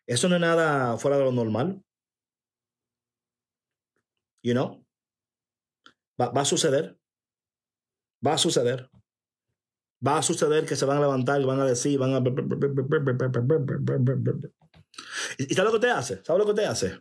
Eso 0.07 0.29
no 0.29 0.35
es 0.35 0.41
nada 0.41 0.97
fuera 0.97 1.17
de 1.17 1.25
lo 1.25 1.31
normal. 1.31 1.83
You 4.43 4.53
know? 4.53 4.85
Va, 6.19 6.29
va 6.29 6.41
a 6.41 6.45
suceder. 6.45 6.97
Va 8.25 8.33
a 8.33 8.37
suceder. 8.37 8.89
Va 10.05 10.17
a 10.17 10.21
suceder 10.21 10.65
que 10.65 10.75
se 10.75 10.85
van 10.85 10.97
a 10.97 11.01
levantar 11.01 11.41
y 11.41 11.45
van 11.45 11.59
a 11.59 11.65
decir, 11.65 11.97
van 11.97 12.13
a... 12.13 12.21
¿Y 15.37 15.53
sabe 15.53 15.65
lo 15.65 15.71
que 15.71 15.77
usted 15.77 15.89
hace? 15.89 16.23
¿Sabe 16.23 16.39
lo 16.39 16.45
que 16.45 16.51
usted 16.51 16.65
hace? 16.65 16.99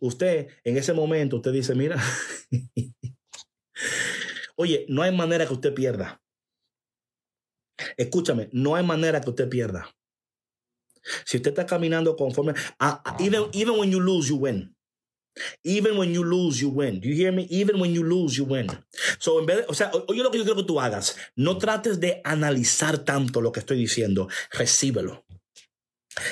Usted, 0.00 0.48
en 0.64 0.76
ese 0.76 0.92
momento, 0.92 1.36
usted 1.36 1.52
dice, 1.52 1.74
mira, 1.74 2.02
oye, 4.56 4.86
no 4.88 5.02
hay 5.02 5.14
manera 5.14 5.46
que 5.46 5.54
usted 5.54 5.74
pierda. 5.74 6.20
Escúchame, 7.96 8.48
no 8.52 8.74
hay 8.74 8.84
manera 8.84 9.20
que 9.20 9.30
usted 9.30 9.48
pierda. 9.48 9.88
Si 11.24 11.38
usted 11.38 11.50
está 11.50 11.66
caminando 11.66 12.16
conforme, 12.16 12.54
even, 13.18 13.78
when 13.78 13.90
you 13.90 14.00
lose, 14.00 14.28
you 14.28 14.36
win. 14.36 14.74
Even 15.64 15.96
when 15.96 16.12
you 16.12 16.24
lose, 16.24 16.60
you 16.60 16.68
win. 16.68 17.00
Do 17.00 17.08
you 17.08 17.14
hear 17.14 17.32
me? 17.32 17.46
Even 17.50 17.80
when 17.80 17.92
you 17.92 18.02
lose, 18.02 18.36
you 18.36 18.44
win. 18.44 18.66
So, 19.18 19.40
en 19.40 19.46
vez 19.46 19.64
o 19.68 19.74
sea, 19.74 19.90
oye 20.08 20.22
lo 20.22 20.30
que 20.30 20.38
yo 20.38 20.44
quiero 20.44 20.56
que 20.56 20.66
tú 20.66 20.80
hagas. 20.80 21.16
No 21.36 21.56
trates 21.56 22.00
de 22.00 22.20
analizar 22.24 22.98
tanto 22.98 23.40
lo 23.40 23.52
que 23.52 23.60
estoy 23.60 23.78
diciendo. 23.78 24.28
Recíbelo. 24.50 25.24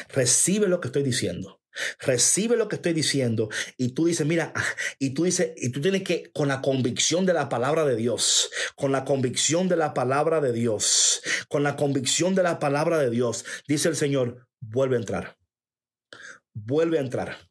Recibe 0.08 0.68
lo 0.68 0.80
que 0.80 0.88
estoy 0.88 1.02
diciendo. 1.02 1.60
Recibe 2.00 2.56
lo 2.56 2.68
que 2.68 2.76
estoy 2.76 2.92
diciendo 2.92 3.48
y 3.76 3.90
tú 3.90 4.06
dices, 4.06 4.26
mira, 4.26 4.52
y 4.98 5.10
tú 5.10 5.24
dices, 5.24 5.52
y 5.56 5.70
tú 5.70 5.80
tienes 5.80 6.02
que, 6.02 6.30
con 6.32 6.48
la 6.48 6.60
convicción 6.60 7.24
de 7.24 7.34
la 7.34 7.48
palabra 7.48 7.84
de 7.84 7.96
Dios, 7.96 8.50
con 8.74 8.90
la 8.90 9.04
convicción 9.04 9.68
de 9.68 9.76
la 9.76 9.94
palabra 9.94 10.40
de 10.40 10.52
Dios, 10.52 11.22
con 11.48 11.62
la 11.62 11.76
convicción 11.76 12.34
de 12.34 12.42
la 12.42 12.58
palabra 12.58 12.98
de 12.98 13.10
Dios, 13.10 13.44
dice 13.68 13.88
el 13.88 13.96
Señor, 13.96 14.48
vuelve 14.60 14.96
a 14.96 15.00
entrar. 15.00 15.38
Vuelve 16.52 16.98
a 16.98 17.02
entrar. 17.02 17.48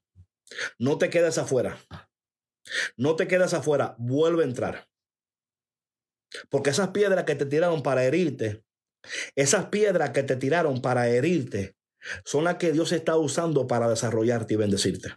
No 0.78 0.98
te 0.98 1.10
quedes 1.10 1.38
afuera. 1.38 1.80
No 2.98 3.16
te 3.16 3.28
quedes 3.28 3.54
afuera, 3.54 3.96
vuelve 3.98 4.44
a 4.44 4.48
entrar. 4.48 4.90
Porque 6.50 6.72
esas 6.72 6.90
piedras 6.90 7.24
que 7.24 7.36
te 7.36 7.46
tiraron 7.46 7.82
para 7.82 8.04
herirte, 8.04 8.64
esas 9.36 9.68
piedras 9.68 10.10
que 10.10 10.24
te 10.24 10.36
tiraron 10.36 10.82
para 10.82 11.08
herirte, 11.08 11.77
son 12.26 12.44
las 12.44 12.56
que 12.56 12.72
Dios 12.72 12.92
está 12.92 13.18
usando 13.18 13.68
para 13.68 13.90
desarrollarte 13.90 14.54
y 14.54 14.58
bendecirte. 14.58 15.10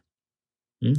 ¿Mm? 0.80 0.94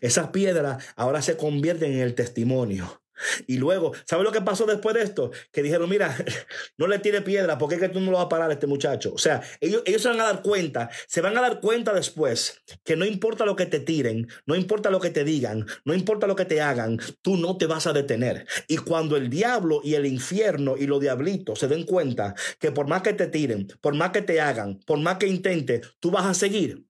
Esas 0.00 0.28
piedras 0.28 0.84
ahora 0.96 1.22
se 1.22 1.36
convierten 1.36 1.92
en 1.92 2.00
el 2.00 2.14
testimonio. 2.14 2.99
Y 3.46 3.58
luego, 3.58 3.92
¿sabes 4.04 4.24
lo 4.24 4.32
que 4.32 4.40
pasó 4.40 4.66
después 4.66 4.94
de 4.94 5.02
esto? 5.02 5.30
Que 5.52 5.62
dijeron, 5.62 5.88
mira, 5.88 6.16
no 6.78 6.86
le 6.86 6.98
tire 6.98 7.22
piedra 7.22 7.58
porque 7.58 7.76
es 7.76 7.80
que 7.80 7.88
tú 7.88 8.00
no 8.00 8.10
lo 8.10 8.16
vas 8.16 8.26
a 8.26 8.28
parar 8.28 8.50
a 8.50 8.54
este 8.54 8.66
muchacho. 8.66 9.12
O 9.14 9.18
sea, 9.18 9.42
ellos, 9.60 9.82
ellos 9.86 10.02
se 10.02 10.08
van 10.08 10.20
a 10.20 10.24
dar 10.24 10.42
cuenta, 10.42 10.90
se 11.06 11.20
van 11.20 11.36
a 11.36 11.40
dar 11.40 11.60
cuenta 11.60 11.92
después 11.92 12.62
que 12.84 12.96
no 12.96 13.04
importa 13.04 13.44
lo 13.44 13.56
que 13.56 13.66
te 13.66 13.80
tiren, 13.80 14.28
no 14.46 14.54
importa 14.54 14.90
lo 14.90 15.00
que 15.00 15.10
te 15.10 15.24
digan, 15.24 15.66
no 15.84 15.94
importa 15.94 16.26
lo 16.26 16.36
que 16.36 16.44
te 16.44 16.60
hagan, 16.60 16.98
tú 17.22 17.36
no 17.36 17.56
te 17.56 17.66
vas 17.66 17.86
a 17.86 17.92
detener. 17.92 18.46
Y 18.68 18.78
cuando 18.78 19.16
el 19.16 19.30
diablo 19.30 19.80
y 19.82 19.94
el 19.94 20.06
infierno 20.06 20.76
y 20.76 20.86
los 20.86 21.00
diablitos 21.00 21.58
se 21.58 21.68
den 21.68 21.84
cuenta 21.84 22.34
que 22.58 22.72
por 22.72 22.86
más 22.86 23.02
que 23.02 23.12
te 23.12 23.26
tiren, 23.26 23.68
por 23.80 23.94
más 23.94 24.10
que 24.10 24.22
te 24.22 24.40
hagan, 24.40 24.80
por 24.86 24.98
más 24.98 25.18
que 25.18 25.26
intente, 25.26 25.80
tú 26.00 26.10
vas 26.10 26.26
a 26.26 26.34
seguir. 26.34 26.84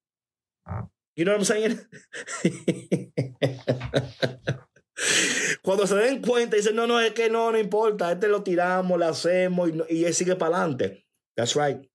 You 1.17 1.25
know 1.25 1.33
what 1.33 1.41
I'm 1.41 1.45
saying? 1.45 1.81
Cuando 5.63 5.87
se 5.87 5.95
den 5.95 6.23
cuenta, 6.23 6.57
dicen, 6.57 6.77
no, 6.77 6.87
no, 6.87 7.01
es 7.01 7.13
que 7.13 7.31
no, 7.31 7.53
no 7.53 7.59
importa, 7.59 8.13
este 8.13 8.29
lo 8.29 8.43
tiramos, 8.43 8.99
lo 8.99 9.07
hacemos 9.07 9.71
y, 9.71 9.97
y 9.97 10.05
él 10.05 10.15
sigue 10.15 10.37
para 10.37 10.59
adelante. 10.59 11.07
That's 11.35 11.55
right. 11.55 11.91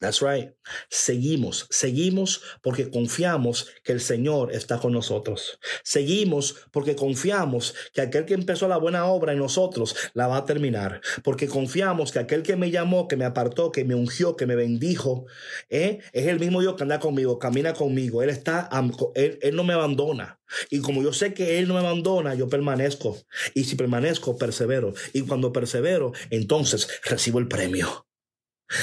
That's 0.00 0.22
right. 0.22 0.54
Seguimos, 0.88 1.66
seguimos 1.68 2.40
porque 2.62 2.90
confiamos 2.90 3.68
que 3.84 3.92
el 3.92 4.00
Señor 4.00 4.50
está 4.50 4.78
con 4.78 4.92
nosotros. 4.92 5.60
Seguimos 5.84 6.56
porque 6.72 6.96
confiamos 6.96 7.74
que 7.92 8.00
aquel 8.00 8.24
que 8.24 8.32
empezó 8.32 8.66
la 8.66 8.78
buena 8.78 9.04
obra 9.04 9.32
en 9.32 9.38
nosotros 9.38 9.94
la 10.14 10.26
va 10.26 10.38
a 10.38 10.46
terminar. 10.46 11.02
Porque 11.22 11.48
confiamos 11.48 12.12
que 12.12 12.18
aquel 12.18 12.42
que 12.42 12.56
me 12.56 12.70
llamó, 12.70 13.08
que 13.08 13.16
me 13.16 13.26
apartó, 13.26 13.72
que 13.72 13.84
me 13.84 13.94
ungió, 13.94 14.36
que 14.36 14.46
me 14.46 14.56
bendijo, 14.56 15.26
¿eh? 15.68 15.98
es 16.14 16.26
el 16.28 16.40
mismo 16.40 16.62
Dios 16.62 16.76
que 16.76 16.84
anda 16.84 16.98
conmigo, 16.98 17.38
camina 17.38 17.74
conmigo. 17.74 18.22
Él 18.22 18.30
está, 18.30 18.70
él, 19.14 19.38
él 19.42 19.54
no 19.54 19.64
me 19.64 19.74
abandona. 19.74 20.40
Y 20.70 20.80
como 20.80 21.02
yo 21.02 21.12
sé 21.12 21.34
que 21.34 21.58
Él 21.58 21.68
no 21.68 21.74
me 21.74 21.80
abandona, 21.80 22.34
yo 22.34 22.48
permanezco. 22.48 23.18
Y 23.54 23.64
si 23.64 23.76
permanezco, 23.76 24.36
persevero. 24.36 24.94
Y 25.12 25.20
cuando 25.22 25.52
persevero, 25.52 26.12
entonces 26.30 26.88
recibo 27.04 27.38
el 27.38 27.46
premio. 27.46 28.09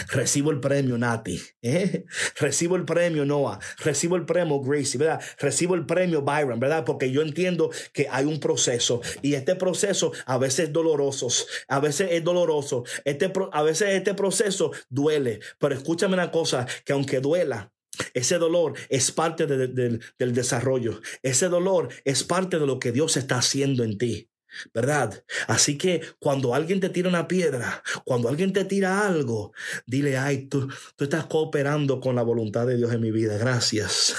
Recibo 0.09 0.51
el 0.51 0.59
premio 0.59 0.97
Nati, 0.97 1.39
¿eh? 1.61 2.05
recibo 2.39 2.75
el 2.75 2.85
premio 2.85 3.25
Noah, 3.25 3.59
recibo 3.79 4.15
el 4.15 4.25
premio 4.25 4.59
Gracie, 4.59 4.99
¿verdad? 4.99 5.21
Recibo 5.39 5.75
el 5.75 5.85
premio 5.85 6.21
Byron, 6.21 6.59
¿verdad? 6.59 6.83
Porque 6.85 7.11
yo 7.11 7.21
entiendo 7.21 7.69
que 7.93 8.07
hay 8.09 8.25
un 8.25 8.39
proceso 8.39 9.01
y 9.21 9.35
este 9.35 9.55
proceso 9.55 10.11
a 10.25 10.37
veces 10.37 10.67
es 10.67 10.73
doloroso, 10.73 11.27
a 11.67 11.79
veces 11.79 12.09
es 12.11 12.23
doloroso, 12.23 12.83
este, 13.05 13.31
a 13.51 13.63
veces 13.63 13.89
este 13.89 14.13
proceso 14.13 14.71
duele, 14.89 15.39
pero 15.59 15.75
escúchame 15.75 16.13
una 16.15 16.31
cosa, 16.31 16.67
que 16.85 16.93
aunque 16.93 17.19
duela, 17.19 17.71
ese 18.13 18.37
dolor 18.37 18.73
es 18.89 19.11
parte 19.11 19.47
del 19.47 20.01
desarrollo, 20.33 21.01
ese 21.23 21.49
dolor 21.49 21.89
es 22.05 22.23
parte 22.23 22.59
de 22.59 22.67
lo 22.67 22.79
que 22.79 22.91
Dios 22.91 23.17
está 23.17 23.37
haciendo 23.37 23.83
en 23.83 23.97
ti. 23.97 24.29
¿Verdad? 24.73 25.23
Así 25.47 25.77
que 25.77 26.01
cuando 26.19 26.55
alguien 26.55 26.79
te 26.79 26.89
tira 26.89 27.09
una 27.09 27.27
piedra, 27.27 27.83
cuando 28.05 28.29
alguien 28.29 28.53
te 28.53 28.65
tira 28.65 29.07
algo, 29.07 29.53
dile, 29.85 30.17
ay, 30.17 30.47
tú, 30.47 30.67
tú 30.95 31.03
estás 31.03 31.25
cooperando 31.25 31.99
con 31.99 32.15
la 32.15 32.23
voluntad 32.23 32.67
de 32.67 32.77
Dios 32.77 32.93
en 32.93 33.01
mi 33.01 33.11
vida, 33.11 33.37
gracias. 33.37 34.15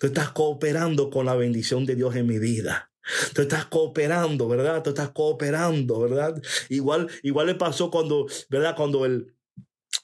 Tú 0.00 0.06
estás 0.06 0.30
cooperando 0.30 1.10
con 1.10 1.26
la 1.26 1.34
bendición 1.34 1.84
de 1.84 1.96
Dios 1.96 2.14
en 2.14 2.26
mi 2.26 2.38
vida. 2.38 2.92
Tú 3.34 3.42
estás 3.42 3.66
cooperando, 3.66 4.48
¿verdad? 4.48 4.82
Tú 4.82 4.90
estás 4.90 5.10
cooperando, 5.10 6.00
¿verdad? 6.00 6.40
Igual, 6.68 7.08
igual 7.22 7.46
le 7.46 7.54
pasó 7.54 7.90
cuando, 7.90 8.26
¿verdad? 8.50 8.76
Cuando 8.76 9.06
el, 9.06 9.34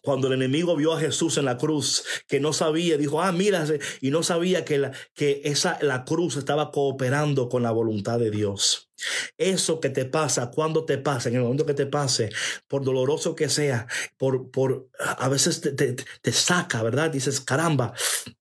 cuando 0.04 0.26
el 0.26 0.34
enemigo 0.34 0.76
vio 0.76 0.92
a 0.92 1.00
Jesús 1.00 1.38
en 1.38 1.46
la 1.46 1.56
cruz, 1.56 2.04
que 2.28 2.38
no 2.38 2.52
sabía, 2.52 2.98
dijo, 2.98 3.22
ah, 3.22 3.32
mira, 3.32 3.64
y 4.02 4.10
no 4.10 4.22
sabía 4.22 4.62
que, 4.62 4.76
la, 4.76 4.92
que 5.14 5.40
esa, 5.44 5.78
la 5.80 6.04
cruz 6.04 6.36
estaba 6.36 6.70
cooperando 6.72 7.48
con 7.48 7.62
la 7.62 7.70
voluntad 7.70 8.18
de 8.18 8.30
Dios. 8.30 8.90
Eso 9.38 9.80
que 9.80 9.88
te 9.88 10.04
pasa, 10.04 10.50
cuando 10.50 10.84
te 10.84 10.98
pasa, 10.98 11.30
en 11.30 11.36
el 11.36 11.40
momento 11.40 11.64
que 11.64 11.72
te 11.72 11.86
pase, 11.86 12.30
por 12.68 12.84
doloroso 12.84 13.34
que 13.34 13.48
sea, 13.48 13.86
por, 14.18 14.50
por 14.50 14.90
a 14.98 15.28
veces 15.30 15.62
te, 15.62 15.72
te, 15.72 15.96
te 16.20 16.32
saca, 16.32 16.82
¿verdad? 16.82 17.10
Dices, 17.10 17.40
caramba, 17.40 17.94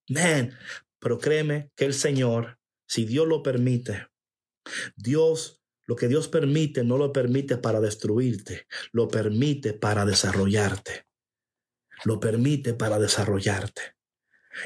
man, 0.09 0.53
pero 0.99 1.17
créeme 1.17 1.71
que 1.77 1.85
el 1.85 1.93
Señor, 1.93 2.59
si 2.85 3.05
Dios 3.05 3.25
lo 3.25 3.41
permite, 3.41 4.09
Dios 4.97 5.61
lo 5.85 5.95
que 5.95 6.09
Dios 6.09 6.27
permite 6.27 6.83
no 6.83 6.97
lo 6.97 7.13
permite 7.13 7.55
para 7.55 7.79
destruirte, 7.79 8.67
lo 8.91 9.07
permite 9.07 9.73
para 9.73 10.05
desarrollarte 10.05 11.05
lo 12.05 12.19
permite 12.19 12.73
para 12.73 12.99
desarrollarte. 12.99 13.81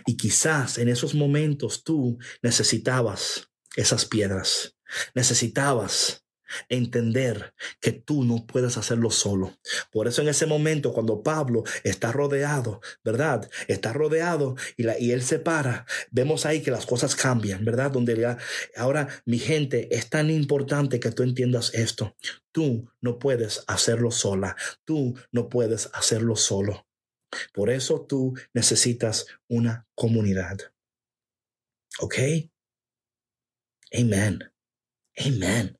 Y 0.05 0.17
quizás 0.17 0.78
en 0.78 0.89
esos 0.89 1.15
momentos 1.15 1.84
tú 1.84 2.17
necesitabas 2.41 3.49
esas 3.75 4.05
piedras, 4.05 4.75
necesitabas 5.13 6.25
entender 6.69 7.53
que 7.80 7.91
tú 7.91 8.23
no 8.23 8.45
puedes 8.45 8.78
hacerlo 8.78 9.11
solo. 9.11 9.57
Por 9.91 10.07
eso 10.07 10.21
en 10.21 10.30
ese 10.30 10.45
momento 10.45 10.93
cuando 10.93 11.23
Pablo 11.23 11.63
está 11.84 12.11
rodeado, 12.11 12.82
¿verdad? 13.03 13.49
Está 13.67 13.93
rodeado 13.93 14.55
y, 14.78 14.84
la, 14.84 14.99
y 14.99 15.11
él 15.11 15.23
se 15.23 15.39
para, 15.39 15.86
vemos 16.11 16.45
ahí 16.45 16.61
que 16.61 16.71
las 16.71 16.86
cosas 16.86 17.15
cambian, 17.15 17.65
¿verdad? 17.65 17.91
Donde 17.91 18.38
ahora 18.75 19.07
mi 19.25 19.39
gente, 19.39 19.93
es 19.95 20.09
tan 20.09 20.30
importante 20.30 20.99
que 20.99 21.11
tú 21.11 21.23
entiendas 21.23 21.73
esto. 21.73 22.15
Tú 22.51 22.89
no 23.01 23.19
puedes 23.19 23.63
hacerlo 23.67 24.11
sola, 24.11 24.55
tú 24.84 25.15
no 25.32 25.49
puedes 25.49 25.89
hacerlo 25.93 26.36
solo. 26.36 26.86
Por 27.53 27.69
eso 27.69 28.05
tú 28.05 28.38
necesitas 28.53 29.28
una 29.47 29.88
comunidad. 29.95 30.57
¿Ok? 31.99 32.15
Amen. 33.93 34.51
Amen. 35.17 35.80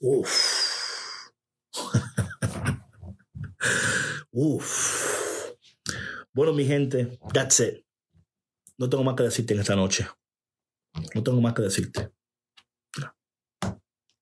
Uf. 0.00 1.32
Uf. 4.30 5.54
Bueno, 6.32 6.52
mi 6.52 6.64
gente, 6.64 7.18
that's 7.32 7.60
it. 7.60 7.84
No 8.76 8.88
tengo 8.88 9.02
más 9.02 9.16
que 9.16 9.24
decirte 9.24 9.54
en 9.54 9.60
esta 9.60 9.74
noche. 9.74 10.06
No 11.14 11.22
tengo 11.22 11.40
más 11.40 11.54
que 11.54 11.62
decirte. 11.62 12.12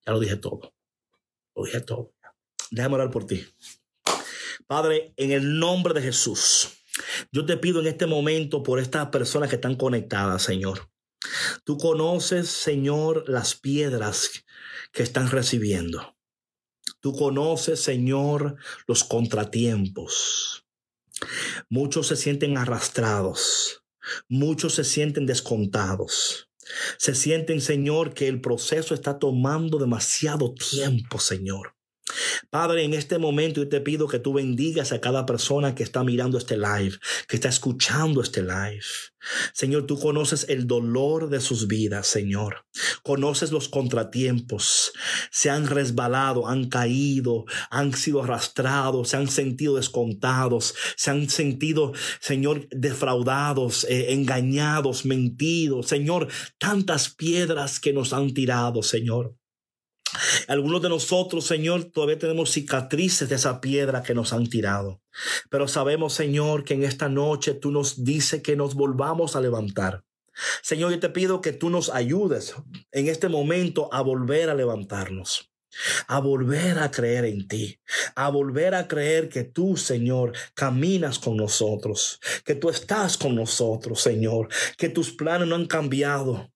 Ya 0.06 0.12
lo 0.12 0.20
dije 0.20 0.36
todo. 0.36 0.72
Lo 1.54 1.64
dije 1.64 1.80
todo. 1.80 2.14
Déjame 2.70 2.94
orar 2.94 3.10
por 3.10 3.26
ti. 3.26 3.44
Padre, 4.66 5.12
en 5.16 5.32
el 5.32 5.58
nombre 5.58 5.94
de 5.94 6.02
Jesús, 6.02 6.68
yo 7.32 7.44
te 7.44 7.56
pido 7.56 7.80
en 7.80 7.86
este 7.86 8.06
momento 8.06 8.62
por 8.62 8.78
estas 8.78 9.08
personas 9.08 9.48
que 9.48 9.56
están 9.56 9.76
conectadas, 9.76 10.42
Señor. 10.42 10.90
Tú 11.64 11.76
conoces, 11.76 12.48
Señor, 12.48 13.24
las 13.28 13.54
piedras 13.54 14.30
que 14.92 15.02
están 15.02 15.30
recibiendo. 15.30 16.16
Tú 17.00 17.12
conoces, 17.12 17.80
Señor, 17.82 18.56
los 18.86 19.04
contratiempos. 19.04 20.66
Muchos 21.68 22.08
se 22.08 22.16
sienten 22.16 22.56
arrastrados. 22.56 23.82
Muchos 24.28 24.74
se 24.74 24.84
sienten 24.84 25.26
descontados. 25.26 26.48
Se 26.98 27.14
sienten, 27.14 27.60
Señor, 27.60 28.14
que 28.14 28.28
el 28.28 28.40
proceso 28.40 28.94
está 28.94 29.18
tomando 29.18 29.78
demasiado 29.78 30.54
tiempo, 30.54 31.18
Señor. 31.18 31.75
Padre, 32.50 32.84
en 32.84 32.94
este 32.94 33.18
momento 33.18 33.62
yo 33.62 33.68
te 33.68 33.80
pido 33.80 34.06
que 34.06 34.18
tú 34.18 34.32
bendigas 34.32 34.92
a 34.92 35.00
cada 35.00 35.26
persona 35.26 35.74
que 35.74 35.82
está 35.82 36.04
mirando 36.04 36.38
este 36.38 36.56
live, 36.56 36.96
que 37.28 37.36
está 37.36 37.48
escuchando 37.48 38.22
este 38.22 38.42
live. 38.42 38.84
Señor, 39.52 39.86
tú 39.86 39.98
conoces 39.98 40.46
el 40.48 40.68
dolor 40.68 41.28
de 41.28 41.40
sus 41.40 41.66
vidas, 41.66 42.06
Señor. 42.06 42.64
Conoces 43.02 43.50
los 43.50 43.68
contratiempos. 43.68 44.92
Se 45.32 45.50
han 45.50 45.66
resbalado, 45.66 46.46
han 46.46 46.68
caído, 46.68 47.44
han 47.70 47.92
sido 47.92 48.22
arrastrados, 48.22 49.08
se 49.08 49.16
han 49.16 49.28
sentido 49.28 49.76
descontados, 49.76 50.74
se 50.96 51.10
han 51.10 51.28
sentido, 51.28 51.92
Señor, 52.20 52.68
defraudados, 52.70 53.84
eh, 53.84 54.12
engañados, 54.12 55.04
mentidos. 55.04 55.88
Señor, 55.88 56.28
tantas 56.58 57.12
piedras 57.12 57.80
que 57.80 57.92
nos 57.92 58.12
han 58.12 58.32
tirado, 58.32 58.82
Señor. 58.82 59.34
Algunos 60.48 60.82
de 60.82 60.88
nosotros, 60.88 61.46
Señor, 61.46 61.84
todavía 61.84 62.18
tenemos 62.18 62.50
cicatrices 62.50 63.28
de 63.28 63.34
esa 63.34 63.60
piedra 63.60 64.02
que 64.02 64.14
nos 64.14 64.32
han 64.32 64.48
tirado. 64.48 65.00
Pero 65.50 65.68
sabemos, 65.68 66.14
Señor, 66.14 66.64
que 66.64 66.74
en 66.74 66.84
esta 66.84 67.08
noche 67.08 67.54
tú 67.54 67.70
nos 67.70 68.04
dices 68.04 68.42
que 68.42 68.56
nos 68.56 68.74
volvamos 68.74 69.36
a 69.36 69.40
levantar. 69.40 70.04
Señor, 70.62 70.90
yo 70.90 71.00
te 71.00 71.08
pido 71.08 71.40
que 71.40 71.52
tú 71.52 71.70
nos 71.70 71.88
ayudes 71.90 72.54
en 72.92 73.08
este 73.08 73.28
momento 73.28 73.88
a 73.92 74.02
volver 74.02 74.50
a 74.50 74.54
levantarnos 74.54 75.50
a 76.08 76.20
volver 76.20 76.78
a 76.78 76.90
creer 76.90 77.24
en 77.24 77.46
ti, 77.48 77.80
a 78.14 78.30
volver 78.30 78.74
a 78.74 78.88
creer 78.88 79.28
que 79.28 79.44
tú, 79.44 79.76
Señor, 79.76 80.32
caminas 80.54 81.18
con 81.18 81.36
nosotros, 81.36 82.20
que 82.44 82.54
tú 82.54 82.70
estás 82.70 83.16
con 83.16 83.34
nosotros, 83.34 84.00
Señor, 84.00 84.48
que 84.76 84.88
tus 84.88 85.12
planes 85.12 85.48
no 85.48 85.54
han 85.54 85.66
cambiado, 85.66 86.50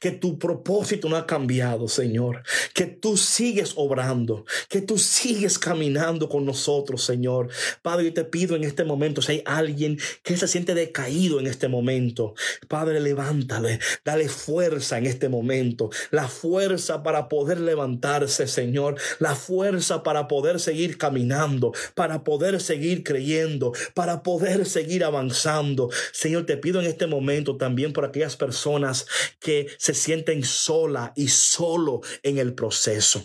que 0.00 0.10
tu 0.10 0.38
propósito 0.38 1.08
no 1.08 1.16
ha 1.16 1.26
cambiado, 1.26 1.88
Señor. 1.88 2.42
Que 2.74 2.86
tú 2.86 3.16
sigues 3.16 3.72
obrando. 3.76 4.44
Que 4.68 4.80
tú 4.80 4.98
sigues 4.98 5.58
caminando 5.58 6.28
con 6.28 6.44
nosotros, 6.44 7.04
Señor. 7.04 7.48
Padre, 7.82 8.06
yo 8.06 8.14
te 8.14 8.24
pido 8.24 8.56
en 8.56 8.64
este 8.64 8.84
momento, 8.84 9.22
si 9.22 9.32
hay 9.32 9.42
alguien 9.46 9.98
que 10.22 10.36
se 10.36 10.48
siente 10.48 10.74
decaído 10.74 11.40
en 11.40 11.46
este 11.46 11.68
momento, 11.68 12.34
Padre, 12.68 13.00
levántale. 13.00 13.78
Dale 14.04 14.28
fuerza 14.28 14.98
en 14.98 15.06
este 15.06 15.28
momento. 15.28 15.90
La 16.10 16.28
fuerza 16.28 17.02
para 17.02 17.28
poder 17.28 17.60
levantarse, 17.60 18.46
Señor. 18.46 18.96
La 19.18 19.34
fuerza 19.34 20.02
para 20.02 20.28
poder 20.28 20.60
seguir 20.60 20.98
caminando. 20.98 21.72
Para 21.94 22.24
poder 22.24 22.60
seguir 22.60 23.04
creyendo. 23.04 23.72
Para 23.94 24.22
poder 24.22 24.66
seguir 24.66 25.04
avanzando. 25.04 25.90
Señor, 26.12 26.46
te 26.46 26.56
pido 26.56 26.80
en 26.80 26.86
este 26.86 27.06
momento 27.06 27.56
también 27.56 27.92
por 27.92 28.04
aquellas 28.04 28.36
personas 28.36 29.06
que 29.40 29.61
se 29.78 29.94
sienten 29.94 30.44
sola 30.44 31.12
y 31.16 31.28
solo 31.28 32.00
en 32.22 32.38
el 32.38 32.54
proceso. 32.54 33.24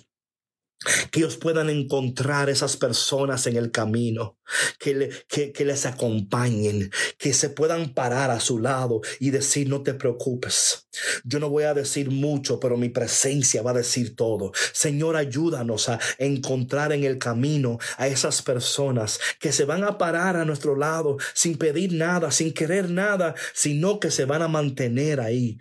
Que 1.12 1.20
ellos 1.20 1.38
puedan 1.38 1.70
encontrar 1.70 2.50
esas 2.50 2.78
personas 2.78 3.48
en 3.48 3.58
el 3.58 3.72
camino, 3.72 4.38
que, 4.80 5.10
que, 5.28 5.66
les 5.66 5.86
acompañen, 5.86 6.92
que 7.18 7.34
se 7.34 7.50
puedan 7.50 7.94
parar 7.94 8.30
a 8.30 8.40
su 8.40 8.60
lado 8.60 9.02
y 9.20 9.32
decir, 9.32 9.68
no 9.70 9.82
te 9.82 9.96
preocupes. 9.96 10.88
Yo 11.24 11.40
no 11.40 11.50
voy 11.50 11.64
a 11.64 11.74
decir 11.74 12.12
mucho, 12.12 12.60
pero 12.60 12.78
mi 12.78 12.90
presencia 12.90 13.62
va 13.62 13.72
a 13.72 13.76
decir 13.76 14.16
todo. 14.16 14.52
Señor, 14.72 15.16
ayúdanos 15.16 15.90
a 15.90 16.00
encontrar 16.20 16.92
en 16.92 17.04
el 17.04 17.18
camino 17.18 17.80
a 17.98 18.08
esas 18.08 18.42
personas 18.42 19.20
que 19.40 19.52
se 19.52 19.66
van 19.66 19.84
a 19.84 19.98
parar 19.98 20.38
a 20.38 20.46
nuestro 20.46 20.76
lado 20.76 21.18
sin 21.34 21.58
pedir 21.58 21.94
nada, 21.94 22.32
sin 22.32 22.54
querer 22.54 22.90
nada, 22.90 23.36
sino 23.54 24.00
que 24.00 24.12
se 24.12 24.26
van 24.26 24.42
a 24.42 24.48
mantener 24.48 25.20
ahí. 25.20 25.58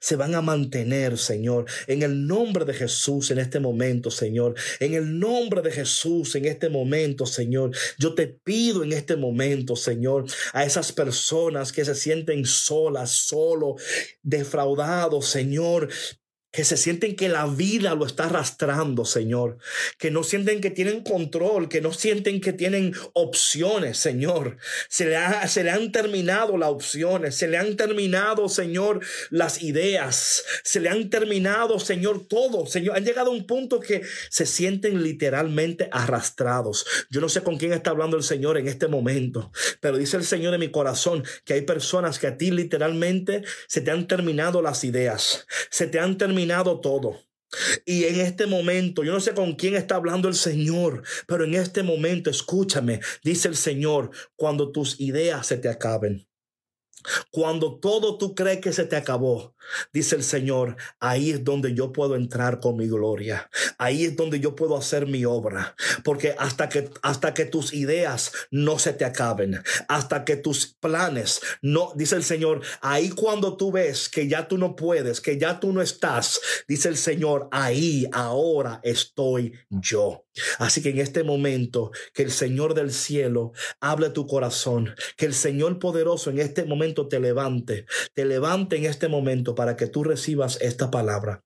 Se 0.00 0.16
van 0.16 0.34
a 0.34 0.42
mantener, 0.42 1.18
Señor, 1.18 1.66
en 1.86 2.02
el 2.02 2.26
nombre 2.26 2.64
de 2.64 2.74
Jesús 2.74 3.30
en 3.30 3.38
este 3.38 3.60
momento, 3.60 4.10
Señor. 4.10 4.54
En 4.80 4.94
el 4.94 5.18
nombre 5.18 5.62
de 5.62 5.70
Jesús, 5.70 6.34
en 6.34 6.44
este 6.44 6.68
momento, 6.68 7.26
Señor, 7.26 7.70
yo 7.98 8.14
te 8.14 8.26
pido 8.26 8.82
en 8.82 8.92
este 8.92 9.16
momento, 9.16 9.76
Señor, 9.76 10.26
a 10.52 10.64
esas 10.64 10.92
personas 10.92 11.72
que 11.72 11.84
se 11.84 11.94
sienten 11.94 12.44
solas, 12.44 13.10
solo, 13.10 13.76
defraudados, 14.22 15.26
Señor, 15.26 15.88
que 16.50 16.64
se 16.64 16.78
sienten 16.78 17.14
que 17.14 17.28
la 17.28 17.46
vida 17.46 17.94
lo 17.94 18.06
está 18.06 18.24
arrastrando, 18.24 19.04
Señor, 19.04 19.58
que 19.98 20.10
no 20.10 20.24
sienten 20.24 20.62
que 20.62 20.70
tienen 20.70 21.02
control, 21.02 21.68
que 21.68 21.82
no 21.82 21.92
sienten 21.92 22.40
que 22.40 22.54
tienen 22.54 22.94
opciones, 23.12 23.98
Señor. 23.98 24.56
Se 24.88 25.04
le, 25.04 25.70
han 25.70 25.92
terminado 25.92 26.56
las 26.56 26.70
opciones, 26.70 27.34
se 27.34 27.48
le 27.48 27.58
han 27.58 27.76
terminado, 27.76 28.48
Señor, 28.48 29.00
las 29.30 29.62
ideas, 29.62 30.42
se 30.64 30.80
le 30.80 30.88
han 30.88 31.10
terminado, 31.10 31.78
Señor, 31.78 32.26
todo, 32.26 32.66
Señor. 32.66 32.96
Han 32.96 33.04
llegado 33.04 33.30
a 33.30 33.34
un 33.34 33.46
punto 33.46 33.78
que 33.78 34.02
se 34.30 34.46
sienten 34.46 35.02
literalmente 35.02 35.90
arrastrados. 35.92 36.86
Yo 37.10 37.20
no 37.20 37.28
sé 37.28 37.42
con 37.42 37.58
quién 37.58 37.74
está 37.74 37.90
hablando 37.90 38.16
el 38.16 38.22
Señor 38.22 38.56
en 38.56 38.68
este 38.68 38.88
momento, 38.88 39.52
pero 39.80 39.98
dice 39.98 40.16
el 40.16 40.24
Señor 40.24 40.54
en 40.54 40.60
mi 40.60 40.70
corazón 40.70 41.24
que 41.44 41.52
hay 41.52 41.62
personas 41.62 42.18
que 42.18 42.26
a 42.26 42.38
ti 42.38 42.50
literalmente 42.50 43.42
se 43.66 43.82
te 43.82 43.90
han 43.90 44.06
terminado 44.06 44.62
las 44.62 44.82
ideas, 44.84 45.46
se 45.68 45.86
te 45.86 46.00
han 46.00 46.16
terminado 46.16 46.37
todo. 46.80 47.16
Y 47.86 48.04
en 48.04 48.20
este 48.20 48.46
momento, 48.46 49.04
yo 49.04 49.12
no 49.12 49.20
sé 49.20 49.32
con 49.32 49.54
quién 49.54 49.74
está 49.74 49.96
hablando 49.96 50.28
el 50.28 50.34
Señor, 50.34 51.02
pero 51.26 51.44
en 51.44 51.54
este 51.54 51.82
momento, 51.82 52.28
escúchame, 52.28 53.00
dice 53.24 53.48
el 53.48 53.56
Señor, 53.56 54.10
cuando 54.36 54.70
tus 54.70 55.00
ideas 55.00 55.46
se 55.46 55.56
te 55.56 55.68
acaben. 55.68 56.27
Cuando 57.30 57.78
todo 57.78 58.18
tú 58.18 58.34
crees 58.34 58.60
que 58.60 58.72
se 58.72 58.84
te 58.84 58.96
acabó, 58.96 59.54
dice 59.92 60.16
el 60.16 60.22
Señor, 60.22 60.76
ahí 61.00 61.30
es 61.30 61.44
donde 61.44 61.74
yo 61.74 61.92
puedo 61.92 62.16
entrar 62.16 62.60
con 62.60 62.76
mi 62.76 62.88
gloria. 62.88 63.50
Ahí 63.78 64.04
es 64.04 64.16
donde 64.16 64.40
yo 64.40 64.54
puedo 64.54 64.76
hacer 64.76 65.06
mi 65.06 65.24
obra. 65.24 65.74
Porque 66.04 66.34
hasta 66.38 66.68
que, 66.68 66.90
hasta 67.02 67.34
que 67.34 67.44
tus 67.44 67.72
ideas 67.72 68.32
no 68.50 68.78
se 68.78 68.92
te 68.92 69.04
acaben, 69.04 69.62
hasta 69.88 70.24
que 70.24 70.36
tus 70.36 70.66
planes 70.66 71.40
no, 71.62 71.92
dice 71.94 72.16
el 72.16 72.24
Señor, 72.24 72.62
ahí 72.80 73.10
cuando 73.10 73.56
tú 73.56 73.72
ves 73.72 74.08
que 74.08 74.28
ya 74.28 74.48
tú 74.48 74.58
no 74.58 74.76
puedes, 74.76 75.20
que 75.20 75.38
ya 75.38 75.60
tú 75.60 75.72
no 75.72 75.82
estás, 75.82 76.40
dice 76.66 76.88
el 76.88 76.96
Señor, 76.96 77.48
ahí 77.50 78.06
ahora 78.12 78.80
estoy 78.82 79.52
yo. 79.68 80.24
Así 80.58 80.82
que 80.82 80.90
en 80.90 80.98
este 80.98 81.24
momento, 81.24 81.90
que 82.14 82.22
el 82.22 82.30
Señor 82.30 82.74
del 82.74 82.92
cielo 82.92 83.52
hable 83.80 84.10
tu 84.10 84.26
corazón, 84.26 84.94
que 85.16 85.26
el 85.26 85.34
Señor 85.34 85.78
poderoso 85.78 86.30
en 86.30 86.38
este 86.38 86.64
momento 86.64 87.08
te 87.08 87.20
levante, 87.20 87.86
te 88.14 88.24
levante 88.24 88.76
en 88.76 88.84
este 88.84 89.08
momento 89.08 89.54
para 89.54 89.76
que 89.76 89.86
tú 89.86 90.04
recibas 90.04 90.58
esta 90.60 90.90
palabra. 90.90 91.44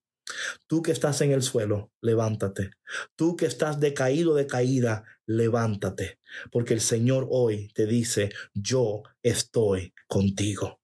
Tú 0.66 0.82
que 0.82 0.92
estás 0.92 1.20
en 1.20 1.32
el 1.32 1.42
suelo, 1.42 1.90
levántate. 2.00 2.70
Tú 3.16 3.36
que 3.36 3.46
estás 3.46 3.80
decaído, 3.80 4.34
decaída, 4.34 5.04
levántate. 5.26 6.20
Porque 6.50 6.74
el 6.74 6.80
Señor 6.80 7.26
hoy 7.30 7.68
te 7.74 7.86
dice, 7.86 8.30
yo 8.54 9.02
estoy 9.22 9.92
contigo. 10.06 10.80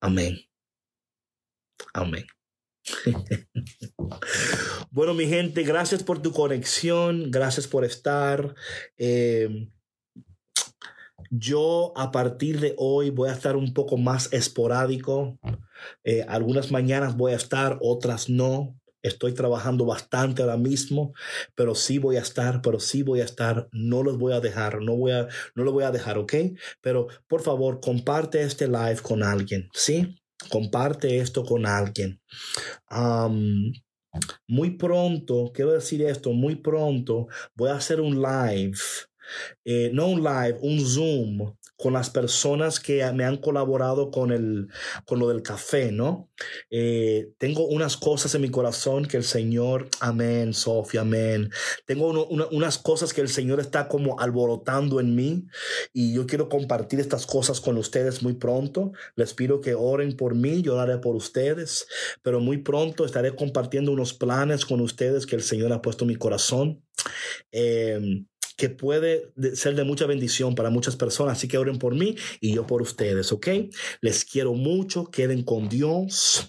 Amén. 0.00 0.38
Amén. 1.92 2.26
bueno, 4.90 5.14
mi 5.14 5.26
gente, 5.26 5.62
gracias 5.62 6.02
por 6.02 6.20
tu 6.20 6.32
conexión, 6.32 7.30
gracias 7.30 7.66
por 7.66 7.84
estar. 7.84 8.54
Eh, 8.98 9.68
yo 11.30 11.92
a 11.96 12.12
partir 12.12 12.60
de 12.60 12.74
hoy 12.78 13.10
voy 13.10 13.28
a 13.28 13.32
estar 13.32 13.56
un 13.56 13.74
poco 13.74 13.96
más 13.96 14.32
esporádico. 14.32 15.38
Eh, 16.04 16.24
algunas 16.28 16.70
mañanas 16.70 17.16
voy 17.16 17.32
a 17.32 17.36
estar, 17.36 17.78
otras 17.80 18.28
no. 18.28 18.78
Estoy 19.02 19.34
trabajando 19.34 19.84
bastante 19.84 20.42
ahora 20.42 20.56
mismo, 20.56 21.12
pero 21.54 21.76
sí 21.76 21.98
voy 21.98 22.16
a 22.16 22.20
estar, 22.20 22.60
pero 22.60 22.80
sí 22.80 23.04
voy 23.04 23.20
a 23.20 23.24
estar. 23.24 23.68
No 23.70 24.02
los 24.02 24.18
voy 24.18 24.32
a 24.32 24.40
dejar, 24.40 24.82
no 24.82 24.96
voy 24.96 25.12
a, 25.12 25.28
no 25.54 25.62
lo 25.62 25.72
voy 25.72 25.84
a 25.84 25.92
dejar, 25.92 26.18
¿ok? 26.18 26.34
Pero 26.80 27.06
por 27.28 27.42
favor, 27.42 27.80
comparte 27.80 28.42
este 28.42 28.66
live 28.66 28.98
con 29.02 29.22
alguien, 29.22 29.68
¿sí? 29.72 30.16
Comparte 30.50 31.18
esto 31.18 31.44
con 31.44 31.66
alguien. 31.66 32.20
muy 34.48 34.70
pronto, 34.76 35.50
quiero 35.52 35.72
decir 35.72 36.02
esto, 36.02 36.32
muy 36.32 36.56
pronto 36.56 37.28
voy 37.54 37.70
a 37.70 37.76
hacer 37.76 38.00
un 38.00 38.22
live 38.22 38.78
eh, 39.64 39.90
no 39.92 40.08
un 40.08 40.22
live, 40.22 40.58
un 40.60 40.80
Zoom 40.84 41.56
con 41.76 41.92
las 41.92 42.08
personas 42.08 42.80
que 42.80 43.04
me 43.12 43.24
han 43.24 43.36
colaborado 43.36 44.10
con, 44.10 44.32
el, 44.32 44.68
con 45.04 45.18
lo 45.18 45.28
del 45.28 45.42
café, 45.42 45.92
¿no? 45.92 46.30
Eh, 46.70 47.28
tengo 47.36 47.66
unas 47.66 47.98
cosas 47.98 48.34
en 48.34 48.42
mi 48.42 48.50
corazón 48.50 49.04
que 49.04 49.18
el 49.18 49.24
Señor, 49.24 49.88
amén, 50.00 50.54
Sofía, 50.54 51.02
amén. 51.02 51.50
Tengo 51.84 52.26
unas 52.50 52.78
cosas 52.78 53.12
que 53.12 53.20
el 53.20 53.28
Señor 53.28 53.60
está 53.60 53.88
como 53.88 54.18
alborotando 54.18 55.00
en 55.00 55.14
mí 55.14 55.44
y 55.92 56.14
yo 56.14 56.26
quiero 56.26 56.48
compartir 56.48 56.98
estas 56.98 57.26
cosas 57.26 57.60
con 57.60 57.76
ustedes 57.76 58.22
muy 58.22 58.34
pronto. 58.34 58.92
Les 59.14 59.34
pido 59.34 59.60
que 59.60 59.74
oren 59.74 60.16
por 60.16 60.34
mí, 60.34 60.62
yo 60.62 60.76
por 61.00 61.16
ustedes, 61.16 61.86
pero 62.22 62.40
muy 62.40 62.58
pronto 62.58 63.04
estaré 63.04 63.34
compartiendo 63.34 63.92
unos 63.92 64.14
planes 64.14 64.64
con 64.64 64.80
ustedes 64.80 65.26
que 65.26 65.36
el 65.36 65.42
Señor 65.42 65.72
ha 65.72 65.82
puesto 65.82 66.04
en 66.04 66.08
mi 66.08 66.16
corazón. 66.16 66.82
Eh, 67.50 68.24
que 68.56 68.70
puede 68.70 69.32
ser 69.54 69.74
de 69.74 69.84
mucha 69.84 70.06
bendición 70.06 70.54
para 70.54 70.70
muchas 70.70 70.96
personas. 70.96 71.36
Así 71.38 71.48
que 71.48 71.58
oren 71.58 71.78
por 71.78 71.94
mí 71.94 72.16
y 72.40 72.54
yo 72.54 72.66
por 72.66 72.82
ustedes, 72.82 73.32
¿ok? 73.32 73.48
Les 74.00 74.24
quiero 74.24 74.54
mucho, 74.54 75.10
queden 75.10 75.42
con 75.42 75.68
Dios. 75.68 76.48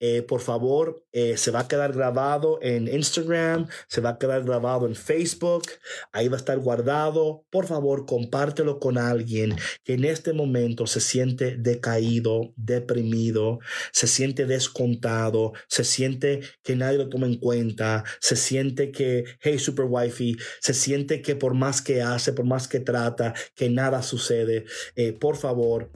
Eh, 0.00 0.22
por 0.22 0.40
favor, 0.40 1.04
eh, 1.12 1.36
se 1.36 1.50
va 1.50 1.60
a 1.60 1.68
quedar 1.68 1.92
grabado 1.92 2.58
en 2.62 2.86
Instagram, 2.86 3.66
se 3.88 4.00
va 4.00 4.10
a 4.10 4.18
quedar 4.18 4.44
grabado 4.44 4.86
en 4.86 4.94
Facebook, 4.94 5.64
ahí 6.12 6.28
va 6.28 6.36
a 6.36 6.38
estar 6.38 6.58
guardado. 6.58 7.44
Por 7.50 7.66
favor, 7.66 8.06
compártelo 8.06 8.78
con 8.78 8.98
alguien 8.98 9.56
que 9.84 9.94
en 9.94 10.04
este 10.04 10.32
momento 10.32 10.86
se 10.86 11.00
siente 11.00 11.56
decaído, 11.56 12.52
deprimido, 12.56 13.58
se 13.92 14.06
siente 14.06 14.46
descontado, 14.46 15.52
se 15.66 15.84
siente 15.84 16.40
que 16.62 16.76
nadie 16.76 16.98
lo 16.98 17.08
toma 17.08 17.26
en 17.26 17.38
cuenta, 17.38 18.04
se 18.20 18.36
siente 18.36 18.92
que, 18.92 19.24
hey, 19.40 19.58
super 19.58 19.86
wifey, 19.88 20.36
se 20.60 20.74
siente 20.74 21.22
que 21.22 21.34
por 21.34 21.47
por 21.48 21.56
más 21.56 21.80
que 21.80 22.02
hace, 22.02 22.34
por 22.34 22.44
más 22.44 22.68
que 22.68 22.78
trata, 22.78 23.32
que 23.54 23.70
nada 23.70 24.02
sucede. 24.02 24.66
Eh, 24.96 25.14
por 25.14 25.38
favor, 25.38 25.90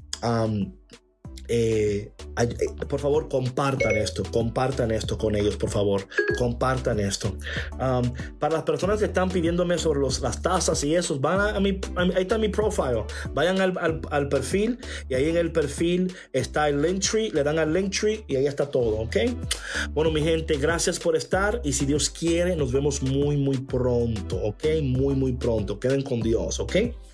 eh, 1.49 2.12
por 2.88 3.01
favor, 3.01 3.28
compartan 3.28 3.97
esto, 3.97 4.22
compartan 4.30 4.90
esto 4.90 5.18
con 5.18 5.36
ellos, 5.36 5.57
por 5.57 5.70
favor, 5.70 6.07
compartan 6.38 7.01
esto. 7.01 7.36
para 8.38 8.55
las 8.55 8.62
personas 8.62 8.99
que 8.99 9.07
están 9.07 9.28
pidiéndome 9.28 9.78
sobre 9.78 10.01
los, 10.01 10.20
las 10.20 10.40
tasas 10.40 10.82
y 10.84 10.95
esos, 10.95 11.20
van 11.20 11.57
a, 11.57 11.61
mi, 11.61 11.80
ahí 11.97 12.22
está 12.22 12.38
mi 12.38 12.49
profile, 12.49 13.05
vayan 13.34 13.61
al, 13.61 14.01
al, 14.11 14.28
perfil 14.28 14.78
y 15.09 15.14
ahí 15.14 15.28
en 15.28 15.36
el 15.36 15.53
perfil 15.53 16.14
está 16.32 16.68
el 16.68 16.80
link 16.80 17.03
tree, 17.03 17.30
le 17.30 17.43
dan 17.43 17.59
al 17.59 17.72
link 17.72 17.95
tree 17.99 18.24
y 18.28 18.36
ahí 18.36 18.47
está 18.47 18.70
todo, 18.70 19.01
¿ok? 19.01 19.16
Bueno, 19.90 20.11
mi 20.11 20.22
gente, 20.22 20.57
gracias 20.57 20.99
por 20.99 21.16
estar 21.16 21.61
y 21.64 21.72
si 21.72 21.86
Dios 21.86 22.11
quiere, 22.11 22.57
nos 22.57 22.72
vemos 22.72 23.03
muy, 23.03 23.36
muy 23.36 23.59
pronto, 23.59 24.36
¿ok? 24.36 24.64
Muy, 24.82 25.14
muy 25.14 25.32
pronto. 25.32 25.78
Queden 25.78 26.03
con 26.03 26.20
Dios, 26.20 26.61
¿ok? 26.61 26.76